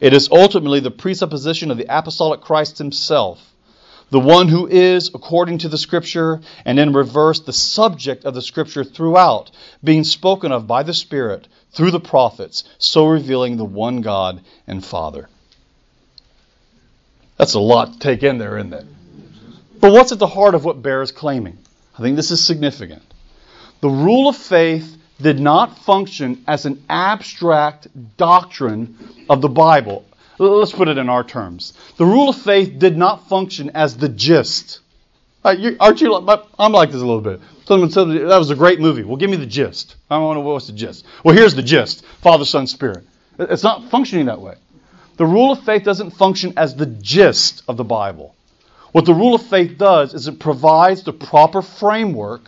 It 0.00 0.12
is 0.12 0.28
ultimately 0.30 0.80
the 0.80 0.90
presupposition 0.90 1.70
of 1.70 1.78
the 1.78 1.86
apostolic 1.88 2.42
Christ 2.42 2.78
himself 2.78 3.47
the 4.10 4.20
one 4.20 4.48
who 4.48 4.66
is 4.66 5.10
according 5.14 5.58
to 5.58 5.68
the 5.68 5.78
Scripture, 5.78 6.40
and 6.64 6.78
in 6.78 6.92
reverse, 6.92 7.40
the 7.40 7.52
subject 7.52 8.24
of 8.24 8.34
the 8.34 8.42
Scripture 8.42 8.84
throughout, 8.84 9.50
being 9.84 10.04
spoken 10.04 10.52
of 10.52 10.66
by 10.66 10.82
the 10.82 10.94
Spirit 10.94 11.46
through 11.72 11.90
the 11.90 12.00
prophets, 12.00 12.64
so 12.78 13.06
revealing 13.06 13.56
the 13.56 13.64
one 13.64 14.00
God 14.00 14.40
and 14.66 14.84
Father. 14.84 15.28
That's 17.36 17.54
a 17.54 17.60
lot 17.60 17.92
to 17.92 17.98
take 17.98 18.22
in 18.22 18.38
there, 18.38 18.58
isn't 18.58 18.72
it? 18.72 18.86
But 19.80 19.92
what's 19.92 20.12
at 20.12 20.18
the 20.18 20.26
heart 20.26 20.54
of 20.54 20.64
what 20.64 20.82
Behr 20.82 21.02
is 21.02 21.12
claiming? 21.12 21.58
I 21.96 22.02
think 22.02 22.16
this 22.16 22.30
is 22.30 22.44
significant. 22.44 23.02
The 23.80 23.88
rule 23.88 24.28
of 24.28 24.36
faith 24.36 24.96
did 25.20 25.38
not 25.38 25.78
function 25.78 26.42
as 26.46 26.64
an 26.64 26.82
abstract 26.88 27.88
doctrine 28.16 28.96
of 29.28 29.40
the 29.40 29.48
Bible, 29.48 30.04
Let's 30.38 30.72
put 30.72 30.88
it 30.88 30.98
in 30.98 31.08
our 31.08 31.24
terms. 31.24 31.72
The 31.96 32.06
rule 32.06 32.28
of 32.28 32.36
faith 32.36 32.78
did 32.78 32.96
not 32.96 33.28
function 33.28 33.70
as 33.74 33.96
the 33.96 34.08
gist. 34.08 34.80
Uh, 35.44 35.54
aren't 35.80 36.00
you? 36.00 36.14
I'm 36.58 36.72
like 36.72 36.90
this 36.90 37.00
a 37.02 37.06
little 37.06 37.20
bit. 37.20 37.40
Someone 37.64 37.90
said 37.90 38.08
that 38.08 38.38
was 38.38 38.50
a 38.50 38.56
great 38.56 38.80
movie. 38.80 39.02
Well, 39.02 39.16
give 39.16 39.30
me 39.30 39.36
the 39.36 39.46
gist. 39.46 39.96
I 40.10 40.16
to 40.16 40.34
know 40.34 40.40
what's 40.40 40.66
the 40.66 40.72
gist. 40.72 41.04
Well, 41.24 41.34
here's 41.34 41.54
the 41.54 41.62
gist: 41.62 42.04
Father, 42.22 42.44
Son, 42.44 42.66
Spirit. 42.66 43.04
It's 43.38 43.62
not 43.62 43.90
functioning 43.90 44.26
that 44.26 44.40
way. 44.40 44.54
The 45.16 45.26
rule 45.26 45.52
of 45.52 45.64
faith 45.64 45.82
doesn't 45.82 46.12
function 46.12 46.54
as 46.56 46.76
the 46.76 46.86
gist 46.86 47.62
of 47.68 47.76
the 47.76 47.84
Bible. 47.84 48.34
What 48.92 49.04
the 49.04 49.14
rule 49.14 49.34
of 49.34 49.42
faith 49.42 49.76
does 49.76 50.14
is 50.14 50.28
it 50.28 50.38
provides 50.38 51.02
the 51.02 51.12
proper 51.12 51.62
framework 51.62 52.42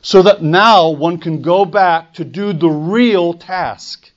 so 0.00 0.22
that 0.22 0.42
now 0.42 0.90
one 0.90 1.18
can 1.18 1.42
go 1.42 1.64
back 1.64 2.14
to 2.14 2.24
do 2.24 2.52
the 2.52 2.68
real 2.68 3.34
task. 3.34 4.10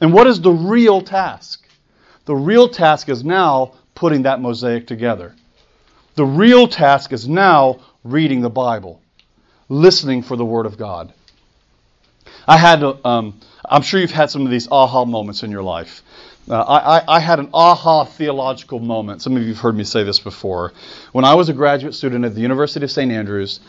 And 0.00 0.12
what 0.12 0.26
is 0.26 0.40
the 0.40 0.50
real 0.50 1.00
task? 1.02 1.63
The 2.26 2.34
real 2.34 2.68
task 2.68 3.08
is 3.08 3.24
now 3.24 3.72
putting 3.94 4.22
that 4.22 4.40
mosaic 4.40 4.86
together. 4.86 5.34
The 6.14 6.24
real 6.24 6.68
task 6.68 7.12
is 7.12 7.28
now 7.28 7.80
reading 8.02 8.40
the 8.40 8.50
Bible, 8.50 9.00
listening 9.68 10.22
for 10.22 10.36
the 10.36 10.44
Word 10.44 10.66
of 10.66 10.78
God. 10.78 11.12
I 12.46 12.56
had, 12.56 12.82
um, 12.82 13.40
I'm 13.64 13.82
sure 13.82 14.00
you've 14.00 14.10
had 14.10 14.30
some 14.30 14.44
of 14.44 14.50
these 14.50 14.68
aha 14.70 15.04
moments 15.04 15.42
in 15.42 15.50
your 15.50 15.62
life. 15.62 16.02
Uh, 16.48 16.60
I, 16.60 16.98
I, 16.98 17.16
I, 17.16 17.20
had 17.20 17.38
an 17.38 17.48
aha 17.54 18.04
theological 18.04 18.78
moment. 18.78 19.22
Some 19.22 19.34
of 19.34 19.42
you 19.42 19.48
have 19.48 19.58
heard 19.58 19.76
me 19.76 19.84
say 19.84 20.04
this 20.04 20.20
before. 20.20 20.74
When 21.12 21.24
I 21.24 21.34
was 21.34 21.48
a 21.48 21.54
graduate 21.54 21.94
student 21.94 22.24
at 22.26 22.34
the 22.34 22.42
University 22.42 22.84
of 22.84 22.90
St. 22.90 23.10
Andrews, 23.10 23.60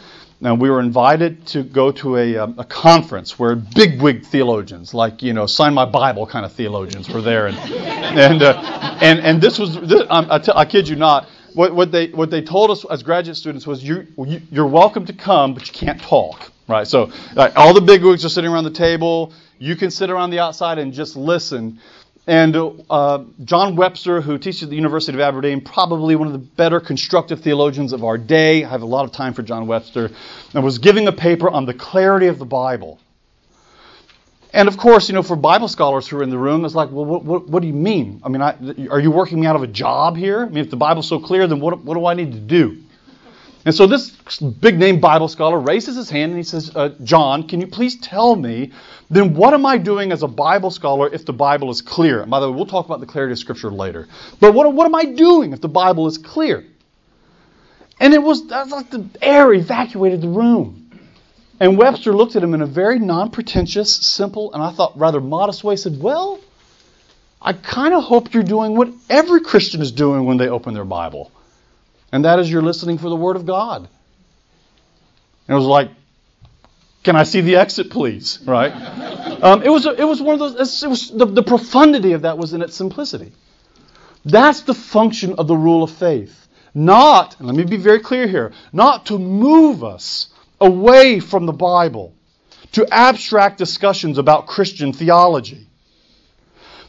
and 0.41 0.59
we 0.59 0.69
were 0.69 0.79
invited 0.79 1.45
to 1.47 1.63
go 1.63 1.91
to 1.91 2.17
a, 2.17 2.37
um, 2.37 2.55
a 2.57 2.63
conference 2.63 3.39
where 3.39 3.55
bigwig 3.55 4.25
theologians, 4.25 4.93
like 4.93 5.21
you 5.23 5.33
know, 5.33 5.45
sign 5.45 5.73
my 5.73 5.85
Bible 5.85 6.27
kind 6.27 6.45
of 6.45 6.53
theologians, 6.53 7.09
were 7.09 7.21
there, 7.21 7.47
and 7.47 7.57
and 7.57 8.43
uh, 8.43 8.97
and 9.01 9.19
and 9.19 9.41
this 9.41 9.57
was 9.57 9.79
this, 9.81 10.03
I, 10.09 10.39
t- 10.39 10.51
I 10.55 10.65
kid 10.65 10.87
you 10.87 10.95
not. 10.95 11.27
What, 11.53 11.73
what 11.73 11.91
they 11.91 12.07
what 12.07 12.31
they 12.31 12.41
told 12.41 12.69
us 12.69 12.85
as 12.91 13.01
graduate 13.01 13.37
students 13.37 13.65
was 13.65 13.81
you, 13.81 14.07
you 14.17 14.41
you're 14.51 14.67
welcome 14.67 15.05
to 15.05 15.13
come, 15.13 15.53
but 15.53 15.65
you 15.67 15.73
can't 15.73 16.01
talk. 16.01 16.51
Right. 16.67 16.87
So 16.87 17.11
all 17.55 17.73
the 17.73 17.81
bigwigs 17.81 18.25
are 18.25 18.29
sitting 18.29 18.51
around 18.51 18.63
the 18.63 18.71
table. 18.71 19.31
You 19.57 19.75
can 19.75 19.91
sit 19.91 20.09
around 20.09 20.31
the 20.31 20.39
outside 20.39 20.79
and 20.79 20.91
just 20.91 21.15
listen. 21.15 21.79
And 22.27 22.55
uh, 22.89 23.23
John 23.43 23.75
Webster, 23.75 24.19
who 24.19 24.39
teaches 24.39 24.63
at 24.63 24.69
the 24.69 24.75
University 24.75 25.15
of 25.15 25.21
Aberdeen, 25.21 25.61
probably 25.61 26.15
one 26.15 26.27
of 26.27 26.33
the 26.33 26.39
better 26.39 26.79
constructive 26.79 27.41
theologians 27.41 27.93
of 27.93 28.03
our 28.03 28.17
day. 28.17 28.63
I 28.63 28.69
have 28.69 28.81
a 28.81 28.87
lot 28.87 29.05
of 29.05 29.11
time 29.11 29.33
for 29.33 29.43
John 29.43 29.67
Webster, 29.67 30.09
and 30.53 30.63
was 30.63 30.79
giving 30.79 31.07
a 31.07 31.11
paper 31.11 31.49
on 31.49 31.65
the 31.65 31.73
clarity 31.73 32.27
of 32.27 32.39
the 32.39 32.45
Bible. 32.45 32.99
And 34.53 34.67
of 34.67 34.77
course, 34.77 35.09
you 35.09 35.13
know, 35.13 35.21
for 35.21 35.35
Bible 35.35 35.67
scholars 35.67 36.07
who 36.07 36.17
are 36.17 36.23
in 36.23 36.29
the 36.29 36.37
room, 36.37 36.65
it's 36.65 36.73
like, 36.73 36.89
well, 36.89 37.05
what, 37.05 37.23
what, 37.25 37.47
what 37.47 37.61
do 37.61 37.67
you 37.67 37.73
mean? 37.73 38.21
I 38.23 38.29
mean, 38.29 38.41
I, 38.41 38.55
are 38.89 38.99
you 38.99 39.11
working 39.11 39.39
me 39.39 39.45
out 39.45 39.57
of 39.57 39.63
a 39.63 39.67
job 39.67 40.15
here? 40.15 40.45
I 40.45 40.49
mean, 40.49 40.63
if 40.63 40.69
the 40.69 40.77
Bible's 40.77 41.07
so 41.07 41.19
clear, 41.19 41.45
then 41.45 41.59
what, 41.59 41.83
what 41.83 41.95
do 41.95 42.05
I 42.05 42.13
need 42.13 42.31
to 42.31 42.39
do? 42.39 42.81
And 43.65 43.73
so 43.73 43.87
this 43.87 44.11
big 44.61 44.77
name 44.77 44.99
Bible 44.99 45.27
scholar 45.27 45.59
raises 45.59 45.95
his 45.95 46.07
hand 46.07 46.29
and 46.29 46.37
he 46.37 46.43
says, 46.43 46.71
uh, 46.75 46.89
John, 47.03 47.47
can 47.47 47.59
you 47.59 47.65
please 47.65 47.95
tell 47.95 48.35
me, 48.35 48.71
then 49.09 49.33
what 49.33 49.55
am 49.55 49.65
I 49.65 49.79
doing 49.79 50.11
as 50.11 50.21
a 50.21 50.27
Bible 50.27 50.69
scholar 50.69 51.11
if 51.11 51.25
the 51.25 51.33
Bible 51.33 51.71
is 51.71 51.81
clear? 51.81 52.21
And 52.21 52.29
by 52.29 52.39
the 52.39 52.49
way, 52.49 52.55
we'll 52.55 52.67
talk 52.67 52.85
about 52.85 52.99
the 52.99 53.07
clarity 53.07 53.31
of 53.31 53.39
Scripture 53.39 53.71
later. 53.71 54.07
But 54.39 54.53
what, 54.53 54.71
what 54.71 54.85
am 54.85 54.93
I 54.93 55.05
doing 55.05 55.51
if 55.51 55.61
the 55.61 55.67
Bible 55.67 56.05
is 56.05 56.19
clear? 56.19 56.63
And 57.99 58.13
it 58.13 58.21
was, 58.21 58.43
was 58.43 58.69
like 58.69 58.91
the 58.91 59.07
air 59.19 59.51
evacuated 59.51 60.21
the 60.21 60.29
room. 60.29 60.83
And 61.59 61.75
Webster 61.75 62.13
looked 62.13 62.35
at 62.35 62.43
him 62.43 62.53
in 62.53 62.61
a 62.61 62.67
very 62.67 62.99
non 62.99 63.31
pretentious, 63.31 63.95
simple, 63.95 64.53
and 64.53 64.61
I 64.61 64.71
thought 64.71 64.95
rather 64.99 65.21
modest 65.21 65.63
way, 65.63 65.75
said, 65.77 65.99
Well, 65.99 66.39
I 67.41 67.53
kind 67.53 67.93
of 67.93 68.03
hope 68.03 68.33
you're 68.33 68.43
doing 68.43 68.75
what 68.75 68.89
every 69.09 69.39
Christian 69.39 69.81
is 69.81 69.91
doing 69.91 70.25
when 70.25 70.37
they 70.37 70.49
open 70.49 70.73
their 70.73 70.85
Bible 70.85 71.31
and 72.15 72.23
that 72.23 72.39
is 72.39 72.49
you're 72.49 72.61
listening 72.61 72.97
for 72.97 73.09
the 73.09 73.15
Word 73.15 73.35
of 73.35 73.45
God. 73.45 73.89
And 75.47 75.53
it 75.53 75.53
was 75.53 75.65
like, 75.65 75.91
can 77.03 77.17
I 77.17 77.23
see 77.23 77.41
the 77.41 77.57
exit, 77.57 77.91
please? 77.91 78.39
Right? 78.45 78.71
Um, 79.35 79.63
it 79.63 79.69
was 79.69 79.85
a, 79.85 79.91
it 79.91 80.05
was 80.05 80.21
one 80.21 80.33
of 80.33 80.39
those. 80.39 80.81
It 80.81 80.87
was 80.87 81.11
the, 81.11 81.25
the 81.25 81.43
profundity 81.43 82.13
of 82.13 82.21
that 82.21 82.37
was 82.37 82.53
in 82.53 82.61
its 82.61 82.73
simplicity. 82.73 83.33
That's 84.23 84.61
the 84.61 84.73
function 84.73 85.33
of 85.33 85.47
the 85.47 85.57
rule 85.57 85.83
of 85.83 85.91
faith. 85.91 86.47
Not, 86.73 87.37
and 87.37 87.47
let 87.47 87.55
me 87.55 87.65
be 87.65 87.75
very 87.75 87.99
clear 87.99 88.27
here, 88.27 88.53
not 88.71 89.07
to 89.07 89.19
move 89.19 89.83
us 89.83 90.27
away 90.61 91.19
from 91.19 91.45
the 91.45 91.51
Bible 91.51 92.15
to 92.71 92.87
abstract 92.89 93.57
discussions 93.57 94.17
about 94.17 94.47
Christian 94.47 94.93
theology. 94.93 95.67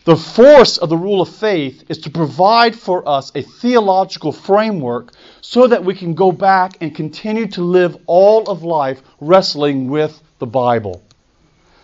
The 0.07 0.15
force 0.15 0.79
of 0.79 0.89
the 0.89 0.97
rule 0.97 1.21
of 1.21 1.29
faith 1.29 1.83
is 1.89 1.99
to 1.99 2.11
provide 2.11 2.77
for 2.77 3.09
us 3.09 3.33
a 3.35 3.43
theological 3.43 4.31
framework 4.31 5.13
so 5.41 5.67
that 5.67 5.85
we 5.85 5.97
can 5.97 6.15
go 6.15 6.31
back 6.31 6.77
and 6.81 6.95
continue 6.95 7.49
to 7.49 7.63
live 7.63 7.97
all 8.07 8.49
of 8.49 8.63
life 8.63 9.03
wrestling 9.21 9.91
with 9.91 10.23
the 10.39 10.47
Bible. 10.47 11.03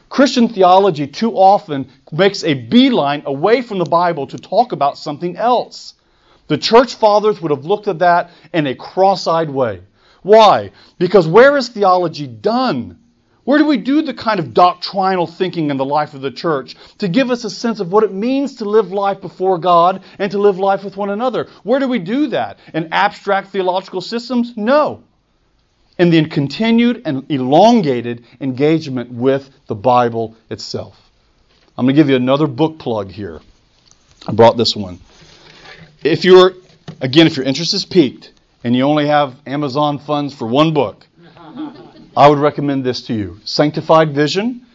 Christian 0.08 0.48
theology 0.48 1.08
too 1.08 1.32
often 1.32 1.88
makes 2.12 2.44
a 2.44 2.54
beeline 2.54 3.24
away 3.26 3.60
from 3.60 3.78
the 3.78 3.86
Bible 3.86 4.28
to 4.28 4.38
talk 4.38 4.70
about 4.70 4.96
something 4.96 5.36
else. 5.36 5.94
The 6.46 6.58
church 6.58 6.94
fathers 6.94 7.40
would 7.40 7.50
have 7.50 7.64
looked 7.64 7.88
at 7.88 7.98
that 7.98 8.30
in 8.54 8.68
a 8.68 8.76
cross 8.76 9.26
eyed 9.26 9.50
way. 9.50 9.80
Why? 10.22 10.70
Because 10.96 11.26
where 11.26 11.56
is 11.56 11.70
theology 11.70 12.28
done? 12.28 13.01
Where 13.44 13.58
do 13.58 13.66
we 13.66 13.76
do 13.76 14.02
the 14.02 14.14
kind 14.14 14.38
of 14.38 14.54
doctrinal 14.54 15.26
thinking 15.26 15.70
in 15.70 15.76
the 15.76 15.84
life 15.84 16.14
of 16.14 16.20
the 16.20 16.30
church 16.30 16.76
to 16.98 17.08
give 17.08 17.30
us 17.30 17.42
a 17.44 17.50
sense 17.50 17.80
of 17.80 17.90
what 17.90 18.04
it 18.04 18.12
means 18.12 18.56
to 18.56 18.64
live 18.64 18.92
life 18.92 19.20
before 19.20 19.58
God 19.58 20.04
and 20.18 20.30
to 20.30 20.38
live 20.38 20.58
life 20.58 20.84
with 20.84 20.96
one 20.96 21.10
another? 21.10 21.48
Where 21.64 21.80
do 21.80 21.88
we 21.88 21.98
do 21.98 22.28
that? 22.28 22.58
In 22.72 22.92
abstract 22.92 23.48
theological 23.48 24.00
systems? 24.00 24.56
No. 24.56 25.02
In 25.98 26.10
the 26.10 26.24
continued 26.26 27.02
and 27.04 27.30
elongated 27.30 28.24
engagement 28.40 29.10
with 29.10 29.50
the 29.66 29.74
Bible 29.74 30.36
itself. 30.48 30.98
I'm 31.76 31.86
going 31.86 31.96
to 31.96 32.00
give 32.00 32.10
you 32.10 32.16
another 32.16 32.46
book 32.46 32.78
plug 32.78 33.10
here. 33.10 33.40
I 34.26 34.32
brought 34.32 34.56
this 34.56 34.76
one. 34.76 35.00
If 36.04 36.24
you're, 36.24 36.52
again, 37.00 37.26
if 37.26 37.36
your 37.36 37.44
interest 37.44 37.74
is 37.74 37.84
piqued 37.84 38.32
and 38.62 38.76
you 38.76 38.84
only 38.84 39.08
have 39.08 39.34
Amazon 39.46 39.98
funds 39.98 40.32
for 40.32 40.46
one 40.46 40.74
book, 40.74 41.06
I 42.16 42.28
would 42.28 42.38
recommend 42.38 42.84
this 42.84 43.06
to 43.06 43.14
you 43.14 43.40
Sanctified 43.44 44.14
Vision 44.14 44.66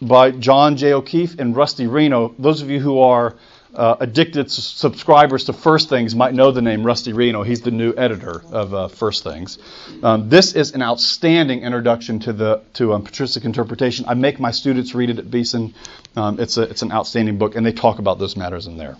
by 0.00 0.32
John 0.32 0.76
J. 0.76 0.94
O'Keefe 0.94 1.38
and 1.38 1.54
Rusty 1.54 1.86
Reno. 1.86 2.34
Those 2.40 2.60
of 2.60 2.70
you 2.70 2.80
who 2.80 2.98
are 2.98 3.36
uh, 3.72 3.96
addicted 4.00 4.50
subscribers 4.50 5.44
to 5.44 5.52
First 5.52 5.88
Things 5.88 6.14
might 6.16 6.34
know 6.34 6.50
the 6.50 6.60
name 6.60 6.84
Rusty 6.84 7.12
Reno. 7.12 7.44
He's 7.44 7.60
the 7.60 7.70
new 7.70 7.94
editor 7.96 8.42
of 8.50 8.74
uh, 8.74 8.88
First 8.88 9.22
Things. 9.22 9.58
Um, 10.02 10.28
this 10.28 10.54
is 10.54 10.72
an 10.72 10.82
outstanding 10.82 11.62
introduction 11.62 12.18
to 12.20 12.32
the 12.32 12.62
to 12.74 12.94
um, 12.94 13.04
patristic 13.04 13.44
interpretation. 13.44 14.04
I 14.08 14.14
make 14.14 14.40
my 14.40 14.50
students 14.50 14.92
read 14.92 15.10
it 15.10 15.20
at 15.20 15.30
Beeson. 15.30 15.74
Um, 16.16 16.40
it's 16.40 16.56
a 16.56 16.62
it's 16.62 16.82
an 16.82 16.90
outstanding 16.90 17.38
book, 17.38 17.54
and 17.54 17.64
they 17.64 17.72
talk 17.72 18.00
about 18.00 18.18
those 18.18 18.36
matters 18.36 18.66
in 18.66 18.76
there. 18.76 18.96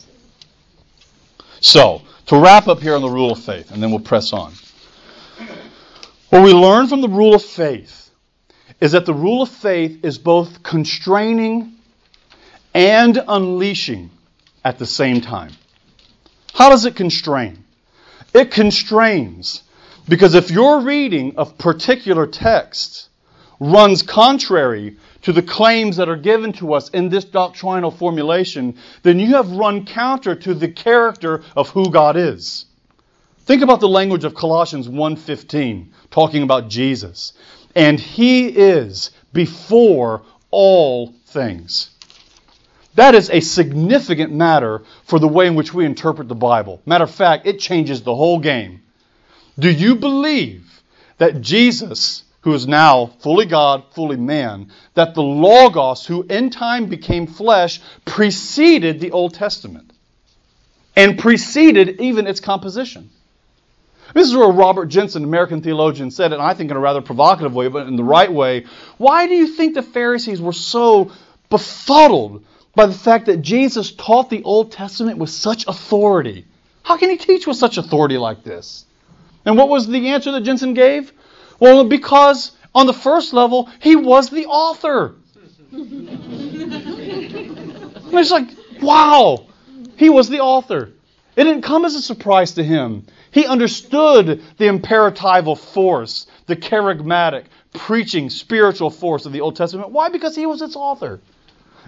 So 1.61 2.03
to 2.26 2.39
wrap 2.39 2.68
up 2.68 2.78
here 2.78 2.95
on 2.95 3.03
the 3.03 3.11
rule 3.11 3.33
of 3.33 3.43
faith, 3.43 3.72
and 3.72 3.83
then 3.83 3.91
we'll 3.91 4.01
press 4.01 4.33
on. 4.33 4.53
What 6.33 6.45
we 6.45 6.55
learn 6.55 6.87
from 6.87 7.03
the 7.03 7.11
rule 7.11 7.35
of 7.35 7.45
faith 7.45 8.11
is 8.80 8.93
that 8.93 9.05
the 9.05 9.12
rule 9.12 9.43
of 9.43 9.51
faith 9.51 10.03
is 10.03 10.16
both 10.16 10.62
constraining 10.62 11.74
and 12.72 13.22
unleashing 13.28 14.09
at 14.64 14.78
the 14.78 14.87
same 14.87 15.20
time. 15.20 15.53
How 16.55 16.70
does 16.70 16.87
it 16.87 16.97
constrain? 16.97 17.62
It 18.33 18.51
constrains 18.51 19.62
because 20.09 20.35
if 20.35 20.51
your 20.51 20.80
reading 20.80 21.35
of 21.37 21.59
particular 21.59 22.26
texts 22.26 23.11
runs 23.61 24.01
contrary 24.01 24.97
to 25.24 25.35
the 25.35 25.43
claims 25.43 25.99
that 25.99 26.09
are 26.09 26.16
given 26.16 26.55
to 26.55 26.72
us 26.72 26.89
in 26.89 27.11
this 27.11 27.26
doctrinal 27.26 27.91
formulation, 27.91 28.78
then 29.03 29.20
you 29.20 29.35
have 29.35 29.51
run 29.51 29.85
counter 29.85 30.35
to 30.35 30.55
the 30.55 30.68
character 30.68 31.43
of 31.55 31.68
who 31.68 31.91
God 31.91 32.16
is. 32.16 32.64
Think 33.53 33.64
about 33.64 33.80
the 33.80 33.86
language 33.86 34.24
of 34.24 34.34
Colossians 34.34 34.88
1:15 34.88 35.88
talking 36.11 36.42
about 36.42 36.70
Jesus. 36.70 37.34
And 37.74 38.00
he 38.00 38.46
is 38.46 39.11
before 39.34 40.22
all 40.50 41.12
things. 41.26 41.90
That 42.94 43.14
is 43.14 43.28
a 43.28 43.40
significant 43.40 44.32
matter 44.32 44.84
for 45.05 45.18
the 45.18 45.28
way 45.28 45.48
in 45.48 45.55
which 45.55 45.74
we 45.74 45.84
interpret 45.84 46.28
the 46.28 46.34
Bible. 46.34 46.80
Matter 46.86 47.05
of 47.05 47.11
fact, 47.11 47.46
it 47.46 47.61
changes 47.61 48.00
the 48.00 48.14
whole 48.14 48.38
game. 48.38 48.80
Do 49.59 49.70
you 49.70 49.96
believe 49.96 50.82
that 51.18 51.42
Jesus, 51.42 52.22
who 52.40 52.55
is 52.55 52.66
now 52.66 53.11
fully 53.18 53.44
God, 53.44 53.82
fully 53.94 54.16
man, 54.16 54.68
that 54.94 55.12
the 55.12 55.22
Logos, 55.22 56.07
who 56.07 56.22
in 56.22 56.48
time 56.48 56.86
became 56.86 57.26
flesh, 57.26 57.82
preceded 58.07 58.98
the 58.98 59.11
Old 59.11 59.34
Testament 59.34 59.92
and 60.96 61.18
preceded 61.18 62.00
even 62.00 62.26
its 62.26 62.40
composition? 62.40 63.11
This 64.14 64.28
is 64.28 64.36
where 64.36 64.48
Robert 64.48 64.86
Jenson, 64.86 65.24
American 65.24 65.62
theologian, 65.62 66.10
said 66.10 66.32
it, 66.32 66.34
and 66.34 66.42
I 66.42 66.54
think 66.54 66.70
in 66.70 66.76
a 66.76 66.80
rather 66.80 67.00
provocative 67.00 67.54
way, 67.54 67.68
but 67.68 67.86
in 67.86 67.96
the 67.96 68.04
right 68.04 68.30
way. 68.30 68.66
Why 68.98 69.26
do 69.26 69.34
you 69.34 69.46
think 69.46 69.74
the 69.74 69.82
Pharisees 69.82 70.40
were 70.40 70.52
so 70.52 71.12
befuddled 71.48 72.44
by 72.74 72.86
the 72.86 72.94
fact 72.94 73.26
that 73.26 73.42
Jesus 73.42 73.92
taught 73.92 74.30
the 74.30 74.42
Old 74.42 74.72
Testament 74.72 75.18
with 75.18 75.30
such 75.30 75.66
authority? 75.66 76.46
How 76.82 76.96
can 76.96 77.10
he 77.10 77.16
teach 77.16 77.46
with 77.46 77.56
such 77.56 77.78
authority 77.78 78.18
like 78.18 78.42
this? 78.42 78.84
And 79.44 79.56
what 79.56 79.68
was 79.68 79.86
the 79.86 80.08
answer 80.08 80.32
that 80.32 80.42
Jenson 80.42 80.74
gave? 80.74 81.12
Well, 81.58 81.84
because 81.84 82.52
on 82.74 82.86
the 82.86 82.92
first 82.92 83.32
level, 83.32 83.68
he 83.80 83.96
was 83.96 84.30
the 84.30 84.46
author. 84.46 85.14
it's 88.12 88.30
like, 88.30 88.48
wow, 88.80 89.46
he 89.96 90.10
was 90.10 90.28
the 90.28 90.40
author. 90.40 90.90
It 91.34 91.44
didn't 91.44 91.62
come 91.62 91.84
as 91.84 91.94
a 91.94 92.02
surprise 92.02 92.52
to 92.52 92.64
him. 92.64 93.06
He 93.33 93.47
understood 93.47 94.43
the 94.59 94.66
imperatival 94.66 95.59
force, 95.59 96.26
the 96.47 96.55
charismatic, 96.55 97.47
preaching, 97.74 98.30
spiritual 98.30 98.91
force 98.91 99.26
of 99.26 99.33
the 99.33 99.41
Old 99.41 99.57
Testament. 99.57 99.91
Why? 99.91 100.11
Because 100.11 100.37
he 100.37 100.47
was 100.47 100.62
its 100.62 100.76
author. 100.76 101.20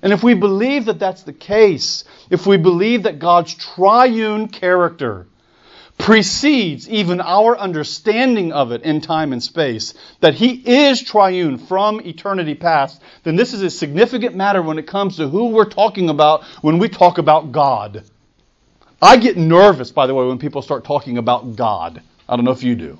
And 0.02 0.12
if 0.12 0.22
we 0.22 0.34
believe 0.34 0.86
that 0.86 0.98
that's 0.98 1.22
the 1.22 1.32
case, 1.32 2.04
if 2.30 2.46
we 2.46 2.56
believe 2.56 3.04
that 3.04 3.18
God's 3.18 3.54
triune 3.54 4.48
character 4.48 5.26
precedes 5.98 6.88
even 6.88 7.20
our 7.20 7.56
understanding 7.56 8.52
of 8.52 8.72
it 8.72 8.82
in 8.82 9.00
time 9.00 9.32
and 9.32 9.42
space, 9.42 9.94
that 10.20 10.34
He 10.34 10.50
is 10.50 11.02
triune 11.02 11.58
from 11.58 12.00
eternity 12.00 12.54
past, 12.54 13.00
then 13.22 13.36
this 13.36 13.52
is 13.52 13.62
a 13.62 13.70
significant 13.70 14.34
matter 14.34 14.60
when 14.60 14.78
it 14.78 14.86
comes 14.86 15.16
to 15.16 15.28
who 15.28 15.48
we're 15.48 15.64
talking 15.64 16.08
about 16.08 16.44
when 16.62 16.78
we 16.78 16.88
talk 16.88 17.18
about 17.18 17.52
God. 17.52 18.04
I 19.04 19.18
get 19.18 19.36
nervous, 19.36 19.90
by 19.90 20.06
the 20.06 20.14
way, 20.14 20.24
when 20.26 20.38
people 20.38 20.62
start 20.62 20.82
talking 20.82 21.18
about 21.18 21.56
God. 21.56 22.00
I 22.26 22.36
don't 22.36 22.46
know 22.46 22.52
if 22.52 22.62
you 22.62 22.74
do. 22.74 22.98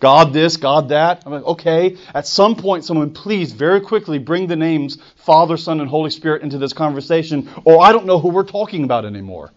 God 0.00 0.32
this, 0.32 0.56
God 0.56 0.88
that. 0.88 1.22
I'm 1.24 1.30
like, 1.30 1.44
okay. 1.44 1.96
At 2.12 2.26
some 2.26 2.56
point, 2.56 2.84
someone 2.84 3.12
please 3.12 3.52
very 3.52 3.80
quickly 3.80 4.18
bring 4.18 4.48
the 4.48 4.56
names 4.56 4.98
Father, 5.14 5.56
Son, 5.56 5.80
and 5.80 5.88
Holy 5.88 6.10
Spirit 6.10 6.42
into 6.42 6.58
this 6.58 6.72
conversation, 6.72 7.48
or 7.64 7.80
I 7.80 7.92
don't 7.92 8.04
know 8.04 8.18
who 8.18 8.30
we're 8.30 8.42
talking 8.42 8.82
about 8.82 9.04
anymore. 9.04 9.52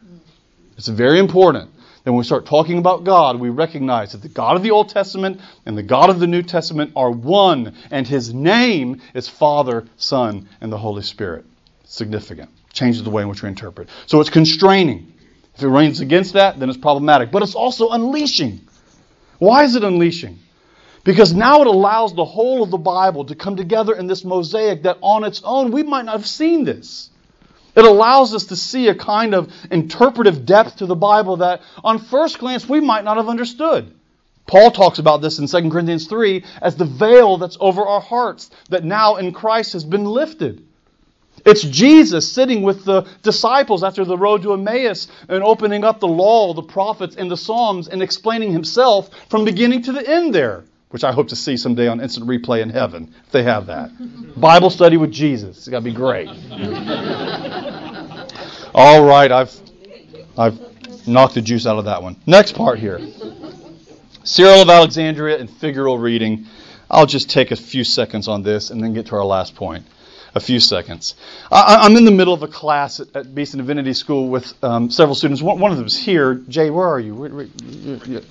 It's 0.78 0.88
very 0.88 1.18
important 1.18 1.72
that 2.04 2.12
when 2.12 2.20
we 2.20 2.26
start 2.26 2.46
talking 2.46 2.78
about 2.78 3.04
God, 3.04 3.40
we 3.40 3.50
recognize 3.50 4.12
that 4.12 4.22
the 4.22 4.30
God 4.30 4.56
of 4.56 4.62
the 4.62 4.70
Old 4.70 4.90
Testament 4.90 5.42
and 5.66 5.76
the 5.76 5.82
God 5.82 6.12
of 6.12 6.20
the 6.20 6.28
New 6.28 6.44
Testament 6.44 6.92
are 6.96 7.10
one, 7.10 7.76
and 7.90 8.06
His 8.06 8.32
name 8.32 9.02
is 9.16 9.28
Father, 9.28 9.88
Son, 9.98 10.48
and 10.62 10.72
the 10.72 10.78
Holy 10.78 11.02
Spirit. 11.02 11.44
Significant. 11.86 12.52
Changes 12.72 13.04
the 13.04 13.10
way 13.10 13.24
in 13.24 13.30
which 13.30 13.42
we 13.42 13.50
interpret. 13.50 13.90
So 14.06 14.22
it's 14.22 14.30
constraining. 14.30 15.14
If 15.58 15.64
it 15.64 15.70
rains 15.70 16.02
against 16.02 16.34
that, 16.34 16.60
then 16.60 16.70
it's 16.70 16.78
problematic. 16.78 17.32
But 17.32 17.42
it's 17.42 17.56
also 17.56 17.90
unleashing. 17.90 18.62
Why 19.40 19.64
is 19.64 19.76
it 19.76 19.84
unleashing? 19.84 20.38
Because 21.04 21.34
now 21.34 21.62
it 21.62 21.68
allows 21.68 22.14
the 22.14 22.26
whole 22.26 22.62
of 22.62 22.70
the 22.70 22.78
Bible 22.78 23.26
to 23.26 23.34
come 23.34 23.56
together 23.56 23.96
in 23.96 24.06
this 24.06 24.24
mosaic 24.24 24.84
that 24.84 25.00
on 25.02 25.24
its 25.24 25.42
own 25.44 25.72
we 25.72 25.82
might 25.82 26.06
not 26.06 26.18
have 26.18 26.28
seen 26.28 26.64
this. 26.64 27.10
It 27.76 27.86
allows 27.86 28.36
us 28.36 28.46
to 28.46 28.56
see 28.56 28.88
a 28.90 28.94
kind 28.94 29.34
of 29.34 29.52
interpretive 29.72 30.46
depth 30.46 30.76
to 30.78 30.86
the 30.86 30.96
Bible 30.96 31.38
that 31.38 31.62
on 31.84 31.98
first 31.98 32.38
glance 32.38 32.70
we 32.70 32.80
might 32.80 33.04
not 33.04 33.18
have 33.18 33.30
understood. 33.30 33.96
Paul 34.46 34.70
talks 34.70 35.00
about 35.00 35.22
this 35.22 35.40
in 35.40 35.48
2 35.48 35.72
Corinthians 35.72 36.06
3 36.06 36.44
as 36.62 36.76
the 36.76 36.86
veil 36.86 37.38
that's 37.38 37.58
over 37.60 37.82
our 37.82 38.02
hearts 38.02 38.52
that 38.70 38.84
now 38.84 39.16
in 39.16 39.32
Christ 39.32 39.74
has 39.74 39.84
been 39.84 40.06
lifted. 40.06 40.67
It's 41.48 41.62
Jesus 41.62 42.30
sitting 42.30 42.62
with 42.62 42.84
the 42.84 43.04
disciples 43.24 43.82
after 43.82 44.04
the 44.04 44.18
road 44.18 44.42
to 44.42 44.52
Emmaus 44.52 45.08
and 45.30 45.42
opening 45.42 45.86
up 45.86 46.02
the 46.02 46.08
law, 46.08 46.54
the 46.54 46.62
prophets, 46.62 47.16
and 47.16 47.32
the 47.32 47.38
Psalms 47.38 47.88
and 47.88 48.04
explaining 48.04 48.52
himself 48.52 49.10
from 49.30 49.46
beginning 49.46 49.84
to 49.84 49.94
the 49.94 50.06
end 50.06 50.36
there, 50.36 50.66
which 50.90 51.06
I 51.06 51.14
hope 51.14 51.30
to 51.30 51.38
see 51.38 51.56
someday 51.56 51.88
on 51.88 52.02
instant 52.02 52.28
replay 52.28 52.62
in 52.62 52.70
heaven, 52.70 53.14
if 53.26 53.32
they 53.32 53.44
have 53.44 53.68
that. 53.68 53.92
Bible 54.38 54.70
study 54.70 54.98
with 54.98 55.14
Jesus. 55.14 55.60
It's 55.60 55.70
got 55.70 55.80
to 55.80 55.86
be 55.86 55.94
great. 55.94 56.28
All 58.76 59.06
right, 59.06 59.32
I've, 59.32 59.58
I've 60.38 60.60
knocked 61.08 61.36
the 61.36 61.42
juice 61.42 61.66
out 61.66 61.80
of 61.80 61.86
that 61.86 62.04
one. 62.04 62.18
Next 62.26 62.56
part 62.56 62.78
here 62.78 63.00
Cyril 64.26 64.64
of 64.64 64.70
Alexandria 64.70 65.40
and 65.40 65.50
figural 65.50 65.98
reading. 65.98 66.48
I'll 66.92 67.06
just 67.06 67.30
take 67.30 67.52
a 67.52 67.56
few 67.56 67.86
seconds 67.86 68.28
on 68.28 68.44
this 68.44 68.70
and 68.70 68.84
then 68.84 68.94
get 68.94 69.06
to 69.08 69.16
our 69.16 69.24
last 69.24 69.56
point 69.56 69.86
a 70.38 70.40
few 70.40 70.60
seconds. 70.60 71.16
I, 71.52 71.86
am 71.86 71.98
in 71.98 72.06
the 72.06 72.12
middle 72.12 72.34
of 72.34 72.44
a 72.44 72.48
class 72.48 73.00
at, 73.00 73.14
at 73.16 73.36
Beeson 73.36 73.58
Divinity 73.58 73.94
School 73.94 74.30
with 74.30 74.54
um, 74.64 74.90
several 74.90 75.16
students. 75.16 75.42
One, 75.42 75.60
one, 75.60 75.72
of 75.72 75.78
them 75.78 75.88
is 75.88 75.98
here. 75.98 76.36
Jay, 76.48 76.70
where 76.70 76.88
are 76.88 77.00
you? 77.00 77.16
Where, 77.16 77.30
where, 77.30 77.48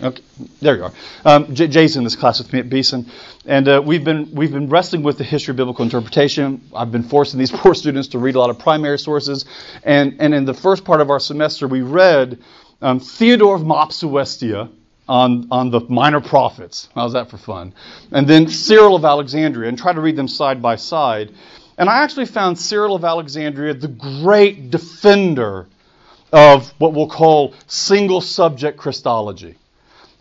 okay, 0.02 0.22
there 0.62 0.76
you 0.76 0.84
are. 0.84 0.92
Um, 1.24 1.54
Jay, 1.54 1.66
Jay's 1.66 1.96
in 1.96 2.04
this 2.04 2.16
class 2.16 2.38
with 2.38 2.52
me 2.52 2.60
at 2.60 2.70
Beeson, 2.70 3.10
and 3.44 3.68
uh, 3.68 3.82
we've 3.84 4.04
been 4.04 4.34
we've 4.34 4.52
been 4.52 4.68
wrestling 4.68 5.02
with 5.02 5.18
the 5.18 5.24
history 5.24 5.52
of 5.52 5.56
biblical 5.56 5.84
interpretation. 5.84 6.62
I've 6.74 6.92
been 6.92 7.02
forcing 7.02 7.38
these 7.38 7.50
poor 7.62 7.74
students 7.74 8.08
to 8.08 8.18
read 8.18 8.36
a 8.36 8.38
lot 8.38 8.50
of 8.50 8.58
primary 8.58 8.98
sources, 8.98 9.44
and 9.84 10.16
and 10.20 10.32
in 10.32 10.46
the 10.46 10.54
first 10.54 10.84
part 10.84 11.00
of 11.00 11.10
our 11.10 11.20
semester, 11.20 11.68
we 11.68 11.82
read 11.82 12.38
um, 12.80 13.00
Theodore 13.00 13.56
of 13.56 13.62
Mopsuestia 13.62 14.70
on, 15.08 15.46
on 15.50 15.70
the 15.70 15.80
minor 15.80 16.20
prophets. 16.20 16.88
How's 16.94 17.12
that 17.12 17.30
for 17.30 17.36
fun? 17.36 17.74
And 18.10 18.26
then 18.26 18.48
Cyril 18.48 18.96
of 18.96 19.04
Alexandria, 19.04 19.68
and 19.68 19.78
try 19.78 19.92
to 19.92 20.00
read 20.00 20.16
them 20.16 20.28
side 20.28 20.60
by 20.60 20.76
side. 20.76 21.32
And 21.78 21.90
I 21.90 22.02
actually 22.02 22.26
found 22.26 22.58
Cyril 22.58 22.94
of 22.94 23.04
Alexandria 23.04 23.74
the 23.74 23.88
great 23.88 24.70
defender 24.70 25.66
of 26.32 26.68
what 26.78 26.94
we'll 26.94 27.08
call 27.08 27.54
single 27.66 28.20
subject 28.20 28.78
Christology. 28.78 29.56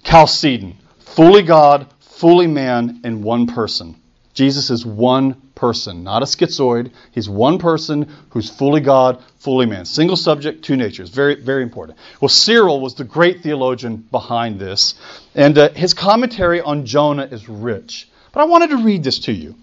Chalcedon, 0.04 0.78
fully 1.00 1.42
God, 1.42 1.88
fully 2.00 2.48
man, 2.48 3.02
in 3.04 3.24
one 3.24 3.48
person. 3.48 3.96
Jesus 4.34 4.70
is 4.70 4.86
one 4.86 5.42
person, 5.56 6.04
not 6.04 6.22
a 6.22 6.26
schizoid. 6.26 6.92
He's 7.12 7.30
one 7.30 7.58
person 7.58 8.14
who's 8.30 8.50
fully 8.50 8.82
God, 8.82 9.24
fully 9.40 9.66
man. 9.66 9.86
Single 9.86 10.18
subject, 10.18 10.64
two 10.64 10.76
natures. 10.76 11.10
Very, 11.10 11.36
very 11.36 11.64
important. 11.64 11.98
Well, 12.20 12.30
Cyril 12.30 12.82
was 12.82 12.96
the 12.96 13.06
great 13.06 13.42
theologian 13.42 13.98
behind 14.12 14.60
this, 14.60 14.96
and 15.34 15.58
uh, 15.58 15.70
his 15.70 15.94
commentary 15.94 16.60
on 16.60 16.86
Jonah 16.86 17.26
is 17.32 17.48
rich. 17.48 18.10
But 18.34 18.42
I 18.42 18.44
wanted 18.46 18.72
to 18.72 18.78
read 18.78 19.04
this 19.06 19.20
to 19.20 19.32
you. 19.32 19.56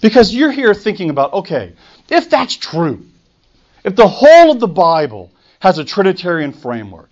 Because 0.00 0.34
you're 0.34 0.52
here 0.52 0.74
thinking 0.74 1.10
about, 1.10 1.32
okay, 1.32 1.72
if 2.10 2.30
that's 2.30 2.56
true, 2.56 3.04
if 3.84 3.96
the 3.96 4.08
whole 4.08 4.50
of 4.50 4.60
the 4.60 4.68
Bible 4.68 5.30
has 5.60 5.78
a 5.78 5.84
Trinitarian 5.84 6.52
framework, 6.52 7.10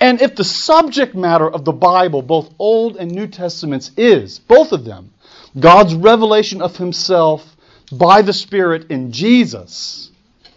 and 0.00 0.20
if 0.20 0.34
the 0.34 0.44
subject 0.44 1.14
matter 1.14 1.48
of 1.48 1.64
the 1.64 1.72
Bible, 1.72 2.22
both 2.22 2.52
Old 2.58 2.96
and 2.96 3.10
New 3.10 3.26
Testaments, 3.26 3.90
is, 3.96 4.38
both 4.38 4.72
of 4.72 4.84
them, 4.84 5.12
God's 5.58 5.94
revelation 5.94 6.60
of 6.60 6.76
Himself 6.76 7.56
by 7.92 8.22
the 8.22 8.32
Spirit 8.32 8.90
in 8.90 9.12
Jesus, 9.12 10.10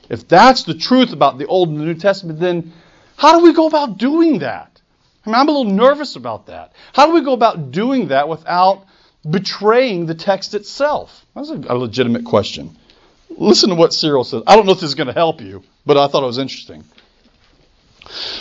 if 0.09 0.27
that's 0.27 0.63
the 0.63 0.73
truth 0.73 1.13
about 1.13 1.37
the 1.37 1.47
Old 1.47 1.69
and 1.69 1.79
the 1.79 1.85
New 1.85 1.93
Testament, 1.93 2.39
then 2.39 2.73
how 3.15 3.37
do 3.37 3.43
we 3.43 3.53
go 3.53 3.67
about 3.67 3.97
doing 3.97 4.39
that? 4.39 4.81
I 5.25 5.29
mean, 5.29 5.35
I'm 5.35 5.49
a 5.49 5.51
little 5.51 5.73
nervous 5.73 6.15
about 6.15 6.47
that. 6.47 6.71
How 6.93 7.07
do 7.07 7.13
we 7.13 7.21
go 7.21 7.33
about 7.33 7.71
doing 7.71 8.07
that 8.07 8.29
without 8.29 8.85
betraying 9.29 10.05
the 10.05 10.15
text 10.15 10.53
itself? 10.53 11.25
That's 11.35 11.49
a, 11.49 11.75
legitimate 11.75 12.25
question. 12.25 12.77
Listen 13.29 13.69
to 13.69 13.75
what 13.75 13.93
Cyril 13.93 14.23
says. 14.23 14.43
I 14.47 14.55
don't 14.55 14.65
know 14.65 14.71
if 14.71 14.79
this 14.79 14.89
is 14.89 14.95
going 14.95 15.07
to 15.07 15.13
help 15.13 15.41
you, 15.41 15.63
but 15.85 15.97
I 15.97 16.07
thought 16.07 16.23
it 16.23 16.27
was 16.27 16.37
interesting. 16.37 16.83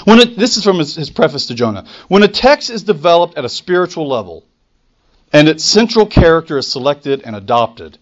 When 0.04 0.20
it, 0.20 0.36
this 0.36 0.56
is 0.56 0.64
from 0.64 0.78
his, 0.78 0.94
his 0.94 1.10
preface 1.10 1.46
to 1.46 1.54
Jonah. 1.54 1.86
When 2.08 2.22
a 2.22 2.28
text 2.28 2.70
is 2.70 2.84
developed 2.84 3.36
at 3.36 3.44
a 3.44 3.48
spiritual 3.48 4.08
level 4.08 4.44
and 5.32 5.48
its 5.48 5.64
central 5.64 6.06
character 6.06 6.58
is 6.58 6.70
selected 6.70 7.22
and 7.24 7.34
adopted 7.34 7.98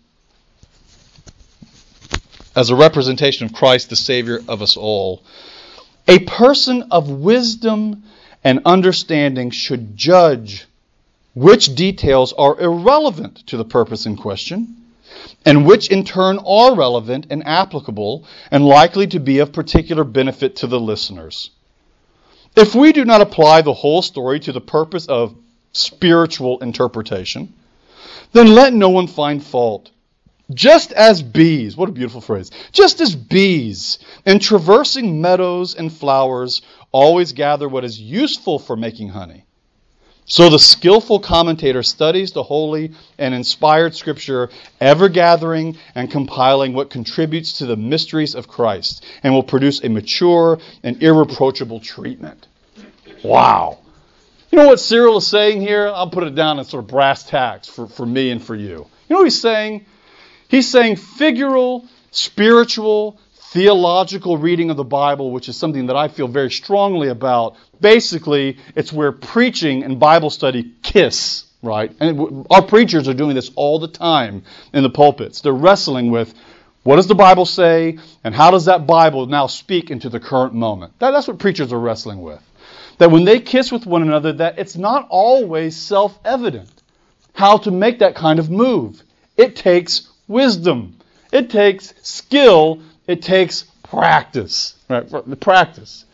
as 2.54 2.70
a 2.70 2.76
representation 2.76 3.46
of 3.46 3.52
Christ, 3.52 3.88
the 3.88 3.96
Savior 3.96 4.40
of 4.46 4.62
us 4.62 4.76
all, 4.76 5.22
a 6.06 6.18
person 6.20 6.88
of 6.90 7.08
wisdom 7.08 8.04
and 8.44 8.60
understanding 8.66 9.50
should 9.50 9.96
judge 9.96 10.66
which 11.34 11.74
details 11.74 12.32
are 12.32 12.60
irrelevant 12.60 13.46
to 13.48 13.56
the 13.56 13.64
purpose 13.64 14.06
in 14.06 14.16
question, 14.16 14.76
and 15.44 15.66
which 15.66 15.90
in 15.90 16.04
turn 16.04 16.38
are 16.38 16.74
relevant 16.74 17.26
and 17.30 17.46
applicable 17.46 18.24
and 18.50 18.64
likely 18.64 19.06
to 19.06 19.20
be 19.20 19.40
of 19.40 19.52
particular 19.52 20.04
benefit 20.04 20.56
to 20.56 20.66
the 20.66 20.80
listeners. 20.80 21.50
If 22.56 22.74
we 22.74 22.92
do 22.92 23.04
not 23.04 23.20
apply 23.20 23.62
the 23.62 23.74
whole 23.74 24.00
story 24.00 24.38
to 24.40 24.52
the 24.52 24.60
purpose 24.60 25.06
of 25.06 25.36
spiritual 25.72 26.60
interpretation, 26.60 27.52
then 28.32 28.54
let 28.54 28.72
no 28.72 28.90
one 28.90 29.08
find 29.08 29.42
fault. 29.42 29.90
Just 30.52 30.92
as 30.92 31.22
bees, 31.22 31.76
what 31.76 31.88
a 31.88 31.92
beautiful 31.92 32.20
phrase, 32.20 32.50
just 32.70 33.00
as 33.00 33.16
bees 33.16 33.98
in 34.24 34.38
traversing 34.38 35.20
meadows 35.20 35.74
and 35.74 35.92
flowers 35.92 36.62
always 36.92 37.32
gather 37.32 37.68
what 37.68 37.84
is 37.84 38.00
useful 38.00 38.58
for 38.58 38.76
making 38.76 39.08
honey 39.08 39.44
so 40.26 40.48
the 40.48 40.58
skillful 40.58 41.20
commentator 41.20 41.82
studies 41.82 42.32
the 42.32 42.42
holy 42.42 42.92
and 43.18 43.34
inspired 43.34 43.94
scripture, 43.94 44.48
ever 44.80 45.08
gathering 45.10 45.76
and 45.94 46.10
compiling 46.10 46.72
what 46.72 46.88
contributes 46.88 47.58
to 47.58 47.66
the 47.66 47.76
mysteries 47.76 48.34
of 48.34 48.48
Christ, 48.48 49.04
and 49.22 49.34
will 49.34 49.42
produce 49.42 49.84
a 49.84 49.88
mature 49.90 50.58
and 50.82 51.02
irreproachable 51.02 51.80
treatment. 51.80 52.46
Wow. 53.22 53.78
You 54.50 54.58
know 54.58 54.68
what 54.68 54.80
Cyril 54.80 55.18
is 55.18 55.26
saying 55.26 55.60
here? 55.60 55.88
I'll 55.88 56.10
put 56.10 56.24
it 56.24 56.34
down 56.34 56.58
in 56.58 56.64
sort 56.64 56.84
of 56.84 56.88
brass 56.88 57.24
tacks 57.24 57.68
for, 57.68 57.86
for 57.86 58.06
me 58.06 58.30
and 58.30 58.42
for 58.42 58.54
you. 58.54 58.86
You 59.08 59.10
know 59.10 59.16
what 59.16 59.24
he's 59.24 59.40
saying? 59.40 59.84
He's 60.48 60.70
saying 60.70 60.96
figural, 60.96 61.86
spiritual, 62.12 63.18
theological 63.54 64.36
reading 64.36 64.70
of 64.70 64.76
the 64.76 64.82
Bible, 64.82 65.30
which 65.30 65.48
is 65.48 65.56
something 65.56 65.86
that 65.86 65.94
I 65.94 66.08
feel 66.08 66.26
very 66.26 66.50
strongly 66.50 67.06
about, 67.06 67.54
basically, 67.80 68.58
it's 68.74 68.92
where 68.92 69.12
preaching 69.12 69.84
and 69.84 70.00
Bible 70.00 70.28
study 70.28 70.74
kiss, 70.82 71.44
right? 71.62 71.94
And 72.00 72.48
our 72.50 72.62
preachers 72.62 73.06
are 73.06 73.14
doing 73.14 73.36
this 73.36 73.52
all 73.54 73.78
the 73.78 73.86
time 73.86 74.42
in 74.72 74.82
the 74.82 74.90
pulpits. 74.90 75.40
They're 75.40 75.52
wrestling 75.52 76.10
with 76.10 76.34
what 76.82 76.96
does 76.96 77.06
the 77.06 77.14
Bible 77.14 77.46
say, 77.46 77.98
and 78.24 78.34
how 78.34 78.50
does 78.50 78.64
that 78.64 78.88
Bible 78.88 79.26
now 79.26 79.46
speak 79.46 79.88
into 79.88 80.08
the 80.08 80.18
current 80.18 80.52
moment? 80.52 80.98
That, 80.98 81.12
that's 81.12 81.28
what 81.28 81.38
preachers 81.38 81.72
are 81.72 81.78
wrestling 81.78 82.22
with. 82.22 82.42
That 82.98 83.12
when 83.12 83.24
they 83.24 83.38
kiss 83.38 83.70
with 83.70 83.86
one 83.86 84.02
another, 84.02 84.32
that 84.32 84.58
it's 84.58 84.76
not 84.76 85.06
always 85.10 85.76
self-evident 85.76 86.82
how 87.34 87.58
to 87.58 87.70
make 87.70 88.00
that 88.00 88.16
kind 88.16 88.40
of 88.40 88.50
move. 88.50 89.00
It 89.36 89.54
takes 89.54 90.08
wisdom. 90.26 90.96
It 91.32 91.50
takes 91.50 91.94
skill 92.02 92.82
it 93.06 93.22
takes 93.22 93.64
practice. 93.82 94.76
Right? 94.88 95.08
The 95.08 95.36
Practice. 95.36 96.04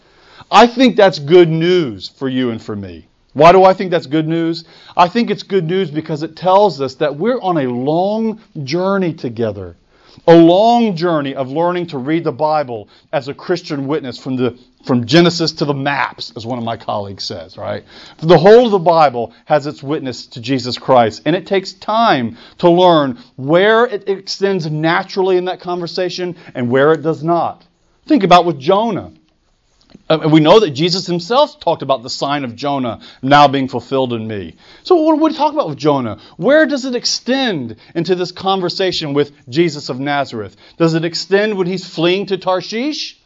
I 0.51 0.66
think 0.66 0.97
that's 0.97 1.18
good 1.18 1.49
news 1.49 2.09
for 2.09 2.28
you 2.28 2.51
and 2.51 2.61
for 2.61 2.74
me. 2.74 3.07
Why 3.32 3.53
do 3.53 3.62
I 3.62 3.74
think 3.74 3.93
that's 3.93 4.07
good 4.07 4.26
news? 4.26 4.64
I 4.97 5.09
think 5.09 5.30
it's 5.30 5.45
good 5.45 5.64
news 5.64 5.91
because 5.91 6.24
it 6.24 6.34
tells 6.34 6.80
us 6.80 6.97
that 6.97 7.16
we're 7.16 7.41
on 7.41 7.59
a 7.59 7.68
long 7.68 8.41
journey 8.64 9.14
together. 9.14 9.76
A 10.26 10.34
long 10.34 10.96
journey 10.96 11.34
of 11.34 11.50
learning 11.50 11.88
to 11.88 11.98
read 11.98 12.24
the 12.24 12.32
Bible 12.32 12.88
as 13.12 13.28
a 13.28 13.34
Christian 13.34 13.86
witness 13.86 14.18
from 14.18 14.36
the 14.36 14.58
from 14.84 15.04
Genesis 15.04 15.52
to 15.52 15.64
the 15.66 15.74
maps, 15.74 16.32
as 16.36 16.46
one 16.46 16.58
of 16.58 16.64
my 16.64 16.76
colleagues 16.76 17.24
says, 17.24 17.58
right? 17.58 17.84
The 18.18 18.38
whole 18.38 18.64
of 18.64 18.70
the 18.70 18.78
Bible 18.78 19.34
has 19.44 19.66
its 19.66 19.82
witness 19.82 20.26
to 20.28 20.40
Jesus 20.40 20.78
Christ, 20.78 21.22
and 21.26 21.36
it 21.36 21.46
takes 21.46 21.74
time 21.74 22.38
to 22.58 22.70
learn 22.70 23.18
where 23.36 23.84
it 23.84 24.08
extends 24.08 24.70
naturally 24.70 25.36
in 25.36 25.44
that 25.46 25.61
conversation 25.61 26.36
and 26.54 26.70
where 26.70 26.92
it 26.92 27.02
does 27.02 27.22
not. 27.22 27.66
Think 28.06 28.24
about 28.24 28.46
with 28.46 28.58
Jonah. 28.58 29.12
Uh, 30.11 30.28
we 30.28 30.40
know 30.40 30.58
that 30.58 30.70
Jesus 30.70 31.06
himself 31.06 31.61
talked 31.61 31.82
about 31.82 32.02
the 32.02 32.11
sign 32.11 32.42
of 32.42 32.56
Jonah 32.56 33.00
now 33.22 33.46
being 33.46 33.68
fulfilled 33.68 34.12
in 34.12 34.26
me. 34.26 34.56
So, 34.82 34.96
what 34.96 35.12
are 35.12 35.22
we 35.22 35.32
talking 35.32 35.56
about 35.56 35.68
with 35.68 35.78
Jonah? 35.78 36.18
Where 36.36 36.66
does 36.66 36.84
it 36.84 36.96
extend 36.96 37.76
into 37.94 38.16
this 38.16 38.32
conversation 38.32 39.14
with 39.14 39.30
Jesus 39.48 39.88
of 39.88 40.00
Nazareth? 40.00 40.56
Does 40.78 40.94
it 40.94 41.04
extend 41.04 41.56
when 41.56 41.68
he's 41.68 41.88
fleeing 41.88 42.26
to 42.26 42.38
Tarshish? 42.38 43.20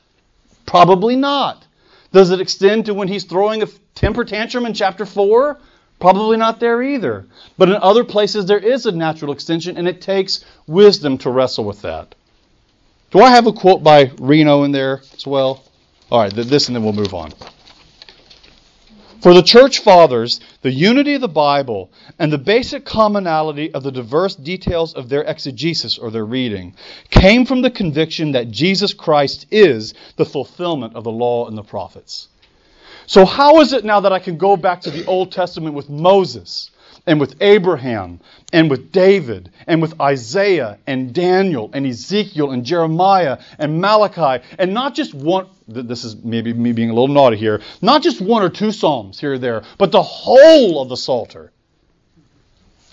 Probably 0.67 1.17
not. 1.17 1.67
Does 2.13 2.31
it 2.31 2.41
extend 2.41 2.85
to 2.87 2.95
when 2.95 3.09
he's 3.09 3.25
throwing 3.25 3.63
a 3.63 3.69
temper 3.95 4.27
tantrum 4.27 4.67
in 4.67 4.75
chapter 4.75 5.07
4? 5.07 5.59
Probably 5.99 6.37
not 6.37 6.61
there 6.61 6.83
either. 6.83 7.25
But 7.57 7.71
in 7.71 7.77
other 7.77 8.05
places, 8.05 8.45
there 8.45 8.59
is 8.59 8.85
a 8.85 8.93
natural 8.93 9.33
extension, 9.33 9.79
and 9.79 9.89
it 9.89 10.03
takes 10.03 10.45
wisdom 10.67 11.17
to 11.19 11.31
wrestle 11.31 11.65
with 11.65 11.81
that. 11.81 12.15
Do 13.11 13.21
I 13.21 13.31
have 13.31 13.47
a 13.47 13.53
quote 13.55 13.83
by 13.83 14.11
Reno 14.19 14.65
in 14.65 14.73
there 14.73 15.01
as 15.15 15.27
well? 15.27 15.65
All 16.11 16.21
right, 16.21 16.33
this 16.33 16.69
and 16.69 16.77
then 16.77 16.85
we'll 16.85 16.93
move 16.93 17.15
on. 17.15 17.33
For 19.25 19.33
the 19.33 19.43
church 19.43 19.79
fathers, 19.79 20.39
the 20.61 20.71
unity 20.71 21.15
of 21.15 21.23
the 21.23 21.29
Bible 21.29 21.91
and 22.19 22.31
the 22.31 22.37
basic 22.37 22.85
commonality 22.85 23.73
of 23.73 23.83
the 23.83 23.91
diverse 23.91 24.35
details 24.35 24.93
of 24.93 25.09
their 25.09 25.23
exegesis 25.23 25.97
or 25.97 26.11
their 26.11 26.27
reading 26.27 26.75
came 27.09 27.47
from 27.47 27.63
the 27.63 27.71
conviction 27.71 28.33
that 28.33 28.51
Jesus 28.51 28.93
Christ 28.93 29.47
is 29.51 29.95
the 30.17 30.27
fulfillment 30.27 30.95
of 30.95 31.05
the 31.05 31.11
law 31.11 31.49
and 31.49 31.57
the 31.57 31.63
prophets. 31.63 32.29
So, 33.07 33.25
how 33.25 33.61
is 33.61 33.73
it 33.73 33.83
now 33.83 34.01
that 34.01 34.13
I 34.13 34.19
can 34.19 34.37
go 34.37 34.59
back 34.59 34.83
to 34.83 34.91
the 34.91 35.07
Old 35.07 35.33
Testament 35.33 35.75
with 35.75 35.89
Moses 35.89 36.71
and 37.07 37.21
with 37.21 37.37
Abraham 37.41 38.21
and 38.53 38.71
with 38.71 38.93
David 38.93 39.51
and 39.67 39.83
with 39.83 40.01
Isaiah 40.01 40.79
and 40.87 41.15
Daniel 41.15 41.71
and 41.73 41.87
Ezekiel 41.87 42.51
and 42.51 42.65
Jeremiah 42.65 43.39
and 43.59 43.81
Malachi 43.81 44.45
and 44.59 44.73
not 44.73 44.95
just 44.95 45.15
one 45.15 45.47
this 45.67 46.05
is 46.05 46.17
maybe 46.17 46.53
me 46.53 46.73
being 46.73 46.91
a 46.91 46.93
little 46.93 47.09
naughty 47.09 47.37
here 47.37 47.61
not 47.81 48.03
just 48.03 48.21
one 48.21 48.43
or 48.43 48.51
two 48.51 48.73
psalms 48.73 49.21
here 49.21 49.35
or 49.35 49.39
there 49.39 49.63
but 49.79 49.93
the 49.93 50.03
whole 50.03 50.81
of 50.83 50.89
the 50.89 50.97
psalter 50.97 51.53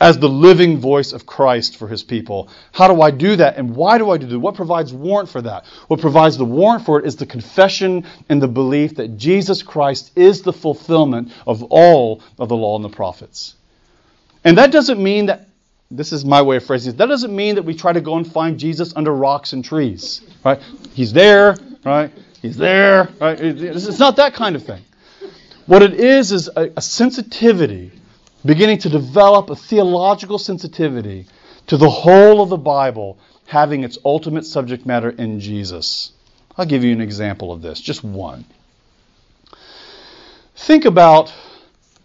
as 0.02 0.18
the 0.18 0.28
living 0.28 0.80
voice 0.80 1.14
of 1.14 1.28
Christ 1.28 1.78
for 1.78 1.88
his 1.88 2.02
people. 2.02 2.50
How 2.72 2.88
do 2.88 3.04
I 3.04 3.12
do 3.12 3.36
that 3.36 3.58
and 3.58 3.76
why 3.76 4.00
do 4.00 4.10
I 4.10 4.18
do 4.18 4.26
that? 4.26 4.40
What 4.40 4.56
provides 4.56 4.92
warrant 4.92 5.30
for 5.30 5.44
that? 5.44 5.68
What 5.90 6.02
provides 6.02 6.38
the 6.38 6.46
warrant 6.46 6.86
for 6.86 7.00
it 7.00 7.06
is 7.06 7.18
the 7.18 7.28
confession 7.28 8.06
and 8.28 8.42
the 8.42 8.48
belief 8.48 8.96
that 8.96 9.18
Jesus 9.18 9.62
Christ 9.62 10.12
is 10.16 10.42
the 10.42 10.54
fulfillment 10.54 11.32
of 11.46 11.62
all 11.66 12.24
of 12.40 12.50
the 12.50 12.58
law 12.58 12.76
and 12.76 12.84
the 12.84 12.90
prophets. 12.90 13.54
And 14.44 14.58
that 14.58 14.72
doesn't 14.72 15.02
mean 15.02 15.28
that, 15.28 15.48
this 15.90 16.14
is 16.14 16.24
my 16.24 16.42
way 16.42 16.56
of 16.58 16.66
phrasing 16.66 16.94
it, 16.94 16.98
that 16.98 17.08
doesn't 17.08 17.36
mean 17.36 17.56
that 17.56 17.64
we 17.64 17.76
try 17.76 17.94
to 17.94 18.02
go 18.02 18.18
and 18.18 18.30
find 18.30 18.58
Jesus 18.58 18.96
under 18.96 19.14
rocks 19.14 19.54
and 19.54 19.64
trees. 19.64 20.22
Right? 20.44 20.60
He's 20.94 21.14
there, 21.14 21.58
right? 21.84 22.12
He's 22.42 22.58
there, 22.58 23.10
right? 23.20 23.40
It's 23.40 24.00
not 24.00 24.16
that 24.16 24.34
kind 24.34 24.56
of 24.56 24.64
thing. 24.64 24.82
What 25.68 25.84
it 25.84 25.94
is 25.94 26.32
is 26.32 26.50
a, 26.56 26.72
a 26.76 26.82
sensitivity, 26.82 27.92
beginning 28.44 28.80
to 28.80 28.90
develop 28.90 29.50
a 29.50 29.56
theological 29.56 30.40
sensitivity 30.40 31.28
to 31.68 31.78
the 31.78 31.90
whole 31.90 32.42
of 32.42 32.50
the 32.50 32.58
Bible 32.58 33.20
having 33.46 33.84
its 33.84 33.98
ultimate 34.04 34.46
subject 34.46 34.86
matter 34.86 35.10
in 35.10 35.40
Jesus. 35.40 36.14
I'll 36.58 36.66
give 36.66 36.84
you 36.84 36.94
an 36.94 37.02
example 37.02 37.52
of 37.52 37.62
this, 37.62 37.80
just 37.80 38.04
one. 38.04 38.46
Think 40.56 40.86
about 40.86 41.34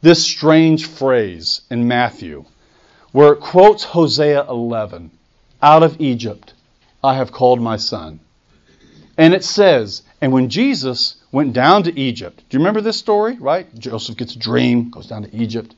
this 0.07 0.23
strange 0.23 0.87
phrase 0.87 1.63
in 1.69 1.89
Matthew 1.89 2.45
where 3.11 3.33
it 3.33 3.41
quotes 3.41 3.83
Hosea 3.83 4.49
11 4.49 5.11
out 5.61 5.83
of 5.83 6.01
Egypt, 6.01 6.55
I 7.03 7.15
have 7.15 7.33
called 7.33 7.61
my 7.61 7.77
son. 7.77 8.21
And 9.19 9.35
it 9.35 9.43
says, 9.43 10.03
and 10.21 10.33
when 10.33 10.49
Jesus 10.49 11.17
went 11.33 11.55
down 11.55 11.83
to 11.83 11.99
Egypt, 11.99 12.45
do 12.49 12.57
you 12.57 12.61
remember 12.61 12.81
this 12.81 12.97
story, 12.97 13.35
right? 13.35 13.67
Joseph 13.77 14.17
gets 14.17 14.37
a 14.37 14.39
dream, 14.39 14.91
goes 14.91 15.09
down 15.09 15.25
to 15.25 15.37
Egypt. 15.37 15.75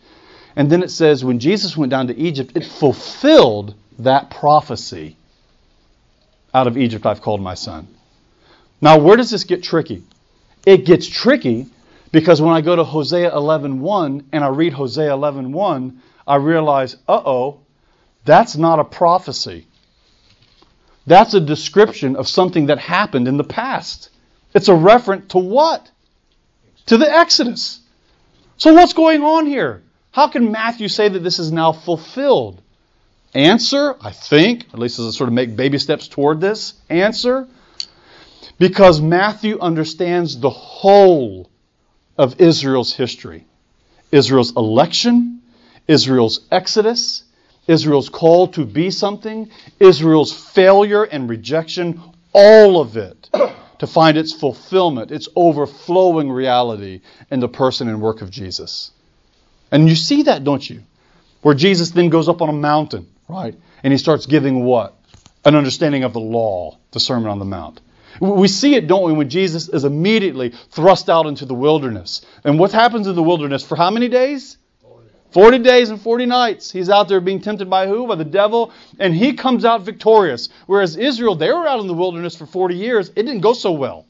And 0.55 0.69
then 0.71 0.83
it 0.83 0.91
says, 0.91 1.25
when 1.25 1.39
Jesus 1.39 1.75
went 1.75 1.89
down 1.89 2.09
to 2.09 2.19
Egypt, 2.19 2.53
it 2.55 2.67
fulfilled 2.67 3.77
that 3.99 4.29
prophecy. 4.29 5.17
Out 6.53 6.67
of 6.67 6.77
Egypt 6.77 7.07
I've 7.07 7.23
called 7.23 7.41
my 7.41 7.55
son. 7.55 7.89
Now, 8.83 8.99
where 8.99 9.17
does 9.17 9.31
this 9.31 9.45
get 9.45 9.63
tricky? 9.63 10.03
It 10.67 10.85
gets 10.85 11.07
tricky 11.07 11.69
because 12.11 12.41
when 12.41 12.55
I 12.55 12.61
go 12.61 12.77
to 12.77 12.85
Hosea 12.85 13.31
11.1 13.31 14.25
and 14.33 14.45
I 14.45 14.49
read 14.49 14.73
Hosea 14.73 15.11
11.1, 15.11 15.99
I 16.27 16.37
realize, 16.37 16.97
uh-oh, 17.07 17.61
that's 18.25 18.57
not 18.57 18.79
a 18.79 18.85
prophecy. 18.85 19.67
That's 21.07 21.35
a 21.35 21.41
description 21.41 22.17
of 22.17 22.29
something 22.29 22.67
that 22.67 22.79
happened 22.79 23.29
in 23.29 23.37
the 23.37 23.45
past. 23.45 24.11
It's 24.55 24.69
a 24.69 24.75
reference 24.75 25.33
to 25.33 25.39
what? 25.39 25.91
To 26.87 26.97
the 26.97 27.11
Exodus. 27.11 27.81
So 28.57 28.75
what's 28.75 28.93
going 28.93 29.23
on 29.23 29.47
here? 29.47 29.83
How 30.11 30.29
can 30.29 30.51
Matthew 30.51 30.89
say 30.89 31.09
that 31.09 31.21
this 31.21 31.39
is 31.39 31.53
now 31.53 31.73
fulfilled? 31.73 32.61
Answer, 33.35 33.95
I 34.01 34.11
think, 34.11 34.67
at 34.73 34.79
least 34.79 34.99
as 34.99 35.07
I 35.07 35.11
sort 35.11 35.29
of 35.29 35.35
make 35.35 35.55
baby 35.55 35.79
steps 35.79 36.09
toward 36.09 36.41
this, 36.41 36.75
answer, 36.89 37.47
because 38.59 39.01
Matthew 39.01 39.59
understands 39.61 40.39
the 40.39 40.51
whole 40.51 41.49
of 42.19 42.41
Israel's 42.41 42.93
history 42.95 43.47
Israel's 44.11 44.57
election, 44.57 45.43
Israel's 45.87 46.41
exodus, 46.51 47.25
Israel's 47.67 48.09
call 48.09 48.49
to 48.49 48.65
be 48.65 48.91
something, 48.91 49.51
Israel's 49.79 50.33
failure 50.33 51.05
and 51.05 51.29
rejection, 51.29 52.01
all 52.33 52.81
of 52.81 52.97
it 52.97 53.29
to 53.79 53.87
find 53.87 54.17
its 54.17 54.33
fulfillment, 54.33 55.11
its 55.11 55.29
overflowing 55.37 56.31
reality 56.31 57.01
in 57.31 57.41
the 57.41 57.49
person 57.49 57.89
and 57.89 58.01
work 58.01 58.23
of 58.23 58.31
Jesus. 58.31 58.91
And 59.71 59.89
you 59.89 59.95
see 59.95 60.25
that, 60.25 60.45
don't 60.45 60.69
you? 60.69 60.83
Where 61.43 61.55
Jesus 61.55 61.91
then 61.91 62.09
goes 62.09 62.29
up 62.29 62.43
on 62.43 62.49
a 62.49 62.53
mountain, 62.53 63.07
right? 63.29 63.55
And 63.83 63.93
he 63.93 63.99
starts 63.99 64.27
giving 64.27 64.65
what? 64.65 64.95
An 65.45 65.55
understanding 65.55 66.03
of 66.05 66.13
the 66.13 66.21
law, 66.21 66.79
the 66.91 67.01
Sermon 67.01 67.31
on 67.31 67.39
the 67.39 67.45
Mount. 67.45 67.81
We 68.21 68.49
see 68.49 68.75
it, 68.75 68.87
don't 68.87 69.05
we, 69.05 69.13
when 69.13 69.29
Jesus 69.29 69.69
is 69.69 69.85
immediately 69.85 70.53
thrust 70.71 71.09
out 71.09 71.27
into 71.27 71.45
the 71.45 71.55
wilderness. 71.55 72.23
And 72.45 72.59
what 72.59 72.73
happens 72.73 73.07
in 73.07 73.15
the 73.15 73.23
wilderness 73.23 73.65
for 73.65 73.77
how 73.77 73.91
many 73.91 74.09
days? 74.09 74.59
40 75.31 75.59
days 75.59 75.91
and 75.91 76.01
40 76.01 76.27
nights. 76.27 76.71
He's 76.71 76.89
out 76.89 77.09
there 77.09 77.21
being 77.21 77.41
tempted 77.41 77.69
by 77.69 77.87
who? 77.87 78.07
By 78.07 78.15
the 78.15 78.25
devil. 78.25 78.73
And 78.99 79.15
he 79.15 79.35
comes 79.35 79.65
out 79.65 79.83
victorious. 79.83 80.49
Whereas 80.67 80.97
Israel, 80.97 81.35
they 81.35 81.53
were 81.53 81.69
out 81.69 81.81
in 81.81 81.87
the 81.87 81.95
wilderness 81.95 82.35
for 82.35 82.47
40 82.47 82.77
years. 82.77 83.11
It 83.11 83.23
didn't 83.25 83.41
go 83.41 83.53
so 83.53 83.73
well. 83.73 84.07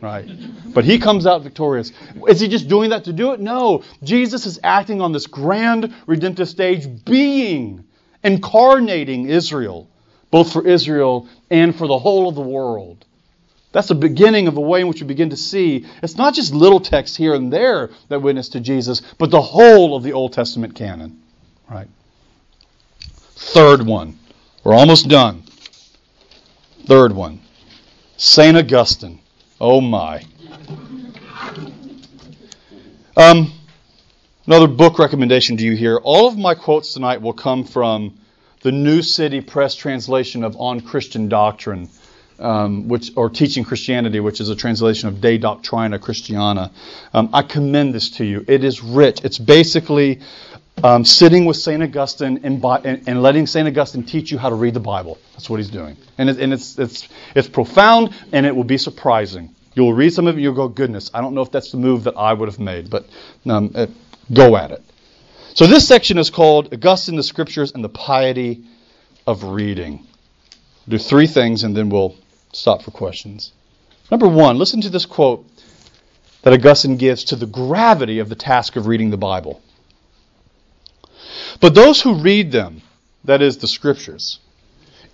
Right? 0.00 0.28
But 0.72 0.84
he 0.84 0.98
comes 0.98 1.26
out 1.26 1.42
victorious. 1.42 1.92
Is 2.28 2.40
he 2.40 2.48
just 2.48 2.68
doing 2.68 2.90
that 2.90 3.04
to 3.04 3.12
do 3.12 3.32
it? 3.32 3.40
No. 3.40 3.82
Jesus 4.02 4.46
is 4.46 4.60
acting 4.62 5.00
on 5.00 5.12
this 5.12 5.26
grand 5.26 5.92
redemptive 6.06 6.48
stage, 6.48 7.04
being, 7.04 7.84
incarnating 8.22 9.28
Israel, 9.28 9.90
both 10.30 10.52
for 10.52 10.66
Israel 10.66 11.28
and 11.50 11.76
for 11.76 11.86
the 11.86 11.98
whole 11.98 12.28
of 12.28 12.34
the 12.34 12.40
world. 12.40 13.04
That's 13.72 13.88
the 13.88 13.94
beginning 13.94 14.48
of 14.48 14.56
a 14.56 14.60
way 14.60 14.80
in 14.80 14.88
which 14.88 15.00
we 15.00 15.06
begin 15.06 15.30
to 15.30 15.36
see 15.36 15.86
it's 16.02 16.16
not 16.16 16.34
just 16.34 16.52
little 16.52 16.80
texts 16.80 17.16
here 17.16 17.34
and 17.34 17.52
there 17.52 17.90
that 18.08 18.20
witness 18.20 18.48
to 18.50 18.60
Jesus, 18.60 19.00
but 19.18 19.30
the 19.30 19.40
whole 19.40 19.94
of 19.94 20.02
the 20.02 20.12
Old 20.12 20.32
Testament 20.32 20.74
canon. 20.74 21.22
Right? 21.68 21.88
Third 23.00 23.86
one. 23.86 24.18
We're 24.64 24.74
almost 24.74 25.08
done. 25.08 25.44
Third 26.86 27.12
one. 27.12 27.40
St. 28.16 28.56
Augustine. 28.56 29.20
Oh 29.60 29.80
my. 29.80 30.24
Um, 33.16 33.52
another 34.46 34.66
book 34.66 34.98
recommendation 34.98 35.56
to 35.58 35.62
you 35.62 35.76
here. 35.76 35.98
All 35.98 36.26
of 36.26 36.36
my 36.36 36.54
quotes 36.54 36.92
tonight 36.92 37.22
will 37.22 37.32
come 37.32 37.64
from 37.64 38.18
the 38.62 38.72
New 38.72 39.02
City 39.02 39.40
Press 39.40 39.74
translation 39.74 40.42
of 40.42 40.56
On 40.56 40.80
Christian 40.80 41.28
Doctrine 41.28 41.88
um, 42.40 42.88
which 42.88 43.12
or 43.16 43.30
teaching 43.30 43.64
Christianity, 43.64 44.20
which 44.20 44.40
is 44.40 44.48
a 44.48 44.56
translation 44.56 45.08
of 45.08 45.20
De 45.20 45.38
Doctrina 45.38 46.00
Christiana. 46.00 46.70
Um, 47.12 47.30
I 47.32 47.42
commend 47.42 47.94
this 47.94 48.10
to 48.12 48.24
you. 48.24 48.44
It 48.48 48.64
is 48.64 48.82
rich. 48.82 49.20
It's 49.22 49.38
basically 49.38 50.20
um, 50.82 51.04
sitting 51.04 51.44
with 51.44 51.56
Saint 51.56 51.82
Augustine 51.82 52.40
and, 52.42 52.64
and, 52.64 53.08
and, 53.08 53.22
letting 53.22 53.46
Saint 53.46 53.68
Augustine 53.68 54.02
teach 54.02 54.32
you 54.32 54.38
how 54.38 54.48
to 54.48 54.54
read 54.54 54.74
the 54.74 54.80
Bible. 54.80 55.18
That's 55.32 55.50
what 55.50 55.58
he's 55.58 55.70
doing, 55.70 55.96
and, 56.18 56.30
it, 56.30 56.38
and 56.38 56.52
it's 56.52 56.78
it's 56.78 57.08
it's 57.34 57.48
profound 57.48 58.14
and 58.32 58.46
it 58.46 58.54
will 58.54 58.64
be 58.64 58.78
surprising. 58.78 59.54
You'll 59.74 59.92
read 59.92 60.12
some 60.12 60.26
of 60.26 60.36
it, 60.36 60.40
you'll 60.40 60.54
go, 60.54 60.68
goodness, 60.68 61.10
I 61.14 61.20
don't 61.20 61.34
know 61.34 61.42
if 61.42 61.52
that's 61.52 61.70
the 61.70 61.76
move 61.76 62.04
that 62.04 62.16
I 62.16 62.32
would 62.32 62.48
have 62.48 62.58
made, 62.58 62.90
but 62.90 63.06
um, 63.46 63.70
it, 63.74 63.90
go 64.32 64.56
at 64.56 64.72
it. 64.72 64.82
So 65.54 65.66
this 65.66 65.86
section 65.86 66.18
is 66.18 66.28
called 66.30 66.72
Augustine, 66.72 67.16
the 67.16 67.22
Scriptures, 67.22 67.72
and 67.72 67.84
the 67.84 67.88
Piety 67.88 68.64
of 69.26 69.44
Reading. 69.44 70.06
do 70.88 70.98
three 70.98 71.26
things 71.26 71.62
and 71.62 71.76
then 71.76 71.88
we'll 71.88 72.16
stop 72.52 72.82
for 72.82 72.90
questions. 72.90 73.52
Number 74.10 74.28
one, 74.28 74.58
listen 74.58 74.80
to 74.82 74.90
this 74.90 75.06
quote 75.06 75.46
that 76.42 76.52
Augustine 76.52 76.96
gives 76.96 77.24
to 77.24 77.36
the 77.36 77.46
gravity 77.46 78.18
of 78.18 78.28
the 78.28 78.34
task 78.34 78.76
of 78.76 78.86
reading 78.86 79.10
the 79.10 79.16
Bible. 79.16 79.60
But 81.60 81.74
those 81.74 82.00
who 82.00 82.14
read 82.14 82.50
them, 82.52 82.82
that 83.24 83.42
is, 83.42 83.58
the 83.58 83.68
Scriptures, 83.68 84.38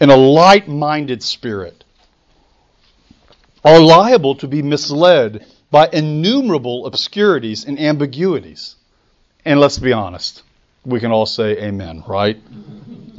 in 0.01 0.11
a 0.11 0.17
light 0.17 0.69
minded 0.69 1.23
spirit, 1.23 1.85
are 3.65 3.81
liable 3.81 4.37
to 4.37 4.47
be 4.47 4.63
misled 4.63 5.45
by 5.71 5.89
innumerable 5.93 6.87
obscurities 6.87 7.65
and 7.65 7.81
ambiguities. 7.81 8.77
And 9.45 9.59
let's 9.59 9.79
be 9.79 9.93
honest, 9.93 10.43
we 10.85 11.01
can 11.01 11.11
all 11.11 11.27
say 11.27 11.59
amen, 11.59 12.05
right? 12.07 12.41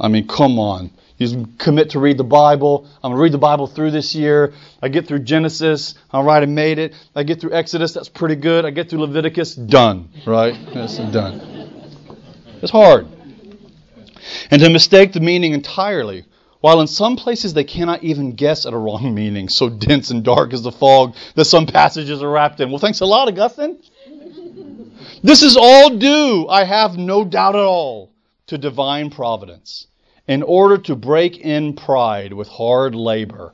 I 0.00 0.08
mean, 0.08 0.26
come 0.26 0.58
on. 0.58 0.90
You 1.18 1.48
commit 1.58 1.90
to 1.90 1.98
read 1.98 2.16
the 2.16 2.24
Bible. 2.24 2.88
I'm 3.02 3.10
going 3.10 3.18
to 3.18 3.22
read 3.22 3.32
the 3.32 3.38
Bible 3.38 3.66
through 3.66 3.90
this 3.90 4.14
year. 4.14 4.52
I 4.80 4.88
get 4.88 5.08
through 5.08 5.20
Genesis. 5.20 5.94
All 6.12 6.22
right, 6.22 6.40
I 6.40 6.46
made 6.46 6.78
it. 6.78 6.94
I 7.14 7.24
get 7.24 7.40
through 7.40 7.52
Exodus. 7.52 7.92
That's 7.92 8.08
pretty 8.08 8.36
good. 8.36 8.64
I 8.64 8.70
get 8.70 8.88
through 8.88 9.00
Leviticus. 9.00 9.56
Done. 9.56 10.10
Right? 10.24 10.56
That's 10.72 10.96
done. 10.96 11.40
It's 12.62 12.70
hard. 12.70 13.08
And 14.50 14.62
to 14.62 14.70
mistake 14.70 15.12
the 15.12 15.20
meaning 15.20 15.54
entirely, 15.54 16.24
while 16.60 16.80
in 16.80 16.86
some 16.86 17.16
places 17.16 17.52
they 17.52 17.64
cannot 17.64 18.04
even 18.04 18.32
guess 18.32 18.64
at 18.64 18.72
a 18.72 18.78
wrong 18.78 19.12
meaning, 19.14 19.48
so 19.48 19.68
dense 19.68 20.10
and 20.10 20.22
dark 20.22 20.52
is 20.52 20.62
the 20.62 20.72
fog 20.72 21.16
that 21.34 21.46
some 21.46 21.66
passages 21.66 22.22
are 22.22 22.30
wrapped 22.30 22.60
in. 22.60 22.70
Well, 22.70 22.78
thanks 22.78 23.00
a 23.00 23.06
lot, 23.06 23.26
Augustine. 23.26 23.82
This 25.24 25.42
is 25.42 25.56
all 25.56 25.90
due, 25.96 26.46
I 26.48 26.62
have 26.62 26.96
no 26.96 27.24
doubt 27.24 27.56
at 27.56 27.64
all, 27.64 28.12
to 28.46 28.56
divine 28.56 29.10
providence 29.10 29.88
in 30.28 30.42
order 30.42 30.76
to 30.76 30.94
break 30.94 31.38
in 31.38 31.74
pride 31.74 32.32
with 32.32 32.46
hard 32.48 32.94
labor 32.94 33.52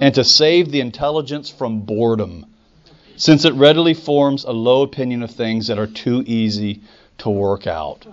and 0.00 0.14
to 0.14 0.24
save 0.24 0.70
the 0.70 0.80
intelligence 0.80 1.50
from 1.50 1.80
boredom, 1.80 2.46
since 3.16 3.44
it 3.44 3.52
readily 3.52 3.94
forms 3.94 4.44
a 4.44 4.50
low 4.50 4.82
opinion 4.82 5.22
of 5.22 5.30
things 5.30 5.68
that 5.68 5.78
are 5.78 5.86
too 5.86 6.24
easy 6.26 6.80
to 7.18 7.30
work 7.30 7.66
out. 7.66 8.06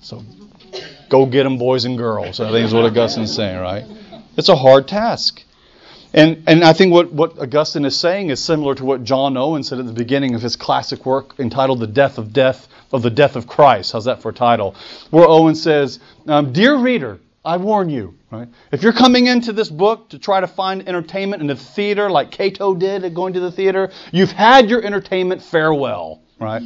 So 0.00 0.22
go 1.08 1.26
get 1.26 1.44
them, 1.44 1.58
boys 1.58 1.84
and 1.84 1.96
girls. 1.96 2.40
I 2.40 2.50
think 2.50 2.66
is 2.66 2.74
what 2.74 2.84
Augustine's 2.84 3.34
saying, 3.34 3.58
right? 3.58 3.84
It's 4.36 4.48
a 4.48 4.56
hard 4.56 4.88
task. 4.88 5.44
And, 6.12 6.42
and 6.46 6.64
I 6.64 6.72
think 6.72 6.92
what, 6.92 7.12
what 7.12 7.38
Augustine 7.38 7.84
is 7.84 7.98
saying 7.98 8.30
is 8.30 8.42
similar 8.42 8.74
to 8.74 8.84
what 8.84 9.04
John 9.04 9.36
Owen 9.36 9.62
said 9.62 9.78
at 9.78 9.86
the 9.86 9.92
beginning 9.92 10.34
of 10.34 10.42
his 10.42 10.56
classic 10.56 11.06
work 11.06 11.38
entitled 11.38 11.80
The 11.80 11.86
Death 11.86 12.18
of 12.18 12.32
Death 12.32 12.68
of 12.92 13.02
the 13.02 13.10
Death 13.10 13.36
of 13.36 13.46
Christ. 13.46 13.92
How's 13.92 14.06
that 14.06 14.20
for 14.20 14.30
a 14.30 14.34
title? 14.34 14.74
Where 15.10 15.28
Owen 15.28 15.54
says, 15.54 16.00
um, 16.26 16.52
Dear 16.52 16.76
reader, 16.76 17.20
I 17.44 17.56
warn 17.56 17.88
you, 17.88 18.18
right? 18.30 18.48
If 18.72 18.82
you're 18.82 18.92
coming 18.92 19.28
into 19.28 19.52
this 19.52 19.70
book 19.70 20.10
to 20.10 20.18
try 20.18 20.40
to 20.40 20.48
find 20.48 20.86
entertainment 20.88 21.40
in 21.40 21.46
the 21.46 21.56
theater 21.56 22.10
like 22.10 22.30
Cato 22.32 22.74
did 22.74 23.04
at 23.04 23.14
going 23.14 23.34
to 23.34 23.40
the 23.40 23.52
theater, 23.52 23.90
you've 24.12 24.32
had 24.32 24.68
your 24.68 24.84
entertainment, 24.84 25.42
farewell. 25.42 26.22
Right? 26.40 26.62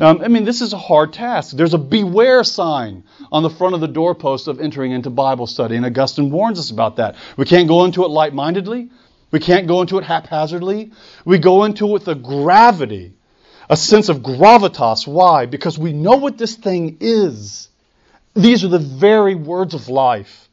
Um, 0.00 0.20
I 0.22 0.28
mean, 0.28 0.44
this 0.44 0.62
is 0.62 0.72
a 0.72 0.78
hard 0.78 1.12
task. 1.12 1.56
There's 1.56 1.74
a 1.74 1.78
beware 1.78 2.44
sign 2.44 3.02
on 3.30 3.42
the 3.42 3.50
front 3.50 3.74
of 3.74 3.80
the 3.80 3.88
doorpost 3.88 4.48
of 4.48 4.60
entering 4.60 4.92
into 4.92 5.10
Bible 5.10 5.46
study, 5.46 5.76
and 5.76 5.84
Augustine 5.84 6.30
warns 6.30 6.58
us 6.58 6.70
about 6.70 6.96
that. 6.96 7.16
We 7.36 7.44
can't 7.44 7.68
go 7.68 7.84
into 7.84 8.04
it 8.04 8.08
light 8.08 8.34
mindedly, 8.34 8.90
we 9.30 9.40
can't 9.40 9.66
go 9.66 9.80
into 9.80 9.98
it 9.98 10.04
haphazardly. 10.04 10.92
We 11.24 11.38
go 11.38 11.64
into 11.64 11.86
it 11.88 11.92
with 11.92 12.08
a 12.08 12.14
gravity, 12.14 13.12
a 13.68 13.76
sense 13.76 14.08
of 14.08 14.18
gravitas. 14.18 15.06
Why? 15.06 15.46
Because 15.46 15.78
we 15.78 15.92
know 15.92 16.16
what 16.16 16.38
this 16.38 16.54
thing 16.54 16.98
is. 17.00 17.68
These 18.34 18.64
are 18.64 18.68
the 18.68 18.78
very 18.78 19.34
words 19.34 19.74
of 19.74 19.88
life. 19.88 20.48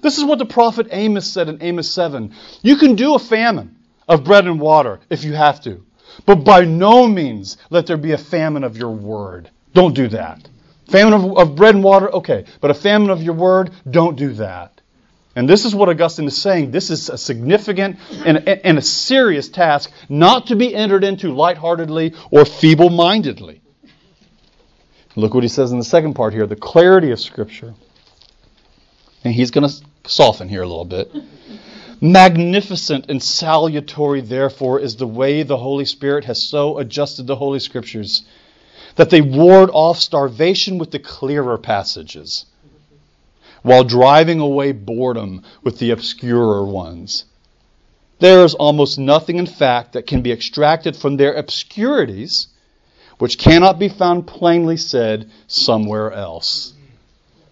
This 0.00 0.18
is 0.18 0.24
what 0.24 0.38
the 0.38 0.46
prophet 0.46 0.88
Amos 0.90 1.26
said 1.26 1.48
in 1.48 1.62
Amos 1.62 1.90
7. 1.90 2.34
You 2.62 2.76
can 2.76 2.94
do 2.94 3.14
a 3.14 3.18
famine 3.18 3.76
of 4.08 4.24
bread 4.24 4.46
and 4.46 4.60
water 4.60 5.00
if 5.10 5.24
you 5.24 5.32
have 5.32 5.60
to. 5.62 5.84
But 6.26 6.44
by 6.44 6.64
no 6.64 7.08
means 7.08 7.56
let 7.70 7.86
there 7.86 7.96
be 7.96 8.12
a 8.12 8.18
famine 8.18 8.64
of 8.64 8.76
your 8.76 8.90
word. 8.90 9.50
Don't 9.72 9.94
do 9.94 10.08
that. 10.08 10.48
Famine 10.88 11.14
of, 11.14 11.38
of, 11.38 11.56
bread 11.56 11.74
and 11.74 11.84
water, 11.84 12.12
okay. 12.16 12.44
But 12.60 12.70
a 12.70 12.74
famine 12.74 13.10
of 13.10 13.22
your 13.22 13.34
word, 13.34 13.70
don't 13.88 14.16
do 14.16 14.32
that. 14.34 14.80
And 15.34 15.48
this 15.48 15.64
is 15.64 15.74
what 15.74 15.88
Augustine 15.88 16.26
is 16.26 16.36
saying. 16.36 16.72
This 16.72 16.90
is 16.90 17.08
a 17.08 17.16
significant 17.16 17.98
and, 18.26 18.46
and 18.46 18.78
a 18.78 18.82
serious 18.82 19.48
task 19.48 19.90
not 20.08 20.48
to 20.48 20.56
be 20.56 20.74
entered 20.74 21.04
into 21.04 21.32
lightheartedly 21.32 22.14
or 22.30 22.44
feeble 22.44 22.90
mindedly. 22.90 23.62
Look 25.16 25.34
what 25.34 25.42
he 25.42 25.48
says 25.48 25.72
in 25.72 25.78
the 25.78 25.84
second 25.84 26.14
part 26.14 26.32
here 26.32 26.46
the 26.46 26.56
clarity 26.56 27.10
of 27.10 27.20
Scripture. 27.20 27.74
And 29.24 29.32
he's 29.32 29.50
going 29.50 29.68
to 29.68 29.74
soften 30.10 30.48
here 30.48 30.62
a 30.62 30.66
little 30.66 30.84
bit. 30.84 31.10
Magnificent 32.00 33.06
and 33.08 33.22
salutary, 33.22 34.20
therefore, 34.20 34.80
is 34.80 34.96
the 34.96 35.06
way 35.06 35.44
the 35.44 35.56
Holy 35.56 35.84
Spirit 35.84 36.24
has 36.24 36.42
so 36.42 36.78
adjusted 36.78 37.26
the 37.26 37.36
Holy 37.36 37.60
Scriptures 37.60 38.24
that 38.96 39.10
they 39.10 39.20
ward 39.20 39.70
off 39.72 39.98
starvation 39.98 40.78
with 40.78 40.90
the 40.90 40.98
clearer 40.98 41.58
passages, 41.58 42.46
while 43.62 43.84
driving 43.84 44.40
away 44.40 44.72
boredom 44.72 45.42
with 45.62 45.78
the 45.78 45.90
obscurer 45.90 46.64
ones. 46.64 47.24
There 48.18 48.44
is 48.44 48.54
almost 48.54 48.98
nothing, 48.98 49.38
in 49.38 49.46
fact, 49.46 49.94
that 49.94 50.06
can 50.06 50.22
be 50.22 50.32
extracted 50.32 50.96
from 50.96 51.16
their 51.16 51.34
obscurities 51.34 52.48
which 53.22 53.38
cannot 53.38 53.78
be 53.78 53.88
found 53.88 54.26
plainly 54.26 54.76
said 54.76 55.30
somewhere 55.46 56.10
else. 56.10 56.72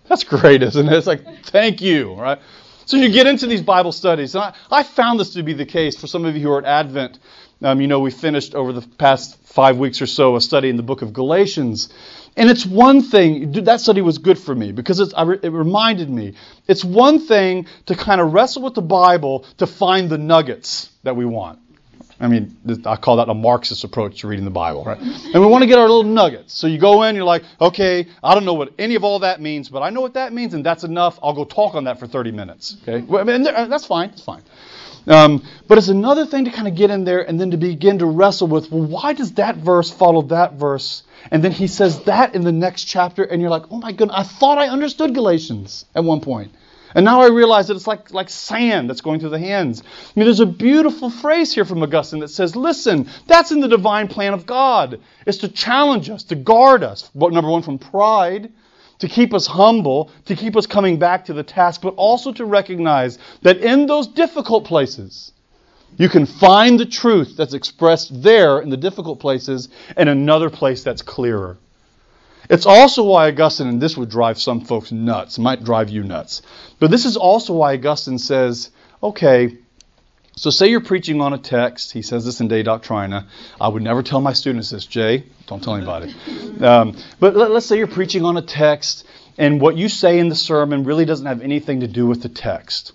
That's 0.09 0.24
great, 0.24 0.64
isn't 0.64 0.88
it? 0.88 0.93
It's 0.93 1.07
like, 1.07 1.45
thank 1.45 1.80
you, 1.80 2.14
right? 2.14 2.41
So 2.86 2.97
you 2.97 3.09
get 3.09 3.28
into 3.28 3.47
these 3.47 3.62
Bible 3.62 3.93
studies, 3.93 4.34
and 4.34 4.43
I, 4.43 4.55
I 4.68 4.82
found 4.82 5.20
this 5.20 5.32
to 5.34 5.45
be 5.45 5.53
the 5.53 5.64
case 5.64 5.97
for 5.97 6.09
some 6.09 6.24
of 6.24 6.34
you 6.34 6.43
who 6.43 6.51
are 6.51 6.59
at 6.59 6.64
Advent. 6.64 7.20
Um, 7.62 7.80
you 7.80 7.88
know, 7.88 8.00
we 8.00 8.11
finished 8.11 8.54
over 8.54 8.72
the 8.72 8.82
past 8.82 9.36
five 9.44 9.76
weeks 9.76 10.00
or 10.00 10.06
so 10.06 10.36
a 10.36 10.40
study 10.40 10.68
in 10.68 10.76
the 10.76 10.82
book 10.82 11.02
of 11.02 11.12
Galatians. 11.12 11.90
And 12.36 12.48
it's 12.48 12.64
one 12.64 13.02
thing, 13.02 13.52
that 13.64 13.80
study 13.80 14.00
was 14.00 14.18
good 14.18 14.38
for 14.38 14.54
me 14.54 14.72
because 14.72 15.00
it 15.00 15.12
reminded 15.52 16.08
me. 16.08 16.34
It's 16.68 16.84
one 16.84 17.18
thing 17.18 17.66
to 17.86 17.94
kind 17.94 18.20
of 18.20 18.32
wrestle 18.32 18.62
with 18.62 18.74
the 18.74 18.82
Bible 18.82 19.44
to 19.58 19.66
find 19.66 20.08
the 20.08 20.18
nuggets 20.18 20.90
that 21.02 21.16
we 21.16 21.24
want. 21.24 21.58
I 22.22 22.28
mean, 22.28 22.54
I 22.84 22.96
call 22.96 23.16
that 23.16 23.30
a 23.30 23.34
Marxist 23.34 23.82
approach 23.82 24.20
to 24.20 24.28
reading 24.28 24.44
the 24.44 24.50
Bible, 24.50 24.84
right? 24.84 24.98
And 25.00 25.34
we 25.34 25.46
want 25.46 25.62
to 25.62 25.66
get 25.66 25.78
our 25.78 25.88
little 25.88 26.04
nuggets. 26.04 26.52
So 26.52 26.66
you 26.66 26.78
go 26.78 27.02
in, 27.04 27.16
you're 27.16 27.24
like, 27.24 27.44
okay, 27.58 28.06
I 28.22 28.34
don't 28.34 28.44
know 28.44 28.52
what 28.52 28.74
any 28.78 28.94
of 28.94 29.04
all 29.04 29.20
that 29.20 29.40
means, 29.40 29.70
but 29.70 29.80
I 29.80 29.88
know 29.88 30.02
what 30.02 30.14
that 30.14 30.34
means, 30.34 30.52
and 30.52 30.64
that's 30.64 30.84
enough. 30.84 31.18
I'll 31.22 31.32
go 31.32 31.44
talk 31.44 31.74
on 31.74 31.84
that 31.84 31.98
for 31.98 32.06
30 32.06 32.32
minutes. 32.32 32.76
Okay, 32.86 33.04
I 33.16 33.24
mean, 33.24 33.42
that's 33.42 33.86
fine. 33.86 34.11
That's 34.11 34.22
fine. 34.22 34.42
Um, 35.07 35.42
but 35.66 35.78
it's 35.78 35.88
another 35.88 36.26
thing 36.26 36.44
to 36.44 36.51
kind 36.51 36.68
of 36.68 36.74
get 36.74 36.90
in 36.90 37.05
there 37.05 37.26
and 37.26 37.40
then 37.40 37.51
to 37.53 37.57
begin 37.57 37.98
to 37.98 38.07
wrestle 38.07 38.48
with, 38.48 38.70
well, 38.70 38.82
why 38.82 39.12
does 39.12 39.32
that 39.32 39.57
verse 39.57 39.90
follow 39.90 40.22
that 40.22 40.55
verse? 40.55 41.03
And 41.30 41.42
then 41.44 41.53
he 41.53 41.66
says 41.66 42.05
that 42.05 42.34
in 42.34 42.42
the 42.42 42.53
next 42.53 42.84
chapter, 42.84 43.22
and 43.22 43.40
you're 43.40 43.51
like, 43.51 43.64
oh 43.70 43.78
my 43.78 43.92
goodness, 43.92 44.16
I 44.18 44.22
thought 44.22 44.59
I 44.59 44.68
understood 44.68 45.14
Galatians 45.14 45.84
at 45.94 46.05
one 46.05 46.20
point. 46.20 46.53
And 46.94 47.05
now 47.05 47.20
I 47.20 47.28
realize 47.28 47.68
that 47.68 47.76
it's 47.76 47.86
like, 47.86 48.12
like 48.12 48.28
sand 48.28 48.90
that's 48.90 49.01
going 49.01 49.20
through 49.20 49.30
the 49.30 49.38
hands. 49.38 49.82
I 49.82 49.86
mean, 50.16 50.24
there's 50.24 50.40
a 50.40 50.46
beautiful 50.46 51.09
phrase 51.09 51.55
here 51.55 51.64
from 51.64 51.82
Augustine 51.82 52.20
that 52.20 52.28
says, 52.28 52.57
listen, 52.57 53.09
that's 53.26 53.53
in 53.53 53.61
the 53.61 53.68
divine 53.68 54.09
plan 54.09 54.34
of 54.34 54.44
God. 54.44 55.01
It's 55.24 55.38
to 55.38 55.48
challenge 55.48 56.11
us, 56.11 56.24
to 56.24 56.34
guard 56.34 56.82
us, 56.82 57.09
number 57.14 57.48
one, 57.48 57.62
from 57.62 57.78
pride, 57.78 58.53
to 59.01 59.09
keep 59.09 59.34
us 59.34 59.46
humble, 59.46 60.11
to 60.26 60.36
keep 60.36 60.57
us 60.57 60.66
coming 60.66 60.98
back 60.98 61.24
to 61.26 61.32
the 61.32 61.42
task, 61.42 61.82
but 61.82 61.94
also 61.96 62.32
to 62.32 62.44
recognize 62.44 63.18
that 63.42 63.59
in 63.59 63.86
those 63.86 64.07
difficult 64.07 64.64
places, 64.64 65.32
you 65.98 66.09
can 66.09 66.26
find 66.26 66.78
the 66.78 66.86
truth 66.86 67.36
that's 67.36 67.55
expressed 67.55 68.22
there 68.22 68.61
in 68.61 68.70
the 68.70 68.76
difficult 68.76 69.18
places 69.20 69.68
and 69.96 70.09
another 70.09 70.48
place 70.48 70.82
that's 70.82 71.03
clearer. 71.03 71.59
It's 72.48 72.66
also 72.66 73.05
why 73.05 73.28
Augustine, 73.28 73.68
and 73.68 73.80
this 73.80 73.96
would 73.96 74.11
drive 74.11 74.40
some 74.40 74.61
folks 74.61 74.92
nuts, 74.92 75.38
might 75.38 75.64
drive 75.64 75.88
you 75.88 76.03
nuts, 76.03 76.42
but 76.78 76.90
this 76.90 77.05
is 77.05 77.16
also 77.16 77.55
why 77.55 77.74
Augustine 77.74 78.18
says, 78.18 78.70
okay, 79.03 79.57
so 80.41 80.49
say 80.49 80.68
you're 80.68 80.80
preaching 80.80 81.20
on 81.20 81.34
a 81.34 81.38
text. 81.38 81.93
He 81.93 82.01
says 82.01 82.24
this 82.24 82.41
in 82.41 82.49
De 82.49 82.64
Doctrina. 82.64 83.26
I 83.61 83.68
would 83.68 83.82
never 83.82 84.03
tell 84.03 84.22
my 84.22 84.32
students 84.32 84.70
this, 84.70 84.86
Jay. 84.86 85.24
Don't 85.47 85.62
tell 85.62 85.74
anybody. 85.74 86.14
Um, 86.61 86.97
but 87.18 87.36
let, 87.36 87.51
let's 87.51 87.64
say 87.64 87.78
you're 87.78 87.86
preaching 87.86 88.24
on 88.24 88.36
a 88.36 88.43
text, 88.43 89.07
and 89.38 89.62
what 89.62 89.76
you 89.78 89.88
say 89.88 90.18
in 90.18 90.28
the 90.28 90.34
sermon 90.34 90.84
really 90.84 91.07
doesn't 91.07 91.24
have 91.24 91.41
anything 91.41 91.80
to 91.80 91.86
do 91.86 92.07
with 92.07 92.22
the 92.22 92.28
text. 92.28 92.93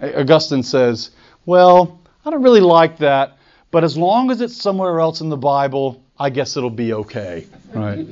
Augustine 0.00 0.62
says, 0.62 1.10
well, 1.44 2.00
I 2.24 2.30
don't 2.30 2.42
really 2.42 2.60
like 2.60 2.98
that, 2.98 3.36
but 3.72 3.82
as 3.82 3.96
long 3.96 4.30
as 4.30 4.40
it's 4.40 4.60
somewhere 4.60 5.00
else 5.00 5.20
in 5.20 5.28
the 5.28 5.36
Bible, 5.36 6.03
I 6.18 6.30
guess 6.30 6.56
it'll 6.56 6.70
be 6.70 6.92
okay. 6.92 7.46
Right? 7.74 8.06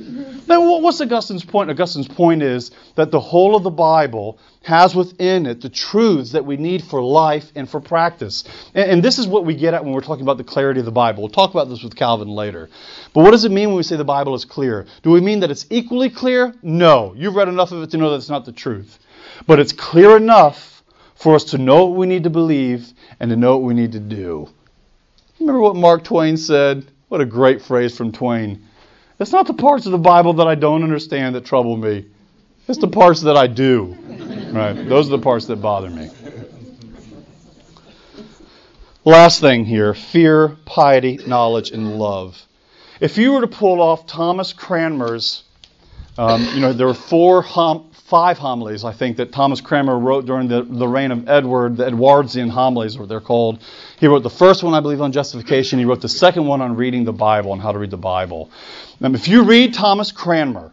now, 0.45 0.79
what's 0.81 0.99
Augustine's 0.99 1.45
point? 1.45 1.69
Augustine's 1.69 2.09
point 2.09 2.43
is 2.43 2.71
that 2.95 3.11
the 3.11 3.19
whole 3.21 3.55
of 3.55 3.63
the 3.63 3.71
Bible 3.71 4.39
has 4.63 4.93
within 4.93 5.45
it 5.45 5.61
the 5.61 5.69
truths 5.69 6.33
that 6.33 6.45
we 6.45 6.57
need 6.57 6.83
for 6.83 7.01
life 7.01 7.49
and 7.55 7.69
for 7.69 7.79
practice. 7.79 8.43
And, 8.75 8.91
and, 8.91 9.03
this 9.03 9.19
is 9.19 9.25
what 9.25 9.45
we 9.45 9.55
get 9.55 9.73
at 9.73 9.85
when 9.85 9.93
we're 9.93 10.01
talking 10.01 10.23
about 10.23 10.37
the 10.37 10.43
clarity 10.43 10.81
of 10.81 10.85
the 10.85 10.91
Bible. 10.91 11.23
We'll 11.23 11.31
talk 11.31 11.51
about 11.51 11.69
this 11.69 11.81
with 11.81 11.95
Calvin 11.95 12.27
later. 12.27 12.69
But 13.13 13.21
what 13.21 13.31
does 13.31 13.45
it 13.45 13.53
mean 13.53 13.69
when 13.69 13.77
we 13.77 13.83
say 13.83 13.95
the 13.95 14.03
Bible 14.03 14.35
is 14.35 14.43
clear? 14.43 14.85
Do 15.01 15.11
we 15.11 15.21
mean 15.21 15.39
that 15.39 15.49
it's 15.49 15.65
equally 15.69 16.09
clear? 16.09 16.53
No. 16.61 17.13
You've 17.15 17.35
read 17.35 17.47
enough 17.47 17.71
of 17.71 17.83
it 17.83 17.91
to 17.91 17.97
know 17.97 18.09
that 18.09 18.17
it's 18.17 18.29
not 18.29 18.43
the 18.43 18.51
truth. 18.51 18.99
But 19.47 19.59
it's 19.61 19.71
clear 19.71 20.17
enough 20.17 20.83
for 21.15 21.35
us 21.35 21.45
to 21.45 21.57
know 21.57 21.85
what 21.85 21.97
we 21.97 22.07
need 22.07 22.25
to 22.25 22.29
believe 22.29 22.91
and 23.21 23.29
to 23.29 23.37
know 23.37 23.57
what 23.57 23.65
we 23.65 23.73
need 23.73 23.93
to 23.93 24.01
do. 24.01 24.49
Remember 25.39 25.61
what 25.61 25.77
Mark 25.77 26.03
Twain 26.03 26.35
said? 26.35 26.85
What 27.13 27.21
a 27.21 27.25
great 27.25 27.61
phrase 27.61 27.95
from 27.95 28.11
Twain. 28.11 28.65
It's 29.19 29.31
not 29.31 29.45
the 29.45 29.53
parts 29.53 29.85
of 29.85 29.91
the 29.91 29.99
Bible 29.99 30.33
that 30.33 30.47
I 30.47 30.55
don't 30.55 30.81
understand 30.81 31.35
that 31.35 31.45
trouble 31.45 31.77
me. 31.77 32.07
It's 32.67 32.79
the 32.79 32.87
parts 32.87 33.21
that 33.21 33.37
I 33.37 33.45
do. 33.45 33.95
Right? 34.51 34.73
Those 34.73 35.09
are 35.09 35.17
the 35.17 35.19
parts 35.19 35.45
that 35.45 35.57
bother 35.57 35.91
me. 35.91 36.09
Last 39.05 39.41
thing 39.41 39.63
here 39.63 39.93
fear, 39.93 40.57
piety, 40.65 41.19
knowledge, 41.27 41.69
and 41.69 41.99
love. 41.99 42.41
If 42.99 43.19
you 43.19 43.33
were 43.33 43.41
to 43.41 43.47
pull 43.47 43.79
off 43.79 44.07
Thomas 44.07 44.51
Cranmer's, 44.51 45.43
um, 46.17 46.43
you 46.55 46.61
know, 46.61 46.73
there 46.73 46.87
were 46.87 46.95
four, 46.95 47.43
hom- 47.43 47.91
five 48.13 48.37
homilies, 48.37 48.85
I 48.85 48.93
think, 48.93 49.17
that 49.17 49.31
Thomas 49.31 49.59
Cranmer 49.59 49.97
wrote 49.97 50.27
during 50.27 50.47
the, 50.47 50.61
the 50.61 50.87
reign 50.87 51.09
of 51.09 51.27
Edward, 51.27 51.77
the 51.77 51.87
Edwardsian 51.87 52.47
homilies, 52.47 52.95
what 52.95 53.09
they're 53.09 53.19
called. 53.19 53.57
He 53.97 54.05
wrote 54.05 54.21
the 54.21 54.29
first 54.29 54.61
one, 54.61 54.75
I 54.75 54.81
believe, 54.81 55.01
on 55.01 55.11
justification. 55.11 55.79
He 55.79 55.85
wrote 55.85 55.99
the 55.99 56.07
second 56.07 56.45
one 56.45 56.61
on 56.61 56.75
reading 56.75 57.05
the 57.05 57.11
Bible 57.11 57.53
and 57.53 57.59
how 57.59 57.71
to 57.71 57.79
read 57.79 57.89
the 57.89 57.97
Bible. 57.97 58.51
Now, 58.99 59.11
if 59.13 59.27
you 59.27 59.41
read 59.45 59.73
Thomas 59.73 60.11
Cranmer, 60.11 60.71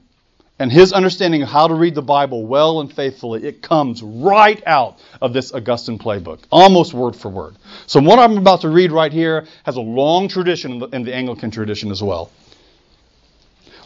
and 0.59 0.71
his 0.71 0.93
understanding 0.93 1.41
of 1.41 1.49
how 1.49 1.67
to 1.67 1.73
read 1.73 1.95
the 1.95 2.03
Bible 2.03 2.45
well 2.45 2.83
and 2.83 2.93
faithfully, 2.93 3.43
it 3.43 3.63
comes 3.63 4.03
right 4.03 4.63
out 4.67 4.99
of 5.23 5.33
this 5.33 5.55
Augustine 5.55 5.99
playbook, 5.99 6.41
almost 6.51 6.93
word 6.93 7.17
for 7.17 7.31
word. 7.31 7.57
So, 7.87 8.03
what 8.03 8.19
I'm 8.19 8.37
about 8.37 8.61
to 8.61 8.69
read 8.69 8.93
right 8.93 9.11
here 9.11 9.47
has 9.65 9.77
a 9.77 9.81
long 9.81 10.29
tradition 10.29 10.73
in 10.73 10.79
the, 10.81 10.89
in 10.89 11.05
the 11.05 11.15
Anglican 11.15 11.51
tradition 11.51 11.91
as 11.91 12.03
well. 12.03 12.31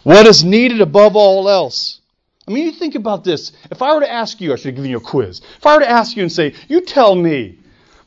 What 0.02 0.26
is 0.26 0.42
needed 0.42 0.80
above 0.80 1.14
all 1.14 1.48
else? 1.48 2.00
I 2.46 2.50
mean, 2.50 2.66
you 2.66 2.72
think 2.72 2.94
about 2.94 3.24
this. 3.24 3.52
If 3.70 3.80
I 3.80 3.94
were 3.94 4.00
to 4.00 4.10
ask 4.10 4.40
you, 4.40 4.52
I 4.52 4.56
should 4.56 4.76
give 4.76 4.84
you 4.84 4.98
a 4.98 5.00
quiz. 5.00 5.40
If 5.56 5.66
I 5.66 5.74
were 5.74 5.80
to 5.80 5.88
ask 5.88 6.16
you 6.16 6.22
and 6.22 6.30
say, 6.30 6.54
you 6.68 6.82
tell 6.82 7.14
me, 7.14 7.58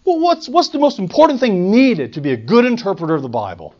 well, 0.06 0.20
what's, 0.20 0.48
what's 0.48 0.70
the 0.70 0.80
most 0.80 1.00
important 1.00 1.40
thing 1.40 1.72
needed 1.72 2.14
to 2.14 2.22
be 2.22 2.32
a 2.32 2.38
good 2.38 2.66
interpreter 2.66 3.16
of 3.16 3.24
the 3.24 3.30
Bible? 3.30 3.74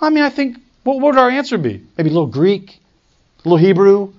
I 0.00 0.10
mean, 0.10 0.24
I 0.24 0.30
think, 0.30 0.58
what 0.82 1.00
would 1.00 1.16
our 1.16 1.30
answer 1.30 1.56
be? 1.56 1.82
Maybe 1.96 2.10
a 2.10 2.12
little 2.12 2.26
Greek, 2.26 2.80
a 3.44 3.48
little 3.48 3.64
Hebrew, 3.64 4.12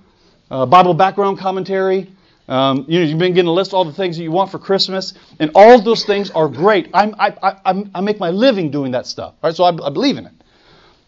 uh, 0.50 0.66
Bible 0.66 0.94
background 0.94 1.38
commentary. 1.38 2.10
Um, 2.48 2.86
you 2.88 2.98
know, 2.98 3.04
you've 3.04 3.18
been 3.18 3.34
getting 3.34 3.48
a 3.48 3.52
list 3.52 3.70
of 3.70 3.74
all 3.74 3.84
the 3.84 3.92
things 3.92 4.16
that 4.16 4.22
you 4.22 4.32
want 4.32 4.50
for 4.50 4.58
Christmas, 4.58 5.12
and 5.38 5.50
all 5.54 5.80
those 5.82 6.04
things 6.04 6.30
are 6.30 6.48
great. 6.48 6.88
I'm, 6.94 7.14
I, 7.18 7.34
I, 7.64 7.84
I 7.94 8.00
make 8.00 8.18
my 8.18 8.30
living 8.30 8.70
doing 8.70 8.92
that 8.92 9.06
stuff, 9.06 9.34
right? 9.42 9.54
So 9.54 9.64
I, 9.64 9.86
I 9.86 9.90
believe 9.90 10.16
in 10.16 10.24
it. 10.24 10.32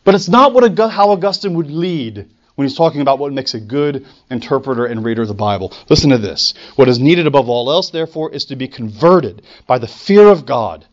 But 0.05 0.15
it's 0.15 0.29
not 0.29 0.53
what 0.53 0.79
how 0.79 1.11
Augustine 1.11 1.55
would 1.55 1.71
lead 1.71 2.29
when 2.61 2.69
he's 2.69 2.77
talking 2.77 3.01
about 3.01 3.19
what 3.19 3.33
makes 3.33 3.55
a 3.55 3.59
good 3.59 4.05
interpreter 4.31 4.85
and 4.85 5.03
reader 5.03 5.23
of 5.23 5.29
the 5.29 5.33
Bible. 5.33 5.73
Listen 5.89 6.11
to 6.11 6.19
this. 6.19 6.53
What 6.77 6.91
is 6.91 6.99
needed 6.99 7.27
above 7.27 7.49
all 7.49 7.73
else, 7.73 7.89
therefore, 7.89 8.31
is 8.33 8.45
to 8.45 8.57
be 8.57 8.69
converted 8.69 9.41
by 9.67 9.79
the 9.79 9.89
fear 9.89 10.29
of 10.29 10.45
God. 10.45 10.85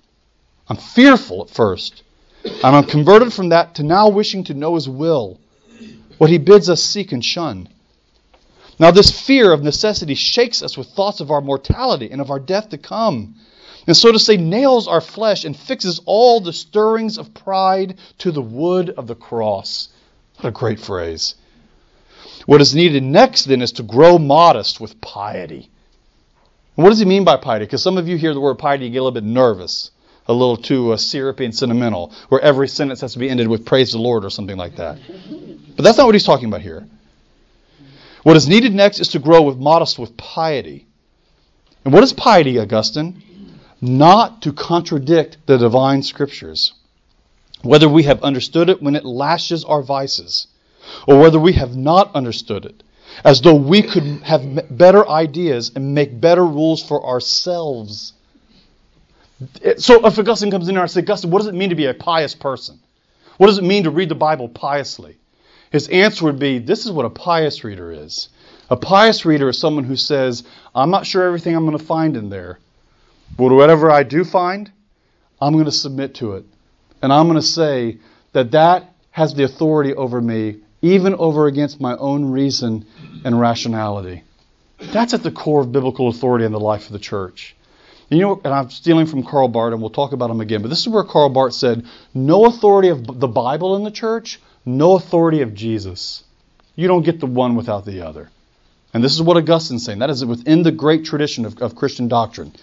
I'm 0.70 0.78
fearful 0.78 1.41
at 1.41 1.49
first, 1.49 2.03
and 2.45 2.63
I'm 2.63 2.86
converted 2.86 3.34
from 3.34 3.49
that 3.49 3.76
to 3.76 3.84
now 3.84 4.07
wishing 4.07 4.45
to 4.45 4.53
know 4.53 4.76
His 4.76 4.88
will, 4.88 5.41
what 6.18 6.30
He 6.30 6.38
bids 6.38 6.70
us 6.70 6.82
seek 6.82 7.11
and 7.11 7.24
shun. 7.24 7.68
Now, 8.80 8.91
this 8.91 9.11
fear 9.11 9.51
of 9.51 9.61
necessity 9.61 10.15
shakes 10.15 10.63
us 10.63 10.78
with 10.78 10.88
thoughts 10.88 11.20
of 11.20 11.32
our 11.32 11.41
mortality 11.41 12.09
and 12.09 12.22
of 12.22 12.32
our 12.32 12.39
death 12.39 12.70
to 12.70 12.78
come. 12.78 13.36
And 13.88 13.97
so 13.97 14.13
to 14.13 14.20
say, 14.20 14.38
nails 14.38 14.88
our 14.88 15.01
flesh 15.01 15.43
and 15.43 15.53
fixes 15.53 15.99
all 16.05 16.39
the 16.39 16.53
stirrings 16.53 17.18
of 17.18 17.34
pride 17.34 17.97
to 18.20 18.32
the 18.32 18.41
wood 18.41 18.89
of 18.91 19.07
the 19.07 19.15
cross. 19.15 19.89
What 20.38 20.47
a 20.47 20.51
great 20.51 20.80
phrase. 20.80 21.36
What 22.47 22.61
is 22.61 22.73
needed 22.73 23.03
next, 23.03 23.43
then, 23.43 23.61
is 23.61 23.73
to 23.73 23.83
grow 23.83 24.17
modest 24.17 24.79
with 24.79 25.01
piety. 25.01 25.69
And 26.77 26.83
what 26.83 26.91
does 26.91 26.99
he 26.99 27.03
mean 27.03 27.25
by 27.25 27.35
piety? 27.35 27.65
Because 27.65 27.83
some 27.83 27.97
of 27.97 28.07
you 28.07 28.15
hear 28.15 28.33
the 28.33 28.39
word 28.39 28.57
piety, 28.57 28.85
you 28.85 28.91
get 28.91 28.99
a 28.99 29.03
little 29.03 29.11
bit 29.11 29.25
nervous, 29.25 29.91
a 30.27 30.33
little 30.33 30.55
too 30.55 30.93
uh, 30.93 30.97
syrupy 30.97 31.43
and 31.43 31.53
sentimental, 31.53 32.13
where 32.29 32.39
every 32.39 32.69
sentence 32.69 33.01
has 33.01 33.11
to 33.13 33.19
be 33.19 33.29
ended 33.29 33.49
with 33.49 33.65
praise 33.65 33.91
the 33.91 33.97
Lord 33.97 34.23
or 34.23 34.29
something 34.29 34.55
like 34.55 34.77
that. 34.77 34.97
But 35.75 35.83
that's 35.83 35.97
not 35.97 36.05
what 36.05 36.15
he's 36.15 36.23
talking 36.23 36.47
about 36.47 36.61
here. 36.61 36.87
What 38.23 38.37
is 38.37 38.47
needed 38.47 38.73
next 38.73 39.01
is 39.01 39.09
to 39.09 39.19
grow 39.19 39.41
with 39.41 39.57
modest 39.57 39.99
with 39.99 40.15
piety. 40.15 40.87
And 41.83 41.93
what 41.93 42.03
is 42.05 42.13
piety, 42.13 42.59
Augustine? 42.59 43.21
Not 43.81 44.43
to 44.43 44.53
contradict 44.53 45.37
the 45.47 45.57
divine 45.57 46.01
scriptures. 46.01 46.71
Whether 47.61 47.89
we 47.89 48.03
have 48.03 48.23
understood 48.23 48.69
it 48.69 48.81
when 48.81 48.95
it 48.95 49.03
lashes 49.03 49.65
our 49.65 49.83
vices, 49.83 50.47
or 51.07 51.19
whether 51.19 51.39
we 51.39 51.53
have 51.53 51.75
not 51.75 52.15
understood 52.15 52.65
it, 52.65 52.83
as 53.23 53.41
though 53.41 53.55
we 53.55 53.81
could 53.81 54.03
have 54.23 54.77
better 54.77 55.07
ideas 55.07 55.71
and 55.75 55.93
make 55.93 56.19
better 56.19 56.45
rules 56.45 56.83
for 56.83 57.05
ourselves. 57.05 58.13
So 59.77 60.05
if 60.05 60.17
Augustine 60.17 60.51
comes 60.51 60.67
in 60.67 60.75
here 60.75 60.81
and 60.81 60.91
says, 60.91 61.03
Augustine, 61.03 61.31
what 61.31 61.39
does 61.39 61.47
it 61.47 61.53
mean 61.53 61.69
to 61.69 61.75
be 61.75 61.85
a 61.85 61.93
pious 61.93 62.35
person? 62.35 62.79
What 63.38 63.47
does 63.47 63.59
it 63.59 63.63
mean 63.63 63.83
to 63.83 63.91
read 63.91 64.09
the 64.09 64.15
Bible 64.15 64.49
piously? 64.49 65.17
His 65.71 65.88
answer 65.89 66.25
would 66.25 66.39
be 66.39 66.59
this 66.59 66.85
is 66.85 66.91
what 66.91 67.05
a 67.05 67.09
pious 67.09 67.63
reader 67.63 67.91
is. 67.91 68.29
A 68.69 68.75
pious 68.75 69.25
reader 69.25 69.49
is 69.49 69.59
someone 69.59 69.83
who 69.83 69.95
says, 69.95 70.43
I'm 70.73 70.89
not 70.89 71.05
sure 71.05 71.23
everything 71.23 71.55
I'm 71.55 71.65
going 71.65 71.77
to 71.77 71.83
find 71.83 72.17
in 72.17 72.29
there, 72.29 72.59
but 73.38 73.53
whatever 73.53 73.91
I 73.91 74.03
do 74.03 74.23
find, 74.23 74.71
I'm 75.39 75.53
going 75.53 75.65
to 75.65 75.71
submit 75.71 76.15
to 76.15 76.33
it. 76.33 76.45
And 77.01 77.13
I'm 77.13 77.27
going 77.27 77.39
to 77.39 77.45
say 77.45 77.99
that 78.33 78.51
that 78.51 78.93
has 79.11 79.33
the 79.33 79.43
authority 79.43 79.93
over 79.93 80.19
me, 80.19 80.57
even 80.82 81.15
over 81.15 81.47
against 81.47 81.82
my 81.82 81.95
own 81.97 82.25
reason 82.25 82.86
and 83.25 83.39
rationality. 83.39 84.23
That's 84.80 85.13
at 85.13 85.23
the 85.23 85.32
core 85.32 85.61
of 85.61 85.71
biblical 85.71 86.07
authority 86.07 86.45
in 86.45 86.51
the 86.51 86.59
life 86.59 86.86
of 86.86 86.91
the 86.91 86.99
church. 86.99 87.55
You 88.09 88.19
know, 88.19 88.41
and 88.43 88.53
I'm 88.53 88.69
stealing 88.69 89.05
from 89.05 89.23
Karl 89.23 89.49
Barth, 89.49 89.73
and 89.73 89.82
we'll 89.82 89.89
talk 89.89 90.13
about 90.13 90.30
him 90.30 90.39
again, 90.39 90.61
but 90.61 90.69
this 90.69 90.80
is 90.80 90.88
where 90.88 91.03
Karl 91.03 91.30
Barth 91.30 91.53
said, 91.53 91.86
No 92.13 92.45
authority 92.45 92.89
of 92.89 93.19
the 93.19 93.28
Bible 93.28 93.75
in 93.75 93.84
the 93.84 93.91
church, 93.91 94.39
no 94.65 94.93
authority 94.95 95.41
of 95.41 95.53
Jesus. 95.53 96.23
You 96.75 96.88
don't 96.88 97.03
get 97.03 97.19
the 97.19 97.25
one 97.25 97.55
without 97.55 97.86
the 97.86 98.05
other. 98.05 98.30
And 98.93 99.03
this 99.03 99.13
is 99.13 99.21
what 99.21 99.36
Augustine's 99.36 99.84
saying. 99.84 99.99
That 99.99 100.09
is 100.09 100.23
within 100.23 100.63
the 100.63 100.71
great 100.71 101.03
tradition 101.03 101.45
of, 101.45 101.61
of 101.61 101.75
Christian 101.75 102.07
doctrine. 102.07 102.53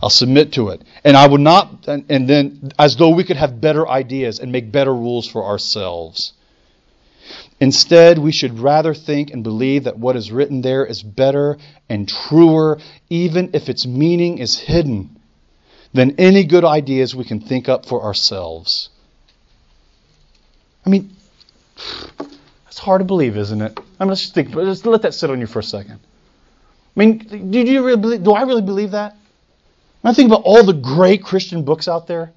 I'll 0.00 0.10
submit 0.10 0.52
to 0.52 0.68
it. 0.68 0.82
And 1.02 1.16
I 1.16 1.26
would 1.26 1.40
not, 1.40 1.88
and, 1.88 2.04
and 2.08 2.28
then 2.28 2.72
as 2.78 2.96
though 2.96 3.10
we 3.10 3.24
could 3.24 3.36
have 3.36 3.60
better 3.60 3.88
ideas 3.88 4.38
and 4.38 4.52
make 4.52 4.70
better 4.70 4.94
rules 4.94 5.26
for 5.26 5.44
ourselves. 5.44 6.33
Instead, 7.60 8.18
we 8.18 8.32
should 8.32 8.58
rather 8.58 8.94
think 8.94 9.30
and 9.30 9.42
believe 9.44 9.84
that 9.84 9.98
what 9.98 10.16
is 10.16 10.32
written 10.32 10.60
there 10.60 10.84
is 10.84 11.02
better 11.02 11.56
and 11.88 12.08
truer, 12.08 12.78
even 13.08 13.50
if 13.54 13.68
its 13.68 13.86
meaning 13.86 14.38
is 14.38 14.58
hidden, 14.58 15.20
than 15.92 16.16
any 16.18 16.44
good 16.44 16.64
ideas 16.64 17.14
we 17.14 17.24
can 17.24 17.40
think 17.40 17.68
up 17.68 17.86
for 17.86 18.02
ourselves. 18.02 18.90
I 20.84 20.90
mean, 20.90 21.10
it's 22.66 22.78
hard 22.78 23.00
to 23.00 23.04
believe, 23.04 23.36
isn't 23.36 23.62
it? 23.62 23.78
I 23.98 24.04
mean, 24.04 24.10
let's 24.10 24.22
just 24.22 24.34
think. 24.34 24.54
Let's 24.54 24.84
let 24.84 25.02
that 25.02 25.14
sit 25.14 25.30
on 25.30 25.40
you 25.40 25.46
for 25.46 25.60
a 25.60 25.62
second. 25.62 26.00
I 26.96 27.00
mean, 27.00 27.18
do 27.50 27.60
you 27.60 27.84
really 27.84 28.00
believe, 28.00 28.24
do 28.24 28.32
I 28.32 28.42
really 28.42 28.62
believe 28.62 28.90
that? 28.90 29.16
I 30.02 30.12
think 30.12 30.30
about 30.30 30.42
all 30.44 30.62
the 30.62 30.74
great 30.74 31.22
Christian 31.24 31.64
books 31.64 31.88
out 31.88 32.06
there. 32.06 32.32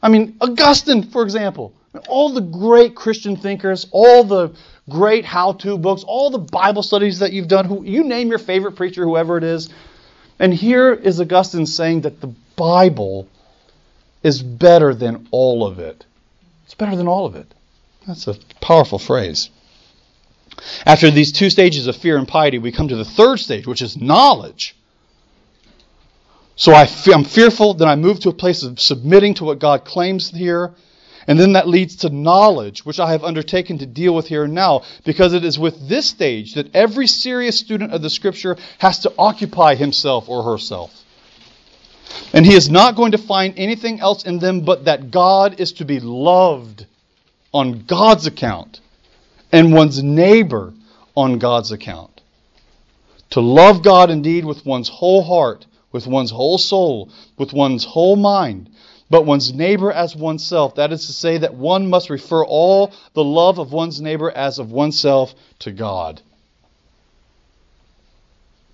I 0.00 0.08
mean, 0.08 0.36
Augustine, 0.40 1.02
for 1.02 1.22
example. 1.22 1.72
All 2.08 2.32
the 2.32 2.40
great 2.40 2.94
Christian 2.94 3.36
thinkers, 3.36 3.86
all 3.90 4.24
the 4.24 4.54
great 4.88 5.24
how-to 5.24 5.78
books, 5.78 6.04
all 6.06 6.30
the 6.30 6.38
Bible 6.38 6.82
studies 6.82 7.18
that 7.18 7.32
you've 7.32 7.48
done, 7.48 7.64
who, 7.64 7.84
you 7.84 8.04
name 8.04 8.28
your 8.28 8.38
favorite 8.38 8.72
preacher, 8.72 9.04
whoever 9.04 9.36
it 9.36 9.44
is. 9.44 9.68
And 10.38 10.54
here 10.54 10.92
is 10.92 11.20
Augustine 11.20 11.66
saying 11.66 12.02
that 12.02 12.20
the 12.20 12.32
Bible 12.56 13.28
is 14.22 14.42
better 14.42 14.94
than 14.94 15.28
all 15.30 15.66
of 15.66 15.78
it. 15.78 16.04
It's 16.64 16.74
better 16.74 16.96
than 16.96 17.08
all 17.08 17.26
of 17.26 17.34
it. 17.34 17.52
That's 18.06 18.26
a 18.26 18.36
powerful 18.60 18.98
phrase. 18.98 19.50
After 20.84 21.10
these 21.10 21.32
two 21.32 21.50
stages 21.50 21.86
of 21.86 21.96
fear 21.96 22.16
and 22.16 22.26
piety, 22.26 22.58
we 22.58 22.72
come 22.72 22.88
to 22.88 22.96
the 22.96 23.04
third 23.04 23.38
stage, 23.38 23.66
which 23.66 23.82
is 23.82 23.96
knowledge. 23.96 24.74
So 26.56 26.72
I 26.72 26.88
am 27.12 27.24
fearful, 27.24 27.74
then 27.74 27.86
I 27.86 27.94
move 27.94 28.20
to 28.20 28.30
a 28.30 28.34
place 28.34 28.64
of 28.64 28.80
submitting 28.80 29.34
to 29.34 29.44
what 29.44 29.60
God 29.60 29.84
claims 29.84 30.30
here, 30.30 30.74
and 31.28 31.38
then 31.38 31.52
that 31.52 31.68
leads 31.68 31.96
to 31.96 32.08
knowledge, 32.08 32.86
which 32.86 32.98
I 32.98 33.12
have 33.12 33.22
undertaken 33.22 33.78
to 33.78 33.86
deal 33.86 34.14
with 34.14 34.26
here 34.26 34.44
and 34.44 34.54
now, 34.54 34.82
because 35.04 35.34
it 35.34 35.44
is 35.44 35.58
with 35.58 35.86
this 35.86 36.06
stage 36.06 36.54
that 36.54 36.74
every 36.74 37.06
serious 37.06 37.58
student 37.58 37.92
of 37.92 38.00
the 38.00 38.08
Scripture 38.08 38.56
has 38.78 39.00
to 39.00 39.12
occupy 39.18 39.74
himself 39.74 40.26
or 40.30 40.42
herself. 40.42 41.04
And 42.32 42.46
he 42.46 42.54
is 42.54 42.70
not 42.70 42.96
going 42.96 43.12
to 43.12 43.18
find 43.18 43.52
anything 43.58 44.00
else 44.00 44.24
in 44.24 44.38
them 44.38 44.62
but 44.62 44.86
that 44.86 45.10
God 45.10 45.60
is 45.60 45.72
to 45.74 45.84
be 45.84 46.00
loved 46.00 46.86
on 47.52 47.84
God's 47.84 48.26
account 48.26 48.80
and 49.52 49.74
one's 49.74 50.02
neighbor 50.02 50.72
on 51.14 51.38
God's 51.38 51.72
account. 51.72 52.22
To 53.30 53.40
love 53.40 53.82
God 53.82 54.10
indeed 54.10 54.46
with 54.46 54.64
one's 54.64 54.88
whole 54.88 55.22
heart, 55.22 55.66
with 55.92 56.06
one's 56.06 56.30
whole 56.30 56.56
soul, 56.56 57.10
with 57.36 57.52
one's 57.52 57.84
whole 57.84 58.16
mind, 58.16 58.70
but 59.10 59.24
one's 59.24 59.52
neighbor 59.52 59.90
as 59.90 60.14
oneself. 60.14 60.74
That 60.74 60.92
is 60.92 61.06
to 61.06 61.12
say, 61.12 61.38
that 61.38 61.54
one 61.54 61.88
must 61.88 62.10
refer 62.10 62.44
all 62.44 62.92
the 63.14 63.24
love 63.24 63.58
of 63.58 63.72
one's 63.72 64.00
neighbor 64.00 64.30
as 64.30 64.58
of 64.58 64.70
oneself 64.70 65.34
to 65.60 65.70
God. 65.70 66.20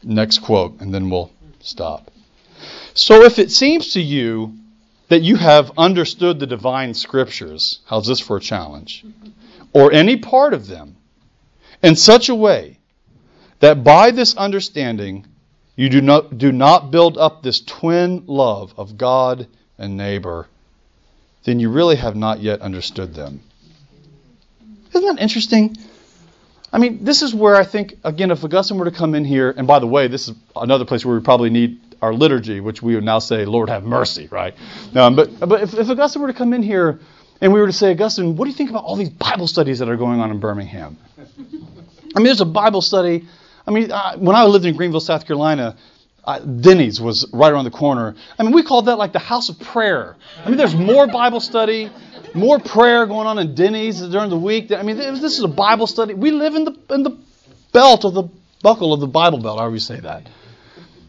Next 0.02 0.38
quote, 0.38 0.80
and 0.80 0.92
then 0.92 1.08
we'll 1.08 1.30
stop. 1.60 2.10
So 2.94 3.22
if 3.22 3.38
it 3.38 3.50
seems 3.50 3.92
to 3.94 4.00
you 4.00 4.54
that 5.08 5.22
you 5.22 5.36
have 5.36 5.72
understood 5.78 6.38
the 6.38 6.46
divine 6.46 6.94
scriptures, 6.94 7.80
how's 7.86 8.06
this 8.06 8.20
for 8.20 8.36
a 8.36 8.40
challenge? 8.40 9.04
Or 9.72 9.92
any 9.92 10.16
part 10.16 10.54
of 10.54 10.66
them 10.66 10.96
in 11.82 11.96
such 11.96 12.28
a 12.28 12.34
way 12.34 12.78
that 13.60 13.84
by 13.84 14.10
this 14.10 14.36
understanding 14.36 15.26
you 15.76 15.88
do 15.88 16.00
not, 16.00 16.38
do 16.38 16.52
not 16.52 16.90
build 16.90 17.18
up 17.18 17.42
this 17.42 17.60
twin 17.60 18.24
love 18.26 18.74
of 18.76 18.96
God 18.96 19.48
and 19.78 19.96
neighbor, 19.96 20.46
then 21.44 21.60
you 21.60 21.70
really 21.70 21.96
have 21.96 22.16
not 22.16 22.40
yet 22.40 22.60
understood 22.60 23.14
them. 23.14 23.40
Isn't 24.94 25.16
that 25.16 25.22
interesting? 25.22 25.76
I 26.72 26.78
mean, 26.78 27.04
this 27.04 27.22
is 27.22 27.34
where 27.34 27.54
I 27.54 27.64
think, 27.64 27.98
again, 28.02 28.30
if 28.30 28.42
Augustine 28.44 28.78
were 28.78 28.86
to 28.86 28.90
come 28.90 29.14
in 29.14 29.24
here, 29.24 29.54
and 29.56 29.66
by 29.66 29.78
the 29.78 29.86
way, 29.86 30.08
this 30.08 30.28
is 30.28 30.36
another 30.56 30.84
place 30.84 31.04
where 31.04 31.16
we 31.16 31.22
probably 31.22 31.50
need 31.50 31.80
our 32.02 32.12
liturgy, 32.12 32.60
which 32.60 32.82
we 32.82 32.94
would 32.94 33.04
now 33.04 33.18
say, 33.18 33.44
Lord 33.44 33.68
have 33.68 33.84
mercy, 33.84 34.28
right? 34.30 34.54
Um, 34.94 35.16
but 35.16 35.38
but 35.40 35.62
if, 35.62 35.74
if 35.74 35.88
Augustine 35.88 36.22
were 36.22 36.28
to 36.28 36.34
come 36.34 36.52
in 36.52 36.62
here 36.62 37.00
and 37.40 37.52
we 37.52 37.60
were 37.60 37.66
to 37.66 37.72
say, 37.72 37.92
Augustine, 37.92 38.36
what 38.36 38.44
do 38.44 38.50
you 38.50 38.56
think 38.56 38.70
about 38.70 38.84
all 38.84 38.96
these 38.96 39.10
Bible 39.10 39.46
studies 39.46 39.78
that 39.78 39.88
are 39.88 39.96
going 39.96 40.20
on 40.20 40.30
in 40.30 40.40
Birmingham? 40.40 40.96
I 41.18 42.18
mean, 42.18 42.26
there's 42.26 42.40
a 42.40 42.46
Bible 42.46 42.80
study. 42.80 43.26
I 43.66 43.70
mean, 43.70 43.90
I, 43.92 44.16
when 44.16 44.36
I 44.36 44.44
lived 44.44 44.66
in 44.66 44.76
Greenville, 44.76 45.00
South 45.00 45.26
Carolina, 45.26 45.76
uh, 46.26 46.38
Denny's 46.38 47.00
was 47.00 47.26
right 47.32 47.52
around 47.52 47.64
the 47.64 47.70
corner. 47.70 48.14
I 48.38 48.42
mean, 48.42 48.52
we 48.52 48.62
called 48.62 48.86
that 48.86 48.96
like 48.96 49.12
the 49.12 49.18
house 49.18 49.48
of 49.48 49.60
prayer. 49.60 50.16
I 50.44 50.48
mean, 50.48 50.56
there's 50.56 50.74
more 50.74 51.06
Bible 51.06 51.40
study, 51.40 51.90
more 52.34 52.58
prayer 52.58 53.06
going 53.06 53.26
on 53.26 53.38
in 53.38 53.54
Denny's 53.54 54.00
during 54.00 54.30
the 54.30 54.38
week. 54.38 54.72
I 54.72 54.82
mean, 54.82 54.96
this 54.96 55.38
is 55.38 55.42
a 55.42 55.48
Bible 55.48 55.86
study. 55.86 56.14
We 56.14 56.30
live 56.30 56.54
in 56.54 56.64
the 56.64 56.76
in 56.90 57.02
the 57.02 57.18
belt 57.72 58.04
of 58.04 58.14
the 58.14 58.24
buckle 58.62 58.92
of 58.94 59.00
the 59.00 59.06
Bible 59.06 59.38
belt, 59.38 59.58
however 59.58 59.74
you 59.74 59.80
say 59.80 60.00
that. 60.00 60.26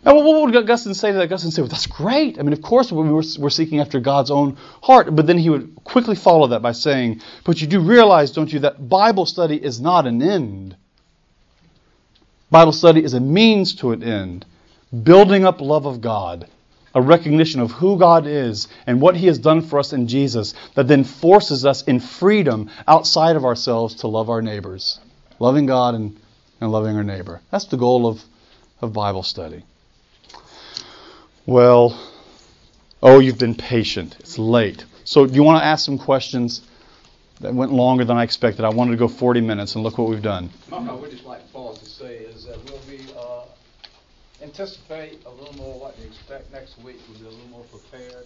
And 0.03 0.15
what 0.17 0.41
would 0.41 0.55
Augustine 0.55 0.93
say 0.93 1.11
to 1.11 1.17
that? 1.17 1.23
Augustine 1.23 1.49
say, 1.49 1.63
well, 1.63 1.69
that's 1.69 1.87
great. 1.87 2.37
I 2.37 2.43
mean, 2.43 2.53
of 2.53 2.61
course, 2.61 2.91
we 2.91 3.09
were, 3.09 3.23
we're 3.39 3.49
seeking 3.49 3.79
after 3.79 3.99
God's 3.99 4.29
own 4.29 4.57
heart. 4.83 5.15
But 5.15 5.25
then 5.25 5.39
he 5.39 5.49
would 5.49 5.83
quickly 5.83 6.15
follow 6.15 6.47
that 6.47 6.61
by 6.61 6.73
saying, 6.73 7.21
but 7.43 7.59
you 7.59 7.65
do 7.65 7.79
realize, 7.79 8.29
don't 8.29 8.53
you, 8.53 8.59
that 8.59 8.87
Bible 8.87 9.25
study 9.25 9.55
is 9.55 9.81
not 9.81 10.05
an 10.05 10.21
end. 10.21 10.75
Bible 12.51 12.71
study 12.71 13.03
is 13.03 13.15
a 13.15 13.19
means 13.19 13.73
to 13.75 13.93
an 13.93 14.03
end 14.03 14.45
building 15.03 15.45
up 15.45 15.61
love 15.61 15.85
of 15.85 16.01
God, 16.01 16.47
a 16.93 17.01
recognition 17.01 17.59
of 17.59 17.71
who 17.71 17.97
God 17.97 18.25
is 18.25 18.67
and 18.87 19.01
what 19.01 19.15
He 19.15 19.27
has 19.27 19.37
done 19.37 19.61
for 19.61 19.79
us 19.79 19.93
in 19.93 20.07
Jesus 20.07 20.53
that 20.75 20.87
then 20.87 21.03
forces 21.03 21.65
us 21.65 21.83
in 21.83 21.99
freedom 21.99 22.69
outside 22.87 23.35
of 23.35 23.45
ourselves 23.45 23.95
to 23.95 24.07
love 24.07 24.29
our 24.29 24.41
neighbors, 24.41 24.99
loving 25.39 25.65
God 25.65 25.95
and, 25.95 26.17
and 26.61 26.71
loving 26.71 26.95
our 26.95 27.03
neighbor. 27.03 27.41
That's 27.51 27.65
the 27.65 27.77
goal 27.77 28.07
of, 28.07 28.23
of 28.81 28.93
Bible 28.93 29.23
study. 29.23 29.63
Well, 31.45 31.99
oh, 33.03 33.19
you've 33.19 33.37
been 33.37 33.55
patient. 33.55 34.15
It's 34.19 34.39
late. 34.39 34.85
So, 35.03 35.27
do 35.27 35.33
you 35.35 35.43
want 35.43 35.61
to 35.61 35.65
ask 35.65 35.85
some 35.85 35.97
questions? 35.97 36.61
That 37.41 37.53
went 37.53 37.73
longer 37.73 38.05
than 38.05 38.15
I 38.15 38.23
expected. 38.23 38.63
I 38.63 38.69
wanted 38.69 38.91
to 38.91 38.97
go 38.97 39.09
40 39.09 39.41
minutes, 39.41 39.75
and 39.75 39.83
look 39.83 39.97
what 39.97 40.07
we've 40.07 40.21
done. 40.21 40.49
I 40.71 40.79
would 40.93 41.11
just 41.11 41.25
like 41.25 41.45
to 41.45 41.53
pause 41.53 41.79
to 41.79 41.85
say 41.85 42.15
is 42.19 42.45
that 42.45 42.57
we'll 42.63 42.79
be 42.87 43.03
anticipate 44.45 45.25
a 45.25 45.29
little 45.29 45.55
more 45.55 45.79
what 45.79 45.97
to 45.97 46.05
expect 46.05 46.51
next 46.51 46.77
week. 46.83 46.97
We'll 47.09 47.19
be 47.19 47.25
a 47.25 47.29
little 47.29 47.47
more 47.47 47.65
prepared 47.65 48.25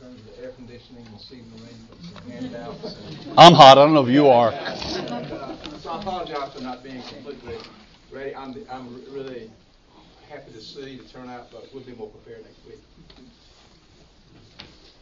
in 0.00 0.06
terms 0.06 0.20
of 0.20 0.36
the 0.36 0.42
air 0.42 0.50
conditioning 0.50 1.06
and 1.06 1.20
seating 1.20 1.50
arrangements 1.52 2.10
and 2.24 2.32
handouts. 2.32 2.96
And, 2.96 3.38
I'm 3.38 3.52
hot. 3.54 3.78
I 3.78 3.84
don't 3.84 3.94
know 3.94 4.04
if 4.04 4.12
you 4.12 4.26
are. 4.26 4.50
and, 4.50 5.32
uh, 5.32 5.78
so 5.78 5.90
I 5.90 6.00
apologize 6.00 6.52
for 6.52 6.60
not 6.60 6.82
being 6.82 7.02
completely 7.02 7.56
ready. 8.10 8.34
I'm, 8.34 8.54
I'm 8.68 9.04
really 9.12 9.50
happy 10.28 10.52
to 10.52 10.60
see 10.60 10.98
the 10.98 11.04
turnout, 11.04 11.50
but 11.52 11.68
we'll 11.72 11.84
be 11.84 11.94
more 11.94 12.08
prepared 12.08 12.42
next 12.42 12.66
week. 12.66 12.80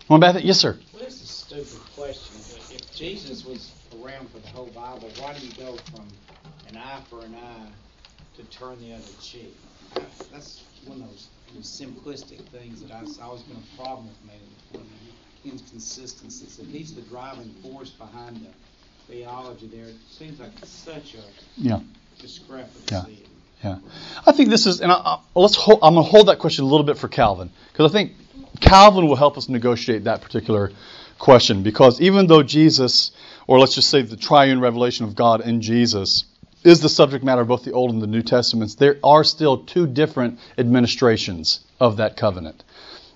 One 0.09 0.21
back 0.21 0.37
Yes, 0.45 0.59
sir. 0.59 0.79
Well, 0.93 1.03
this 1.03 1.15
is 1.15 1.23
a 1.23 1.27
stupid 1.27 1.81
question, 1.97 2.37
but 2.53 2.77
if 2.77 2.95
Jesus 2.95 3.45
was 3.45 3.73
around 4.01 4.31
for 4.31 4.39
the 4.39 4.49
whole 4.49 4.67
Bible, 4.67 5.09
why 5.19 5.37
do 5.37 5.45
you 5.45 5.53
go 5.55 5.77
from 5.95 6.07
an 6.69 6.77
eye 6.77 7.01
for 7.11 7.25
an 7.25 7.35
eye 7.35 7.69
to 8.37 8.45
turn 8.45 8.79
the 8.81 8.93
other 8.93 9.03
cheek? 9.21 9.57
That's 10.33 10.63
one 10.85 11.03
of 11.03 11.09
those 11.09 11.29
simplistic 11.63 12.41
things 12.49 12.83
that 12.83 12.93
I, 12.93 13.01
it's 13.01 13.19
always 13.21 13.43
been 13.43 13.57
a 13.57 13.83
problem 13.83 14.09
with 14.09 14.25
me, 14.25 14.41
one 14.73 14.83
of 14.83 14.89
the 15.45 15.49
inconsistencies. 15.49 16.59
If 16.59 16.69
he's 16.69 16.95
the 16.95 17.03
driving 17.03 17.55
force 17.63 17.91
behind 17.91 18.37
the 18.37 19.13
theology 19.13 19.67
there, 19.69 19.87
it 19.87 19.97
seems 20.11 20.39
like 20.41 20.51
such 20.65 21.15
a 21.15 21.23
Yeah. 21.57 21.81
discrepancy. 22.21 22.87
Yeah. 22.91 23.27
Yeah, 23.65 23.79
I 24.27 24.33
think 24.33 24.51
this 24.51 24.67
is, 24.67 24.83
and 24.83 24.93
I, 24.93 24.97
I, 24.97 25.19
let's. 25.35 25.57
Hold, 25.57 25.79
I'm 25.83 25.95
going 25.95 26.05
to 26.05 26.11
hold 26.11 26.29
that 26.29 26.39
question 26.39 26.65
a 26.67 26.69
little 26.69 26.85
bit 26.85 26.99
for 26.99 27.09
Calvin 27.09 27.51
because 27.73 27.91
I 27.91 27.93
think 27.93 28.13
Calvin 28.61 29.07
will 29.07 29.17
help 29.17 29.39
us 29.39 29.49
negotiate 29.49 30.05
that 30.05 30.21
particular 30.21 30.73
question 31.19 31.63
because 31.63 31.99
even 32.03 32.27
though 32.27 32.43
Jesus, 32.43 33.13
or 33.47 33.59
let's 33.59 33.75
just 33.75 33.89
say 33.89 34.03
the 34.03 34.17
triune 34.17 34.61
revelation 34.61 35.07
of 35.07 35.15
God 35.15 35.41
in 35.41 35.63
Jesus, 35.63 36.25
is 36.67 36.81
the 36.81 36.89
subject 36.89 37.25
matter 37.25 37.43
of 37.43 37.49
both 37.49 37.65
the 37.65 37.73
Old 37.73 37.93
and 37.93 38.03
the 38.03 38.07
New 38.07 38.23
Testaments, 38.23 38.75
there 38.75 38.97
are 39.05 39.25
still 39.25 39.59
two 39.59 39.87
different 39.87 40.39
administrations 40.59 41.61
of 41.81 41.99
that 41.99 42.17
covenant. 42.17 42.65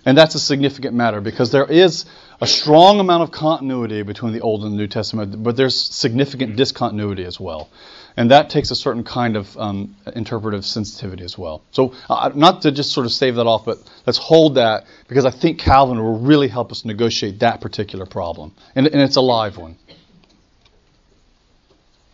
And 0.07 0.17
that's 0.17 0.35
a 0.35 0.41
significant 0.41 0.95
matter 0.95 1.21
because 1.21 1.51
there 1.51 1.67
is 1.67 2.07
a 2.41 2.47
strong 2.47 3.01
amount 3.01 3.23
of 3.23 3.31
continuity 3.33 4.03
between 4.03 4.33
the 4.33 4.41
Old 4.41 4.63
and 4.65 4.73
the 4.73 4.77
New 4.77 4.87
Testament, 4.87 5.43
but 5.43 5.57
there's 5.57 5.79
significant 5.79 6.57
discontinuity 6.57 7.25
as 7.25 7.39
well. 7.39 7.69
And 8.17 8.31
that 8.31 8.51
takes 8.51 8.71
a 8.71 8.75
certain 8.77 9.05
kind 9.05 9.37
of 9.37 9.57
um, 9.59 9.97
interpretive 10.15 10.65
sensitivity 10.65 11.23
as 11.25 11.37
well. 11.37 11.63
So, 11.71 11.95
uh, 12.09 12.31
not 12.35 12.63
to 12.63 12.73
just 12.73 12.93
sort 12.93 13.07
of 13.07 13.13
save 13.13 13.37
that 13.37 13.47
off, 13.47 13.65
but 13.65 13.79
let's 14.07 14.19
hold 14.19 14.57
that 14.57 14.85
because 15.07 15.25
I 15.25 15.31
think 15.31 15.59
Calvin 15.59 15.99
will 15.99 16.19
really 16.19 16.49
help 16.49 16.73
us 16.73 16.85
negotiate 16.85 17.41
that 17.41 17.61
particular 17.61 18.07
problem. 18.07 18.53
And, 18.75 18.87
and 18.87 19.01
it's 19.03 19.17
a 19.17 19.21
live 19.21 19.59
one. 19.59 19.77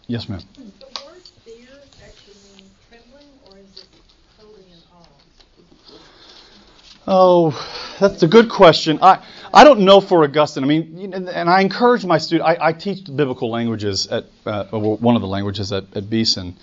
Yes, 0.08 0.28
ma'am. 0.28 0.40
The 0.54 0.86
word 1.04 1.22
fear 1.44 1.66
actually 2.04 2.34
means 2.54 2.70
trembling, 2.88 3.26
or 3.50 3.58
is 3.58 3.82
it 3.82 3.88
totally 4.38 4.62
in 4.70 4.78
awe? 4.92 5.02
Oh, 7.06 7.52
that's 8.00 8.22
a 8.24 8.26
good 8.26 8.50
question. 8.50 8.98
I, 9.00 9.24
I 9.54 9.62
don't 9.62 9.80
know 9.80 10.00
for 10.00 10.24
Augustine. 10.24 10.64
I 10.64 10.66
mean, 10.66 11.14
and 11.14 11.48
I 11.48 11.60
encourage 11.60 12.04
my 12.04 12.18
students. 12.18 12.48
I, 12.48 12.68
I 12.68 12.72
teach 12.72 13.04
biblical 13.04 13.48
languages 13.48 14.08
at 14.08 14.24
uh, 14.44 14.64
one 14.66 15.14
of 15.14 15.22
the 15.22 15.28
languages 15.28 15.70
at, 15.70 15.84
at 15.94 16.10
Beeson, 16.10 16.56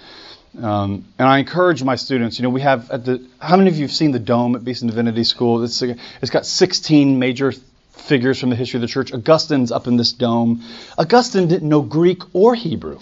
um, 0.61 1.05
and 1.17 1.27
I 1.27 1.39
encourage 1.39 1.81
my 1.81 1.95
students. 1.95 2.37
You 2.39 2.43
know, 2.43 2.49
we 2.49 2.61
have 2.61 2.91
at 2.91 3.05
the. 3.05 3.25
How 3.39 3.55
many 3.55 3.69
of 3.69 3.77
you 3.77 3.83
have 3.83 3.93
seen 3.93 4.11
the 4.11 4.19
dome 4.19 4.55
at 4.55 4.65
Beeson 4.65 4.89
Divinity 4.89 5.23
School? 5.23 5.63
It's 5.63 5.81
it's 5.81 6.29
got 6.29 6.45
16 6.45 7.17
major 7.19 7.53
figures 7.91 8.37
from 8.37 8.49
the 8.49 8.57
history 8.57 8.79
of 8.79 8.81
the 8.81 8.87
church. 8.87 9.13
Augustine's 9.13 9.71
up 9.71 9.87
in 9.87 9.95
this 9.95 10.11
dome. 10.11 10.61
Augustine 10.97 11.47
didn't 11.47 11.69
know 11.69 11.81
Greek 11.81 12.21
or 12.33 12.53
Hebrew. 12.53 12.99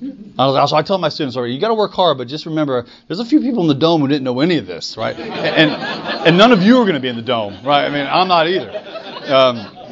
So 0.00 0.76
I 0.76 0.82
tell 0.82 0.98
my 0.98 1.08
students, 1.08 1.36
all 1.36 1.42
right, 1.42 1.50
you 1.50 1.60
got 1.60 1.68
to 1.68 1.74
work 1.74 1.92
hard, 1.92 2.18
but 2.18 2.28
just 2.28 2.46
remember, 2.46 2.84
there's 3.06 3.20
a 3.20 3.24
few 3.24 3.40
people 3.40 3.62
in 3.62 3.68
the 3.68 3.74
dome 3.74 4.00
who 4.00 4.08
didn't 4.08 4.24
know 4.24 4.40
any 4.40 4.58
of 4.58 4.66
this, 4.66 4.96
right? 4.96 5.18
And 5.18 5.70
and 5.70 6.38
none 6.38 6.52
of 6.52 6.62
you 6.62 6.78
are 6.78 6.84
going 6.84 6.94
to 6.94 7.00
be 7.00 7.08
in 7.08 7.16
the 7.16 7.22
dome, 7.22 7.58
right? 7.64 7.84
I 7.84 7.90
mean, 7.90 8.06
I'm 8.06 8.28
not 8.28 8.48
either. 8.48 9.32
Um, 9.32 9.84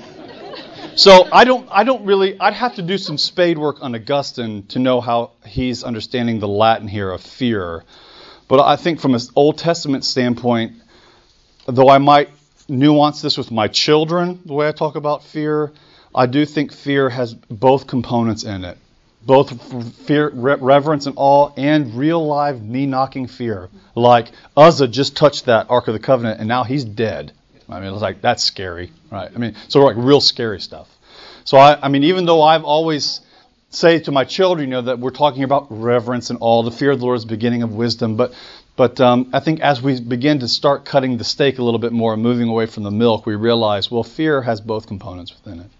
so 0.97 1.29
I 1.33 1.45
don't, 1.45 1.69
I 1.71 1.85
don't 1.85 2.05
really, 2.05 2.39
I'd 2.39 2.53
have 2.53 2.75
to 2.75 2.83
do 2.83 2.99
some 2.99 3.17
spade 3.17 3.57
work 3.59 3.79
on 3.81 3.95
Augustine 3.95 4.67
to 4.69 4.79
know 4.79 5.01
how 5.01 5.31
he's 5.47 5.85
understanding 5.85 6.39
the 6.39 6.49
Latin 6.49 6.89
here 6.89 7.11
of 7.11 7.23
fear. 7.23 7.85
But 8.49 8.61
I 8.61 8.77
think 8.77 9.01
from 9.01 9.15
an 9.15 9.21
Old 9.35 9.57
Testament 9.57 10.05
standpoint, 10.05 10.75
though 11.67 11.89
I 11.89 11.99
might 11.99 12.29
nuance 12.69 13.23
this 13.23 13.39
with 13.39 13.51
my 13.51 13.69
children, 13.69 14.41
the 14.45 14.53
way 14.53 14.69
I 14.69 14.73
talk 14.73 14.97
about 14.97 15.25
fear, 15.25 15.73
I 16.15 16.27
do 16.27 16.45
think 16.45 16.73
fear 16.73 17.09
has 17.09 17.33
both 17.33 17.87
components 17.87 18.45
in 18.45 18.65
it 18.65 18.77
both 19.25 19.97
fear, 20.07 20.29
reverence 20.31 21.07
and 21.07 21.15
awe, 21.17 21.51
and 21.57 21.95
real 21.95 22.27
live 22.27 22.63
knee 22.63 22.87
knocking 22.87 23.27
fear. 23.27 23.69
Like 23.95 24.33
Uzzah 24.57 24.89
just 24.89 25.17
touched 25.17 25.47
that 25.47 25.67
Ark 25.71 25.89
of 25.89 25.95
the 25.95 26.01
Covenant, 26.01 26.41
and 26.41 26.49
now 26.49 26.65
he's 26.65 26.85
dead. 26.85 27.33
I 27.69 27.81
mean, 27.81 27.93
it's 27.93 28.03
like 28.03 28.21
that's 28.21 28.43
scary, 28.43 28.93
right? 29.11 29.31
I 29.35 29.39
mean, 29.39 29.55
so 29.69 29.81
like 29.81 29.97
real 29.97 30.21
scary 30.21 30.61
stuff. 30.61 30.89
So 31.45 31.57
I, 31.59 31.79
I 31.83 31.89
mean, 31.89 32.05
even 32.05 32.25
though 32.25 32.43
I've 32.43 32.65
always 32.65 33.21
say 33.71 34.01
to 34.01 34.13
my 34.13 34.25
children, 34.25 34.69
you 34.69 34.73
know, 34.73 34.83
that 34.83 34.99
we're 34.99 35.11
talking 35.11 35.45
about 35.45 35.67
reverence 35.71 36.31
and 36.31 36.39
all, 36.41 36.63
the 36.63 36.71
fear 36.71 36.91
of 36.91 36.99
the 36.99 37.05
Lord 37.05 37.17
is 37.17 37.25
the 37.25 37.31
beginning 37.31 37.63
of 37.63 37.75
wisdom, 37.75 38.17
but 38.17 38.35
but 38.75 39.01
um, 39.01 39.31
I 39.33 39.41
think 39.41 39.61
as 39.61 39.83
we 39.83 40.01
begin 40.01 40.41
to 40.41 40.49
start 40.49 40.85
cutting 40.85 41.19
the 41.19 41.25
steak 41.25 41.59
a 41.59 41.63
little 41.63 41.79
bit 41.79 41.93
more 41.93 42.15
and 42.15 42.23
moving 42.23 42.49
away 42.49 42.67
from 42.67 42.85
the 42.85 42.91
milk, 42.91 43.27
we 43.27 43.35
realize, 43.35 43.91
well, 43.91 44.03
fear 44.03 44.43
has 44.43 44.61
both 44.61 44.87
components 44.87 45.33
within 45.35 45.61
it. 45.61 45.71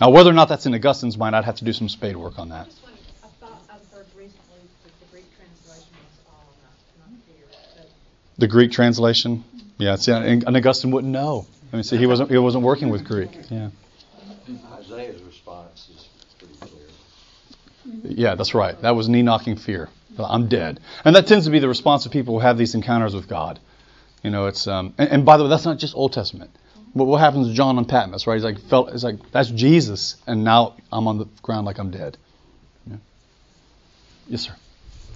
Now, 0.00 0.10
whether 0.10 0.30
or 0.30 0.34
not 0.34 0.48
that's 0.48 0.66
in 0.66 0.74
Augustine's 0.74 1.16
mind, 1.16 1.34
I'd 1.34 1.44
have 1.44 1.56
to 1.56 1.64
do 1.64 1.72
some 1.72 1.88
spade 1.88 2.16
work 2.16 2.38
on 2.38 2.50
that. 2.50 2.68
I 3.24 3.28
thought 3.40 3.62
I've 3.70 3.80
heard 3.92 4.06
recently 4.14 4.60
that 4.84 5.00
the 5.00 5.06
Greek 5.10 5.24
translation 5.36 5.92
was 5.94 6.26
all, 6.28 6.54
not, 6.62 7.10
not 7.10 7.18
fear. 7.26 7.86
The 8.36 8.46
Greek 8.46 8.72
translation? 8.72 9.44
Yeah, 9.78 9.96
see, 9.96 10.12
and 10.12 10.56
Augustine 10.56 10.90
wouldn't 10.90 11.12
know. 11.12 11.46
I 11.72 11.76
mean, 11.76 11.82
see, 11.82 11.96
he 11.96 12.06
wasn't 12.06 12.30
he 12.30 12.38
wasn't 12.38 12.64
working 12.64 12.90
with 12.90 13.04
Greek. 13.04 13.30
Yeah. 13.50 13.70
Isaiah's 14.74 15.22
response 15.22 15.90
is 15.94 16.08
pretty 16.38 16.54
clear. 16.60 16.86
Yeah, 18.04 18.34
that's 18.34 18.54
right. 18.54 18.80
That 18.82 18.94
was 18.94 19.08
knee 19.08 19.22
knocking 19.22 19.56
fear. 19.56 19.88
I'm 20.18 20.48
dead. 20.48 20.80
And 21.04 21.16
that 21.16 21.26
tends 21.26 21.44
to 21.44 21.50
be 21.50 21.58
the 21.58 21.68
response 21.68 22.06
of 22.06 22.12
people 22.12 22.34
who 22.34 22.40
have 22.40 22.56
these 22.56 22.74
encounters 22.74 23.14
with 23.14 23.28
God. 23.28 23.58
You 24.22 24.30
know, 24.30 24.46
it's 24.46 24.66
um, 24.66 24.94
and, 24.96 25.10
and 25.10 25.24
by 25.26 25.36
the 25.36 25.44
way, 25.44 25.50
that's 25.50 25.64
not 25.64 25.78
just 25.78 25.94
Old 25.94 26.12
Testament. 26.12 26.50
What, 26.96 27.08
what 27.08 27.18
happens 27.18 27.48
to 27.48 27.52
John 27.52 27.76
on 27.76 27.84
Patmos, 27.84 28.26
right? 28.26 28.36
He's 28.36 28.44
like, 28.44 28.58
felt, 28.58 28.88
it's 28.88 29.04
like 29.04 29.30
that's 29.30 29.50
Jesus, 29.50 30.16
and 30.26 30.44
now 30.44 30.76
I'm 30.90 31.06
on 31.06 31.18
the 31.18 31.26
ground 31.42 31.66
like 31.66 31.76
I'm 31.78 31.90
dead. 31.90 32.16
Yeah. 32.90 32.96
Yes, 34.28 34.40
sir. 34.46 34.54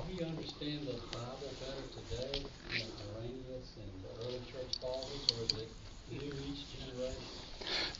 Do 0.07 0.15
you 0.15 0.27
understand 0.27 0.81
the 0.87 0.93
Bible 1.11 1.49
better 1.59 1.81
today 1.97 2.45
than 2.69 2.87
Irenaeus 3.17 3.73
and 3.81 3.91
the 4.05 4.27
early 4.27 4.41
church 4.53 4.77
fathers, 4.83 5.33
or 5.33 5.45
is 5.47 5.53
it 5.53 5.69
new 6.13 6.31
each 6.53 6.67
generation? 6.79 7.23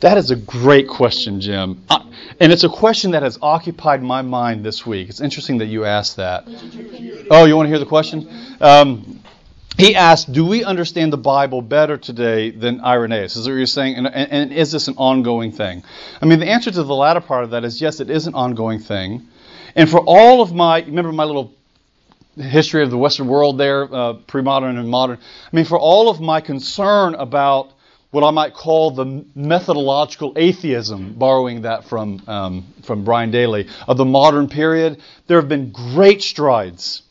That 0.01 0.19
is 0.19 0.29
a 0.29 0.35
great 0.35 0.87
question, 0.87 1.41
Jim. 1.41 1.83
Uh, 1.89 2.05
and 2.39 2.51
it's 2.51 2.63
a 2.63 2.69
question 2.69 3.09
that 3.11 3.23
has 3.23 3.39
occupied 3.41 4.03
my 4.03 4.21
mind 4.21 4.63
this 4.63 4.85
week. 4.85 5.09
It's 5.09 5.21
interesting 5.21 5.57
that 5.57 5.67
you 5.67 5.85
asked 5.85 6.17
that. 6.17 6.43
Oh, 7.31 7.45
you 7.45 7.55
want 7.55 7.65
to 7.65 7.69
hear 7.71 7.79
the 7.79 7.87
question? 7.87 8.29
Um, 8.61 9.23
he 9.77 9.95
asked, 9.95 10.31
Do 10.31 10.45
we 10.45 10.63
understand 10.63 11.13
the 11.13 11.17
Bible 11.17 11.61
better 11.61 11.97
today 11.97 12.51
than 12.51 12.81
Irenaeus? 12.81 13.35
Is 13.35 13.45
that 13.45 13.51
what 13.51 13.57
you're 13.57 13.65
saying? 13.65 13.95
And, 13.95 14.07
and, 14.07 14.31
and 14.31 14.53
is 14.53 14.71
this 14.71 14.87
an 14.87 14.95
ongoing 14.97 15.51
thing? 15.51 15.83
I 16.21 16.25
mean, 16.25 16.39
the 16.39 16.49
answer 16.49 16.71
to 16.71 16.83
the 16.83 16.95
latter 16.95 17.21
part 17.21 17.43
of 17.43 17.51
that 17.51 17.63
is 17.63 17.81
yes, 17.81 17.99
it 17.99 18.09
is 18.09 18.27
an 18.27 18.35
ongoing 18.35 18.79
thing. 18.79 19.27
And 19.75 19.89
for 19.89 19.99
all 19.99 20.41
of 20.41 20.53
my, 20.53 20.81
remember 20.81 21.11
my 21.11 21.23
little 21.23 21.53
history 22.35 22.83
of 22.83 22.91
the 22.91 22.97
Western 22.97 23.27
world 23.27 23.57
there, 23.57 23.93
uh, 23.93 24.13
pre 24.13 24.41
modern 24.41 24.77
and 24.77 24.89
modern? 24.89 25.17
I 25.17 25.55
mean, 25.55 25.65
for 25.65 25.79
all 25.79 26.09
of 26.09 26.19
my 26.19 26.41
concern 26.41 27.15
about 27.15 27.71
what 28.11 28.25
I 28.25 28.31
might 28.31 28.53
call 28.53 28.91
the 28.91 29.25
methodological 29.35 30.33
atheism, 30.35 31.13
borrowing 31.13 31.61
that 31.61 31.85
from, 31.85 32.21
um, 32.27 32.65
from 32.83 33.05
Brian 33.05 33.31
Daley, 33.31 33.69
of 33.87 33.95
the 33.95 34.05
modern 34.05 34.49
period, 34.49 35.01
there 35.27 35.39
have 35.39 35.47
been 35.47 35.71
great 35.71 36.21
strides 36.21 37.03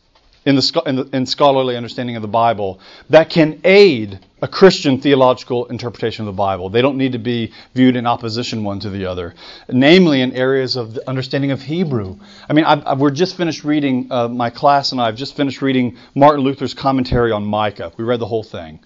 in, 0.45 0.55
the, 0.55 0.83
in, 0.85 0.95
the, 0.95 1.09
in 1.13 1.25
scholarly 1.25 1.77
understanding 1.77 2.15
of 2.15 2.21
the 2.21 2.27
Bible 2.27 2.79
that 3.09 3.29
can 3.29 3.61
aid 3.63 4.19
a 4.41 4.47
Christian 4.47 4.99
theological 4.99 5.67
interpretation 5.67 6.27
of 6.27 6.33
the 6.33 6.37
Bible. 6.37 6.69
They 6.69 6.81
don't 6.81 6.97
need 6.97 7.11
to 7.11 7.19
be 7.19 7.53
viewed 7.75 7.95
in 7.95 8.07
opposition 8.07 8.63
one 8.63 8.79
to 8.79 8.89
the 8.89 9.05
other, 9.05 9.35
namely 9.69 10.21
in 10.21 10.31
areas 10.33 10.75
of 10.75 10.95
the 10.95 11.07
understanding 11.07 11.51
of 11.51 11.61
Hebrew. 11.61 12.17
I 12.49 12.53
mean, 12.53 12.65
I, 12.65 12.73
I, 12.81 12.93
we're 12.95 13.11
just 13.11 13.37
finished 13.37 13.63
reading, 13.63 14.07
uh, 14.09 14.27
my 14.29 14.49
class 14.49 14.91
and 14.93 14.99
I 14.99 15.05
have 15.07 15.15
just 15.15 15.35
finished 15.35 15.61
reading 15.61 15.97
Martin 16.15 16.43
Luther's 16.43 16.73
commentary 16.73 17.31
on 17.31 17.45
Micah. 17.45 17.91
We 17.97 18.03
read 18.03 18.19
the 18.19 18.25
whole 18.25 18.43
thing. 18.43 18.79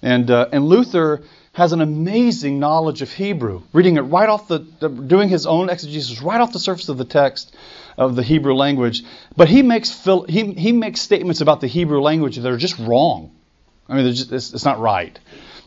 And, 0.00 0.30
uh, 0.30 0.48
and 0.50 0.64
Luther 0.64 1.22
has 1.52 1.72
an 1.72 1.82
amazing 1.82 2.58
knowledge 2.58 3.02
of 3.02 3.12
Hebrew, 3.12 3.62
reading 3.74 3.98
it 3.98 4.02
right 4.02 4.28
off 4.28 4.48
the, 4.48 4.60
doing 4.60 5.28
his 5.28 5.44
own 5.44 5.68
exegesis 5.68 6.22
right 6.22 6.40
off 6.40 6.54
the 6.54 6.58
surface 6.58 6.88
of 6.88 6.96
the 6.96 7.04
text 7.04 7.54
of 7.96 8.16
the 8.16 8.22
Hebrew 8.22 8.54
language. 8.54 9.02
But 9.36 9.48
he 9.48 9.62
makes 9.62 10.04
he 10.28 10.52
he 10.52 10.72
makes 10.72 11.00
statements 11.00 11.40
about 11.40 11.60
the 11.60 11.66
Hebrew 11.66 12.00
language 12.00 12.36
that 12.36 12.50
are 12.50 12.56
just 12.56 12.78
wrong. 12.78 13.32
I 13.88 13.96
mean, 13.96 14.14
just, 14.14 14.32
it's, 14.32 14.54
it's, 14.54 14.64
not 14.64 14.78
right. 14.78 15.18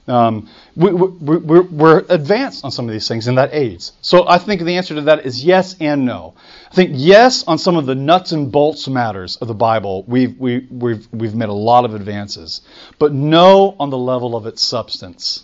Um, 0.08 0.50
we, 0.76 0.94
we, 0.94 1.38
we're, 1.38 1.62
we're 1.64 2.06
advanced 2.10 2.64
on 2.64 2.72
some 2.72 2.88
of 2.88 2.94
these 2.94 3.08
things, 3.08 3.28
and 3.28 3.38
that 3.38 3.54
aids. 3.54 3.92
So 4.02 4.28
I 4.28 4.38
think 4.38 4.62
the 4.62 4.78
answer 4.78 4.96
to 4.96 5.02
that 5.02 5.26
is 5.26 5.44
yes 5.44 5.76
and 5.80 6.06
no. 6.06 6.36
I 6.72 6.74
think 6.74 6.92
yes 6.94 7.44
on 7.44 7.58
some 7.58 7.76
of 7.76 7.86
the 7.86 7.96
nuts 7.96 8.32
and 8.32 8.52
bolts 8.52 8.88
matters 8.88 9.38
of 9.38 9.48
the 9.48 9.54
Bible. 9.54 10.04
We've 10.08 10.38
we, 10.40 10.68
we've 10.70 11.08
we've 11.12 11.36
made 11.36 11.50
a 11.50 11.54
lot 11.54 11.86
of 11.86 11.96
advances, 11.96 12.62
but 13.00 13.14
no 13.14 13.76
on 13.80 13.90
the 13.90 13.98
level 13.98 14.36
of 14.36 14.46
its 14.46 14.62
substance. 14.62 15.44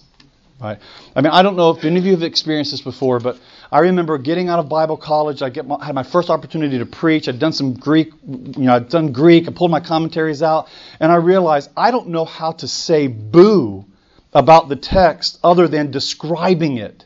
Right? 0.61 0.77
I 1.15 1.21
mean, 1.21 1.31
I 1.31 1.41
don't 1.41 1.55
know 1.55 1.71
if 1.71 1.83
any 1.83 1.97
of 1.97 2.05
you 2.05 2.11
have 2.11 2.21
experienced 2.21 2.69
this 2.69 2.81
before, 2.81 3.19
but 3.19 3.39
I 3.71 3.79
remember 3.79 4.19
getting 4.19 4.47
out 4.47 4.59
of 4.59 4.69
Bible 4.69 4.95
college. 4.95 5.41
I 5.41 5.49
my, 5.63 5.83
had 5.83 5.95
my 5.95 6.03
first 6.03 6.29
opportunity 6.29 6.77
to 6.77 6.85
preach. 6.85 7.27
I'd 7.27 7.39
done 7.39 7.53
some 7.53 7.73
Greek, 7.73 8.11
you 8.27 8.53
know, 8.57 8.75
I'd 8.75 8.89
done 8.89 9.11
Greek. 9.11 9.47
I 9.47 9.51
pulled 9.53 9.71
my 9.71 9.79
commentaries 9.79 10.43
out, 10.43 10.69
and 10.99 11.11
I 11.11 11.15
realized 11.15 11.71
I 11.75 11.89
don't 11.89 12.09
know 12.09 12.25
how 12.25 12.51
to 12.53 12.67
say 12.67 13.07
boo 13.07 13.85
about 14.33 14.69
the 14.69 14.75
text 14.75 15.39
other 15.43 15.67
than 15.67 15.89
describing 15.89 16.77
it. 16.77 17.05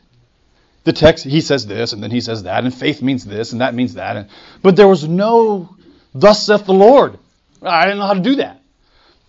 The 0.84 0.92
text, 0.92 1.24
he 1.24 1.40
says 1.40 1.66
this, 1.66 1.94
and 1.94 2.02
then 2.02 2.10
he 2.10 2.20
says 2.20 2.42
that, 2.42 2.62
and 2.62 2.72
faith 2.72 3.00
means 3.00 3.24
this, 3.24 3.52
and 3.52 3.62
that 3.62 3.74
means 3.74 3.94
that. 3.94 4.16
And, 4.16 4.28
but 4.62 4.76
there 4.76 4.86
was 4.86 5.08
no, 5.08 5.74
thus 6.14 6.44
saith 6.44 6.66
the 6.66 6.74
Lord. 6.74 7.18
I 7.62 7.86
didn't 7.86 7.98
know 7.98 8.06
how 8.06 8.14
to 8.14 8.20
do 8.20 8.36
that. 8.36 8.60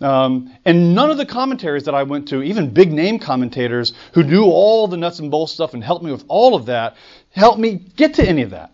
Um, 0.00 0.56
and 0.64 0.94
none 0.94 1.10
of 1.10 1.16
the 1.16 1.26
commentaries 1.26 1.84
that 1.84 1.94
I 1.94 2.04
went 2.04 2.28
to, 2.28 2.42
even 2.42 2.70
big 2.70 2.92
name 2.92 3.18
commentators 3.18 3.92
who 4.12 4.22
knew 4.22 4.44
all 4.44 4.86
the 4.86 4.96
nuts 4.96 5.18
and 5.18 5.30
bolts 5.30 5.52
stuff 5.52 5.74
and 5.74 5.82
helped 5.82 6.04
me 6.04 6.12
with 6.12 6.24
all 6.28 6.54
of 6.54 6.66
that, 6.66 6.96
helped 7.32 7.58
me 7.58 7.74
get 7.74 8.14
to 8.14 8.28
any 8.28 8.42
of 8.42 8.50
that. 8.50 8.72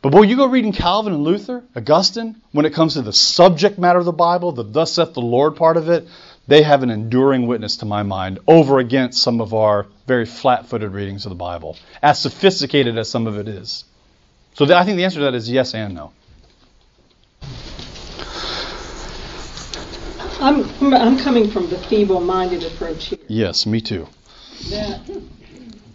But 0.00 0.12
boy, 0.12 0.22
you 0.22 0.36
go 0.36 0.46
reading 0.46 0.72
Calvin 0.72 1.12
and 1.12 1.24
Luther, 1.24 1.64
Augustine, 1.74 2.40
when 2.52 2.64
it 2.64 2.72
comes 2.72 2.94
to 2.94 3.02
the 3.02 3.12
subject 3.12 3.78
matter 3.78 3.98
of 3.98 4.04
the 4.04 4.12
Bible, 4.12 4.52
the 4.52 4.62
thus 4.62 4.92
saith 4.92 5.12
the 5.12 5.20
Lord 5.20 5.56
part 5.56 5.76
of 5.76 5.88
it, 5.88 6.06
they 6.46 6.62
have 6.62 6.82
an 6.82 6.90
enduring 6.90 7.46
witness 7.46 7.78
to 7.78 7.84
my 7.84 8.02
mind 8.04 8.38
over 8.46 8.78
against 8.78 9.20
some 9.20 9.40
of 9.40 9.52
our 9.52 9.86
very 10.06 10.24
flat 10.24 10.66
footed 10.66 10.92
readings 10.92 11.26
of 11.26 11.30
the 11.30 11.36
Bible, 11.36 11.76
as 12.00 12.20
sophisticated 12.20 12.96
as 12.96 13.10
some 13.10 13.26
of 13.26 13.36
it 13.38 13.48
is. 13.48 13.84
So 14.54 14.64
I 14.64 14.84
think 14.84 14.96
the 14.96 15.04
answer 15.04 15.18
to 15.18 15.24
that 15.24 15.34
is 15.34 15.50
yes 15.50 15.74
and 15.74 15.94
no. 15.94 16.12
I'm, 20.40 20.94
I'm 20.94 21.18
coming 21.18 21.50
from 21.50 21.68
the 21.68 21.78
feeble-minded 21.78 22.64
approach 22.64 23.06
here. 23.06 23.18
Yes, 23.26 23.66
me 23.66 23.80
too. 23.80 24.06
That 24.70 25.00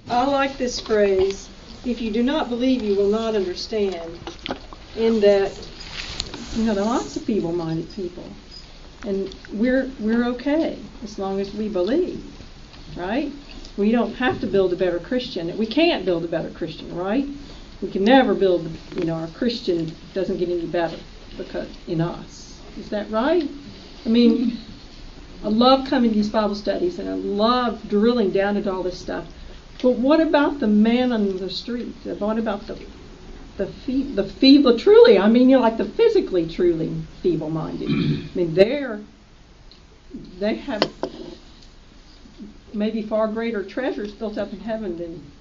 I 0.09 0.25
like 0.25 0.57
this 0.57 0.81
phrase, 0.81 1.49
if 1.85 2.01
you 2.01 2.11
do 2.11 2.23
not 2.23 2.49
believe, 2.49 2.83
you 2.83 2.95
will 2.95 3.09
not 3.09 3.35
understand, 3.35 4.19
in 4.97 5.21
that, 5.21 5.51
you 6.55 6.65
know, 6.65 6.73
there 6.73 6.83
are 6.83 6.87
lots 6.87 7.15
of 7.15 7.23
feeble-minded 7.23 7.91
people. 7.93 8.25
And 9.05 9.33
we're, 9.53 9.89
we're 9.99 10.25
okay 10.31 10.77
as 11.03 11.17
long 11.17 11.39
as 11.39 11.53
we 11.53 11.69
believe, 11.69 12.23
right? 12.97 13.31
We 13.77 13.91
don't 13.91 14.13
have 14.15 14.41
to 14.41 14.47
build 14.47 14.73
a 14.73 14.75
better 14.75 14.99
Christian. 14.99 15.57
We 15.57 15.65
can't 15.65 16.05
build 16.05 16.25
a 16.25 16.27
better 16.27 16.49
Christian, 16.49 16.93
right? 16.95 17.25
We 17.81 17.89
can 17.91 18.03
never 18.03 18.33
build, 18.33 18.69
you 18.95 19.05
know, 19.05 19.15
our 19.15 19.27
Christian 19.27 19.95
doesn't 20.13 20.37
get 20.37 20.49
any 20.49 20.67
better 20.67 20.99
because 21.37 21.69
in 21.87 22.01
us. 22.01 22.61
Is 22.77 22.89
that 22.89 23.09
right? 23.09 23.49
I 24.05 24.09
mean, 24.09 24.57
I 25.43 25.47
love 25.47 25.87
coming 25.89 26.11
to 26.11 26.15
these 26.15 26.29
Bible 26.29 26.55
studies 26.55 26.99
and 26.99 27.09
I 27.09 27.13
love 27.13 27.87
drilling 27.87 28.31
down 28.31 28.57
into 28.57 28.71
all 28.71 28.83
this 28.83 28.99
stuff. 28.99 29.25
But 29.81 29.91
what 29.91 30.19
about 30.19 30.59
the 30.59 30.67
man 30.67 31.11
on 31.11 31.37
the 31.37 31.49
street? 31.49 31.93
What 32.05 32.37
about 32.37 32.67
the 32.67 32.79
the 33.57 33.67
fe- 33.67 34.03
the 34.13 34.23
feeble 34.23 34.79
truly? 34.79 35.19
I 35.19 35.27
mean, 35.27 35.49
you 35.49 35.57
know, 35.57 35.61
like 35.61 35.77
the 35.77 35.85
physically 35.85 36.47
truly 36.47 36.91
feeble-minded. 37.21 37.89
I 37.89 38.35
mean, 38.35 38.53
they're 38.53 39.01
they 40.39 40.55
have 40.55 40.83
maybe 42.73 43.01
far 43.01 43.27
greater 43.27 43.63
treasures 43.63 44.11
built 44.11 44.37
up 44.37 44.53
in 44.53 44.59
heaven 44.59 44.97
than. 44.97 45.31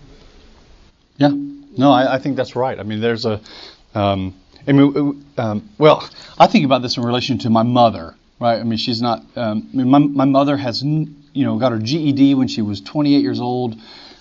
Yeah, 1.19 1.31
no, 1.79 1.93
I, 1.93 2.15
I 2.15 2.19
think 2.19 2.37
that's 2.37 2.57
right. 2.57 2.79
I 2.79 2.83
mean, 2.83 3.01
there's 3.01 3.25
a. 3.25 3.41
Um, 3.95 4.35
I 4.67 4.73
mean, 4.73 5.25
um, 5.39 5.69
well, 5.79 6.09
I 6.39 6.47
think 6.47 6.65
about 6.65 6.83
this 6.83 6.97
in 6.97 7.03
relation 7.03 7.39
to 7.39 7.51
my 7.51 7.63
mother 7.63 8.15
right? 8.43 8.59
I 8.59 8.65
mean, 8.65 8.79
she's 8.79 9.01
not. 9.01 9.25
Um, 9.37 9.69
I 9.73 9.77
mean, 9.77 9.89
my, 9.89 9.99
my 9.99 10.25
mother 10.25 10.57
has, 10.57 10.83
you 10.83 11.15
know, 11.35 11.59
got 11.59 11.73
her 11.73 11.79
GED 11.79 12.35
when 12.35 12.49
she 12.49 12.61
was 12.61 12.81
28 12.81 13.23
years 13.23 13.41
old. 13.41 13.77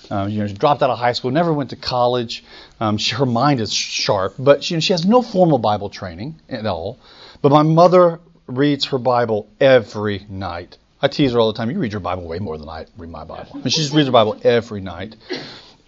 Uh, 0.09 0.27
you 0.29 0.39
know, 0.39 0.47
she 0.47 0.53
dropped 0.53 0.83
out 0.83 0.89
of 0.89 0.99
high 0.99 1.13
school, 1.13 1.31
never 1.31 1.53
went 1.53 1.69
to 1.69 1.75
college. 1.75 2.43
Um, 2.79 2.97
she, 2.97 3.15
her 3.15 3.25
mind 3.25 3.61
is 3.61 3.73
sharp, 3.73 4.35
but 4.37 4.63
she, 4.63 4.79
she 4.81 4.93
has 4.93 5.05
no 5.05 5.21
formal 5.21 5.57
Bible 5.57 5.89
training 5.89 6.35
at 6.49 6.65
all. 6.65 6.99
But 7.41 7.51
my 7.51 7.63
mother 7.63 8.19
reads 8.45 8.85
her 8.85 8.97
Bible 8.97 9.49
every 9.59 10.25
night. 10.29 10.77
I 11.01 11.07
tease 11.07 11.31
her 11.31 11.39
all 11.39 11.51
the 11.51 11.57
time. 11.57 11.71
You 11.71 11.79
read 11.79 11.93
your 11.93 12.01
Bible 12.01 12.27
way 12.27 12.39
more 12.39 12.57
than 12.57 12.69
I 12.69 12.85
read 12.97 13.09
my 13.09 13.23
Bible. 13.23 13.51
I 13.53 13.57
mean, 13.57 13.69
she 13.69 13.81
just 13.81 13.93
reads 13.93 14.07
her 14.07 14.11
Bible 14.11 14.39
every 14.43 14.81
night. 14.81 15.15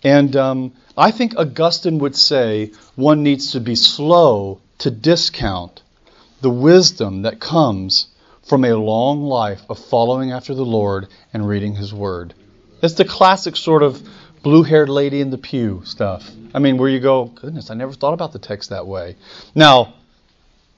And 0.03 0.35
um, 0.35 0.73
I 0.97 1.11
think 1.11 1.35
Augustine 1.37 1.99
would 1.99 2.15
say 2.15 2.71
one 2.95 3.23
needs 3.23 3.51
to 3.51 3.59
be 3.59 3.75
slow 3.75 4.61
to 4.79 4.89
discount 4.89 5.81
the 6.41 6.49
wisdom 6.49 7.21
that 7.23 7.39
comes 7.39 8.07
from 8.43 8.65
a 8.65 8.75
long 8.75 9.23
life 9.23 9.61
of 9.69 9.79
following 9.79 10.31
after 10.31 10.53
the 10.53 10.65
Lord 10.65 11.07
and 11.33 11.47
reading 11.47 11.75
His 11.75 11.93
Word. 11.93 12.33
It's 12.81 12.95
the 12.95 13.05
classic 13.05 13.55
sort 13.55 13.83
of 13.83 14.01
blue 14.43 14.63
haired 14.63 14.89
lady 14.89 15.21
in 15.21 15.29
the 15.29 15.37
pew 15.37 15.81
stuff. 15.85 16.29
I 16.53 16.59
mean, 16.59 16.77
where 16.77 16.89
you 16.89 16.99
go, 16.99 17.25
goodness, 17.25 17.71
I 17.71 17.75
never 17.75 17.93
thought 17.93 18.13
about 18.13 18.33
the 18.33 18.39
text 18.39 18.69
that 18.71 18.85
way. 18.85 19.15
Now, 19.55 19.93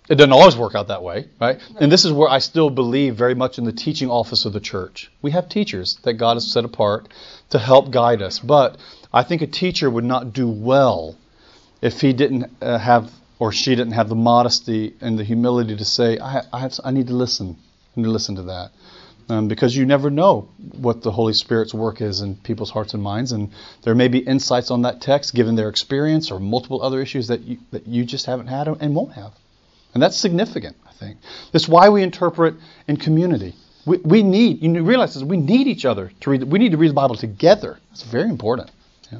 it 0.07 0.15
doesn't 0.15 0.31
always 0.31 0.55
work 0.55 0.75
out 0.75 0.89
that 0.89 1.01
way, 1.01 1.27
right? 1.41 1.59
And 1.79 1.91
this 1.91 2.05
is 2.05 2.11
where 2.11 2.29
I 2.29 2.37
still 2.37 2.69
believe 2.69 3.15
very 3.15 3.33
much 3.33 3.57
in 3.57 3.63
the 3.63 3.71
teaching 3.71 4.09
office 4.09 4.45
of 4.45 4.53
the 4.53 4.59
church. 4.59 5.11
We 5.23 5.31
have 5.31 5.49
teachers 5.49 5.95
that 6.03 6.13
God 6.13 6.35
has 6.35 6.51
set 6.51 6.63
apart 6.63 7.07
to 7.49 7.57
help 7.57 7.89
guide 7.89 8.21
us, 8.21 8.37
but 8.37 8.77
I 9.11 9.23
think 9.23 9.41
a 9.41 9.47
teacher 9.47 9.89
would 9.89 10.03
not 10.03 10.31
do 10.31 10.47
well 10.47 11.15
if 11.81 12.01
he 12.01 12.13
didn't 12.13 12.51
uh, 12.61 12.77
have 12.77 13.11
or 13.39 13.51
she 13.51 13.75
didn't 13.75 13.93
have 13.93 14.09
the 14.09 14.15
modesty 14.15 14.95
and 15.01 15.19
the 15.19 15.23
humility 15.23 15.75
to 15.75 15.85
say, 15.85 16.17
I, 16.19 16.41
I, 16.53 16.59
have, 16.59 16.79
I 16.83 16.91
need 16.91 17.07
to 17.07 17.13
listen. 17.13 17.57
I 17.95 17.99
need 17.99 18.05
to 18.05 18.11
listen 18.11 18.35
to 18.35 18.43
that. 18.43 18.71
Um, 19.27 19.47
because 19.47 19.75
you 19.75 19.85
never 19.85 20.11
know 20.11 20.49
what 20.73 21.01
the 21.01 21.11
Holy 21.11 21.33
Spirit's 21.33 21.73
work 21.73 21.99
is 21.99 22.21
in 22.21 22.35
people's 22.35 22.69
hearts 22.69 22.93
and 22.93 23.01
minds, 23.01 23.31
and 23.31 23.49
there 23.81 23.95
may 23.95 24.07
be 24.07 24.19
insights 24.19 24.69
on 24.69 24.83
that 24.83 25.01
text 25.01 25.33
given 25.33 25.55
their 25.55 25.67
experience 25.67 26.29
or 26.29 26.39
multiple 26.39 26.81
other 26.83 27.01
issues 27.01 27.27
that 27.29 27.41
you, 27.41 27.57
that 27.71 27.87
you 27.87 28.05
just 28.05 28.27
haven't 28.27 28.47
had 28.47 28.67
and 28.67 28.93
won't 28.95 29.13
have. 29.13 29.33
And 29.95 30.03
that's 30.03 30.15
significant, 30.15 30.75
I 30.87 30.91
think. 30.91 31.17
That's 31.51 31.67
why 31.67 31.89
we 31.89 32.03
interpret 32.03 32.55
in 32.87 32.97
community. 32.97 33.55
We, 33.87 33.97
we 33.97 34.21
need, 34.21 34.61
you 34.61 34.83
realize 34.83 35.15
this, 35.15 35.23
we 35.23 35.37
need 35.37 35.67
each 35.67 35.85
other 35.85 36.11
to 36.21 36.29
read, 36.29 36.43
we 36.43 36.59
need 36.59 36.73
to 36.73 36.77
read 36.77 36.89
the 36.89 36.95
Bible 36.95 37.15
together. 37.15 37.79
That's 37.89 38.03
very 38.03 38.29
important. 38.29 38.69
Yeah. 39.11 39.19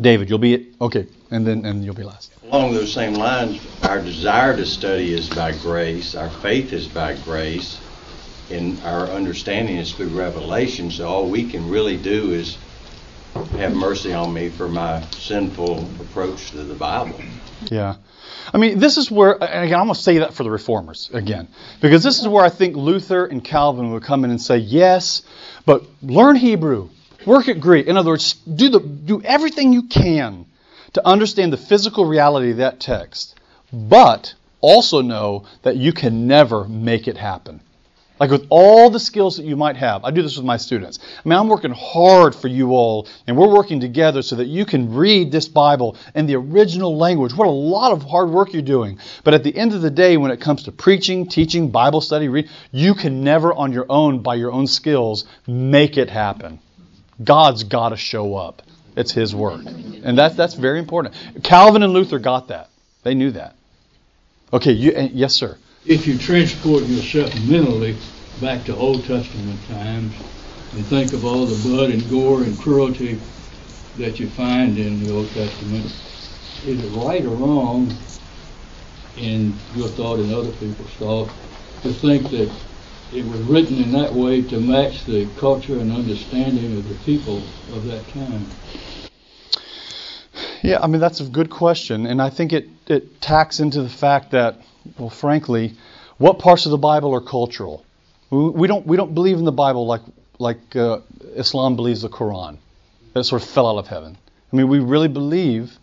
David, 0.00 0.30
you'll 0.30 0.38
be, 0.38 0.54
it. 0.54 0.66
okay, 0.80 1.06
and 1.30 1.46
then 1.46 1.64
and 1.64 1.84
you'll 1.84 1.94
be 1.94 2.04
last. 2.04 2.32
Along 2.44 2.72
those 2.72 2.92
same 2.92 3.14
lines, 3.14 3.60
our 3.82 4.00
desire 4.00 4.56
to 4.56 4.64
study 4.64 5.12
is 5.12 5.28
by 5.28 5.52
grace, 5.52 6.14
our 6.14 6.30
faith 6.30 6.72
is 6.72 6.88
by 6.88 7.16
grace, 7.24 7.80
and 8.50 8.80
our 8.82 9.06
understanding 9.08 9.76
is 9.76 9.92
through 9.92 10.08
revelation. 10.08 10.90
So 10.90 11.08
all 11.08 11.28
we 11.28 11.50
can 11.50 11.68
really 11.68 11.96
do 11.96 12.32
is 12.32 12.56
have 13.52 13.74
mercy 13.74 14.12
on 14.12 14.32
me 14.32 14.48
for 14.48 14.68
my 14.68 15.02
sinful 15.10 15.80
approach 16.00 16.50
to 16.52 16.64
the 16.64 16.74
Bible. 16.74 17.20
Yeah. 17.70 17.96
I 18.52 18.58
mean, 18.58 18.78
this 18.78 18.96
is 18.96 19.10
where, 19.10 19.32
and 19.32 19.64
again, 19.64 19.78
I'm 19.78 19.86
going 19.86 19.94
to 19.94 20.00
say 20.00 20.18
that 20.18 20.32
for 20.32 20.42
the 20.42 20.50
reformers 20.50 21.10
again, 21.12 21.48
because 21.80 22.02
this 22.02 22.20
is 22.20 22.26
where 22.26 22.44
I 22.44 22.48
think 22.48 22.76
Luther 22.76 23.26
and 23.26 23.44
Calvin 23.44 23.92
would 23.92 24.02
come 24.02 24.24
in 24.24 24.30
and 24.30 24.40
say, 24.40 24.58
yes, 24.58 25.22
but 25.66 25.84
learn 26.02 26.36
Hebrew, 26.36 26.88
work 27.28 27.48
at 27.48 27.60
Greek. 27.60 27.86
In 27.86 27.96
other 27.96 28.10
words, 28.10 28.32
do, 28.32 28.68
the, 28.70 28.80
do 28.80 29.22
everything 29.22 29.72
you 29.72 29.84
can 29.84 30.46
to 30.94 31.06
understand 31.06 31.52
the 31.52 31.56
physical 31.56 32.06
reality 32.06 32.50
of 32.50 32.56
that 32.56 32.80
text, 32.80 33.38
but 33.72 34.34
also 34.60 35.02
know 35.02 35.44
that 35.62 35.76
you 35.76 35.92
can 35.92 36.26
never 36.26 36.66
make 36.66 37.06
it 37.06 37.16
happen. 37.16 37.60
Like 38.18 38.30
with 38.30 38.46
all 38.50 38.90
the 38.90 38.98
skills 38.98 39.36
that 39.36 39.46
you 39.46 39.54
might 39.54 39.76
have, 39.76 40.04
I 40.04 40.10
do 40.10 40.22
this 40.22 40.36
with 40.36 40.44
my 40.44 40.56
students. 40.56 40.98
I 41.24 41.28
mean, 41.28 41.38
I'm 41.38 41.48
working 41.48 41.70
hard 41.70 42.34
for 42.34 42.48
you 42.48 42.70
all, 42.70 43.06
and 43.26 43.36
we're 43.36 43.54
working 43.54 43.78
together 43.78 44.22
so 44.22 44.36
that 44.36 44.46
you 44.46 44.64
can 44.64 44.92
read 44.94 45.30
this 45.30 45.46
Bible 45.46 45.96
in 46.16 46.26
the 46.26 46.34
original 46.34 46.96
language. 46.96 47.32
What 47.32 47.46
a 47.46 47.50
lot 47.50 47.92
of 47.92 48.02
hard 48.02 48.30
work 48.30 48.52
you're 48.52 48.62
doing. 48.62 48.98
But 49.22 49.34
at 49.34 49.44
the 49.44 49.56
end 49.56 49.72
of 49.72 49.82
the 49.82 49.90
day, 49.90 50.16
when 50.16 50.32
it 50.32 50.40
comes 50.40 50.64
to 50.64 50.72
preaching, 50.72 51.28
teaching, 51.28 51.70
Bible 51.70 52.00
study, 52.00 52.28
read, 52.28 52.48
you 52.72 52.94
can 52.94 53.22
never 53.22 53.54
on 53.54 53.72
your 53.72 53.86
own, 53.88 54.20
by 54.20 54.34
your 54.34 54.50
own 54.50 54.66
skills, 54.66 55.24
make 55.46 55.96
it 55.96 56.10
happen. 56.10 56.58
God's 57.22 57.64
got 57.64 57.90
to 57.90 57.96
show 57.96 58.36
up. 58.36 58.62
It's 58.96 59.12
His 59.12 59.34
work. 59.34 59.64
And 59.64 60.18
that's, 60.18 60.34
that's 60.34 60.54
very 60.54 60.78
important. 60.78 61.14
Calvin 61.42 61.82
and 61.82 61.92
Luther 61.92 62.18
got 62.18 62.48
that. 62.48 62.68
They 63.02 63.14
knew 63.14 63.30
that. 63.32 63.54
Okay, 64.52 64.72
you, 64.72 65.10
yes, 65.12 65.34
sir 65.34 65.56
if 65.88 66.06
you 66.06 66.18
transport 66.18 66.84
yourself 66.84 67.34
mentally 67.48 67.96
back 68.42 68.62
to 68.66 68.76
Old 68.76 69.02
Testament 69.04 69.58
times 69.68 70.12
and 70.74 70.84
think 70.84 71.14
of 71.14 71.24
all 71.24 71.46
the 71.46 71.68
blood 71.68 71.90
and 71.90 72.10
gore 72.10 72.42
and 72.42 72.58
cruelty 72.58 73.18
that 73.96 74.20
you 74.20 74.28
find 74.28 74.76
in 74.76 75.02
the 75.02 75.10
Old 75.10 75.26
Testament, 75.30 75.86
is 76.66 76.84
it 76.84 76.98
right 76.98 77.24
or 77.24 77.30
wrong 77.30 77.90
in 79.16 79.54
your 79.74 79.88
thought 79.88 80.18
and 80.18 80.30
other 80.30 80.52
people's 80.52 80.90
thought 80.98 81.30
to 81.82 81.92
think 81.94 82.28
that 82.30 82.50
it 83.12 83.24
was 83.24 83.40
written 83.40 83.82
in 83.82 83.92
that 83.92 84.12
way 84.12 84.42
to 84.42 84.60
match 84.60 85.04
the 85.04 85.26
culture 85.36 85.78
and 85.78 85.92
understanding 85.92 86.76
of 86.78 86.88
the 86.88 86.94
people 87.04 87.42
of 87.72 87.84
that 87.84 88.06
time? 88.08 88.46
Yeah, 90.62 90.80
I 90.82 90.86
mean 90.86 91.00
that's 91.00 91.20
a 91.20 91.24
good 91.24 91.50
question, 91.50 92.06
and 92.06 92.20
I 92.20 92.30
think 92.30 92.52
it 92.52 92.68
it 92.86 93.20
tacks 93.20 93.60
into 93.60 93.82
the 93.82 93.88
fact 93.88 94.32
that 94.32 94.56
well, 94.98 95.10
frankly, 95.10 95.74
what 96.18 96.38
parts 96.38 96.66
of 96.66 96.70
the 96.70 96.78
Bible 96.78 97.14
are 97.14 97.20
cultural? 97.20 97.84
We 98.30 98.66
don't 98.66 98.86
we 98.86 98.96
don't 98.96 99.14
believe 99.14 99.38
in 99.38 99.44
the 99.44 99.52
Bible 99.52 99.86
like 99.86 100.02
like 100.38 100.76
uh, 100.76 101.00
Islam 101.34 101.76
believes 101.76 102.02
the 102.02 102.08
Quran. 102.08 102.58
That 103.14 103.24
sort 103.24 103.42
of 103.42 103.48
fell 103.48 103.66
out 103.66 103.78
of 103.78 103.86
heaven. 103.86 104.16
I 104.52 104.56
mean, 104.56 104.68
we 104.68 104.80
really 104.80 105.08
believe 105.08 105.76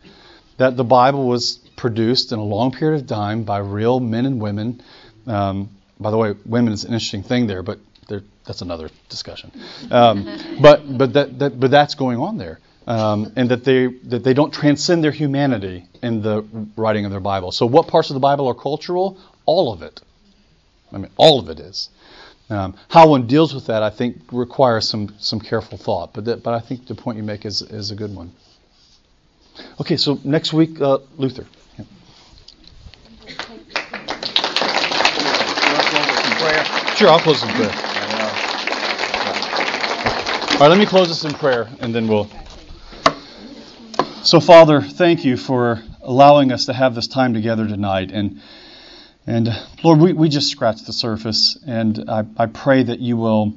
that 0.58 0.78
the 0.78 0.84
Bible 0.84 1.28
was 1.28 1.60
produced 1.76 2.32
in 2.32 2.40
a 2.40 2.44
long 2.44 2.72
period 2.72 3.02
of 3.02 3.08
time 3.08 3.44
by 3.44 3.58
real 3.58 4.00
men 4.00 4.26
and 4.26 4.40
women. 4.40 4.82
Um, 5.28 5.70
by 6.00 6.12
the 6.12 6.18
way, 6.18 6.36
women 6.46 6.74
is 6.74 6.84
an 6.84 6.94
interesting 6.94 7.24
thing 7.24 7.48
there, 7.48 7.64
but 7.64 7.80
that's 8.46 8.62
another 8.62 8.90
discussion. 9.10 9.52
Um, 9.92 10.26
but 10.62 10.98
but 10.98 11.14
that, 11.14 11.40
that 11.40 11.60
but 11.60 11.72
that's 11.72 11.96
going 11.96 12.20
on 12.20 12.38
there 12.38 12.60
um, 12.88 13.34
and 13.36 13.50
that 13.50 13.64
they 13.64 13.88
that 13.88 14.24
they 14.24 14.34
don't 14.34 14.54
transcend 14.54 15.04
their 15.04 15.12
humanity 15.12 15.86
in 16.02 16.22
the 16.22 16.44
writing 16.76 17.06
of 17.06 17.12
their 17.12 17.20
Bible. 17.20 17.52
So, 17.52 17.66
what 17.66 17.88
parts 17.88 18.10
of 18.10 18.14
the 18.14 18.20
Bible 18.20 18.48
are 18.48 18.54
cultural? 18.54 19.18
All 19.46 19.74
of 19.74 19.82
it. 19.82 20.02
I 20.92 20.98
mean, 20.98 21.12
all 21.18 21.40
of 21.40 21.50
it 21.50 21.60
is. 21.60 21.90
Um, 22.50 22.76
how 22.90 23.10
one 23.10 23.26
deals 23.26 23.56
with 23.56 23.68
that, 23.68 23.82
I 23.82 23.90
think, 23.90 24.18
requires 24.32 24.88
some 24.88 25.16
some 25.20 25.40
careful 25.40 25.78
thought. 25.78 26.14
But 26.14 26.26
that, 26.26 26.44
but 26.44 26.54
I 26.54 26.60
think 26.60 26.88
the 26.88 26.96
point 26.96 27.18
you 27.18 27.24
make 27.24 27.46
is 27.46 27.62
is 27.62 27.92
a 27.92 27.96
good 27.96 28.16
one. 28.16 28.34
Okay, 29.80 29.98
so 29.98 30.20
next 30.24 30.54
week, 30.54 30.80
uh, 30.82 31.00
Luther. 31.18 31.46
I'll 37.10 37.20
close 37.20 37.44
in 37.44 37.50
prayer. 37.50 37.72
All 40.56 40.62
right, 40.62 40.70
let 40.70 40.80
me 40.80 40.86
close 40.86 41.10
this 41.10 41.26
in 41.26 41.34
prayer, 41.34 41.68
and 41.82 41.94
then 41.94 42.08
we'll. 42.08 42.30
So, 44.24 44.40
Father, 44.40 44.82
thank 44.82 45.26
you 45.26 45.38
for 45.38 45.84
allowing 46.02 46.52
us 46.52 46.66
to 46.68 46.74
have 46.74 46.96
this 46.96 47.08
time 47.08 47.34
together 47.34 47.68
tonight. 47.68 48.12
And, 48.12 48.42
and 49.28 49.50
Lord, 49.84 50.00
we, 50.00 50.14
we 50.14 50.30
just 50.30 50.50
scratched 50.50 50.86
the 50.88 50.94
surface. 50.94 51.58
And 51.68 52.10
I, 52.10 52.26
I 52.38 52.46
pray 52.46 52.84
that 52.84 53.00
you 53.00 53.18
will 53.18 53.54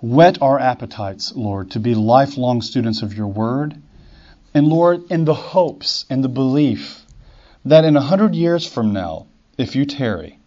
whet 0.00 0.40
our 0.40 0.58
appetites, 0.58 1.34
Lord, 1.36 1.72
to 1.72 1.80
be 1.80 1.94
lifelong 1.94 2.62
students 2.62 3.02
of 3.02 3.14
your 3.14 3.28
word. 3.28 3.76
And, 4.54 4.66
Lord, 4.68 5.10
in 5.10 5.24
the 5.24 5.34
hopes 5.34 6.06
and 6.08 6.24
the 6.24 6.28
belief 6.28 7.04
that 7.64 7.84
in 7.84 7.96
a 7.96 8.00
hundred 8.00 8.34
years 8.34 8.66
from 8.66 8.92
now, 8.92 9.26
if 9.58 9.76
you 9.76 9.84
tarry, 9.84 10.38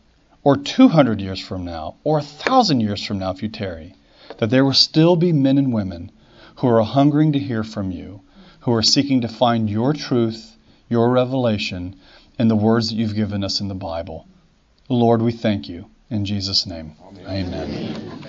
or 0.44 0.56
200 0.56 1.22
years 1.22 1.40
from 1.40 1.66
now, 1.66 1.96
or 2.04 2.20
a 2.20 2.24
thousand 2.24 2.82
years 2.82 3.06
from 3.06 3.20
now, 3.20 3.32
if 3.32 3.44
you 3.44 3.50
tarry, 3.50 3.96
that 4.38 4.50
there 4.50 4.66
will 4.66 4.74
still 4.74 5.16
be 5.16 5.34
men 5.34 5.58
and 5.58 5.74
women 5.74 6.12
who 6.58 6.68
are 6.68 6.82
hungering 6.84 7.34
to 7.34 7.40
hear 7.40 7.64
from 7.64 7.92
you 7.92 8.22
who 8.62 8.74
are 8.74 8.84
seeking 8.84 9.22
to 9.22 9.28
find 9.28 9.70
your 9.70 9.94
truth, 9.94 10.56
your 10.90 11.10
revelation, 11.10 11.96
in 12.38 12.48
the 12.48 12.56
words 12.56 12.90
that 12.90 12.96
you've 12.96 13.16
given 13.16 13.44
us 13.44 13.62
in 13.62 13.68
the 13.68 13.76
Bible. 13.76 14.28
Lord, 14.90 15.22
we 15.22 15.32
thank 15.32 15.70
you. 15.70 15.86
In 16.10 16.26
Jesus' 16.26 16.66
name, 16.66 16.94
amen. 17.26 17.54
amen. 17.54 18.29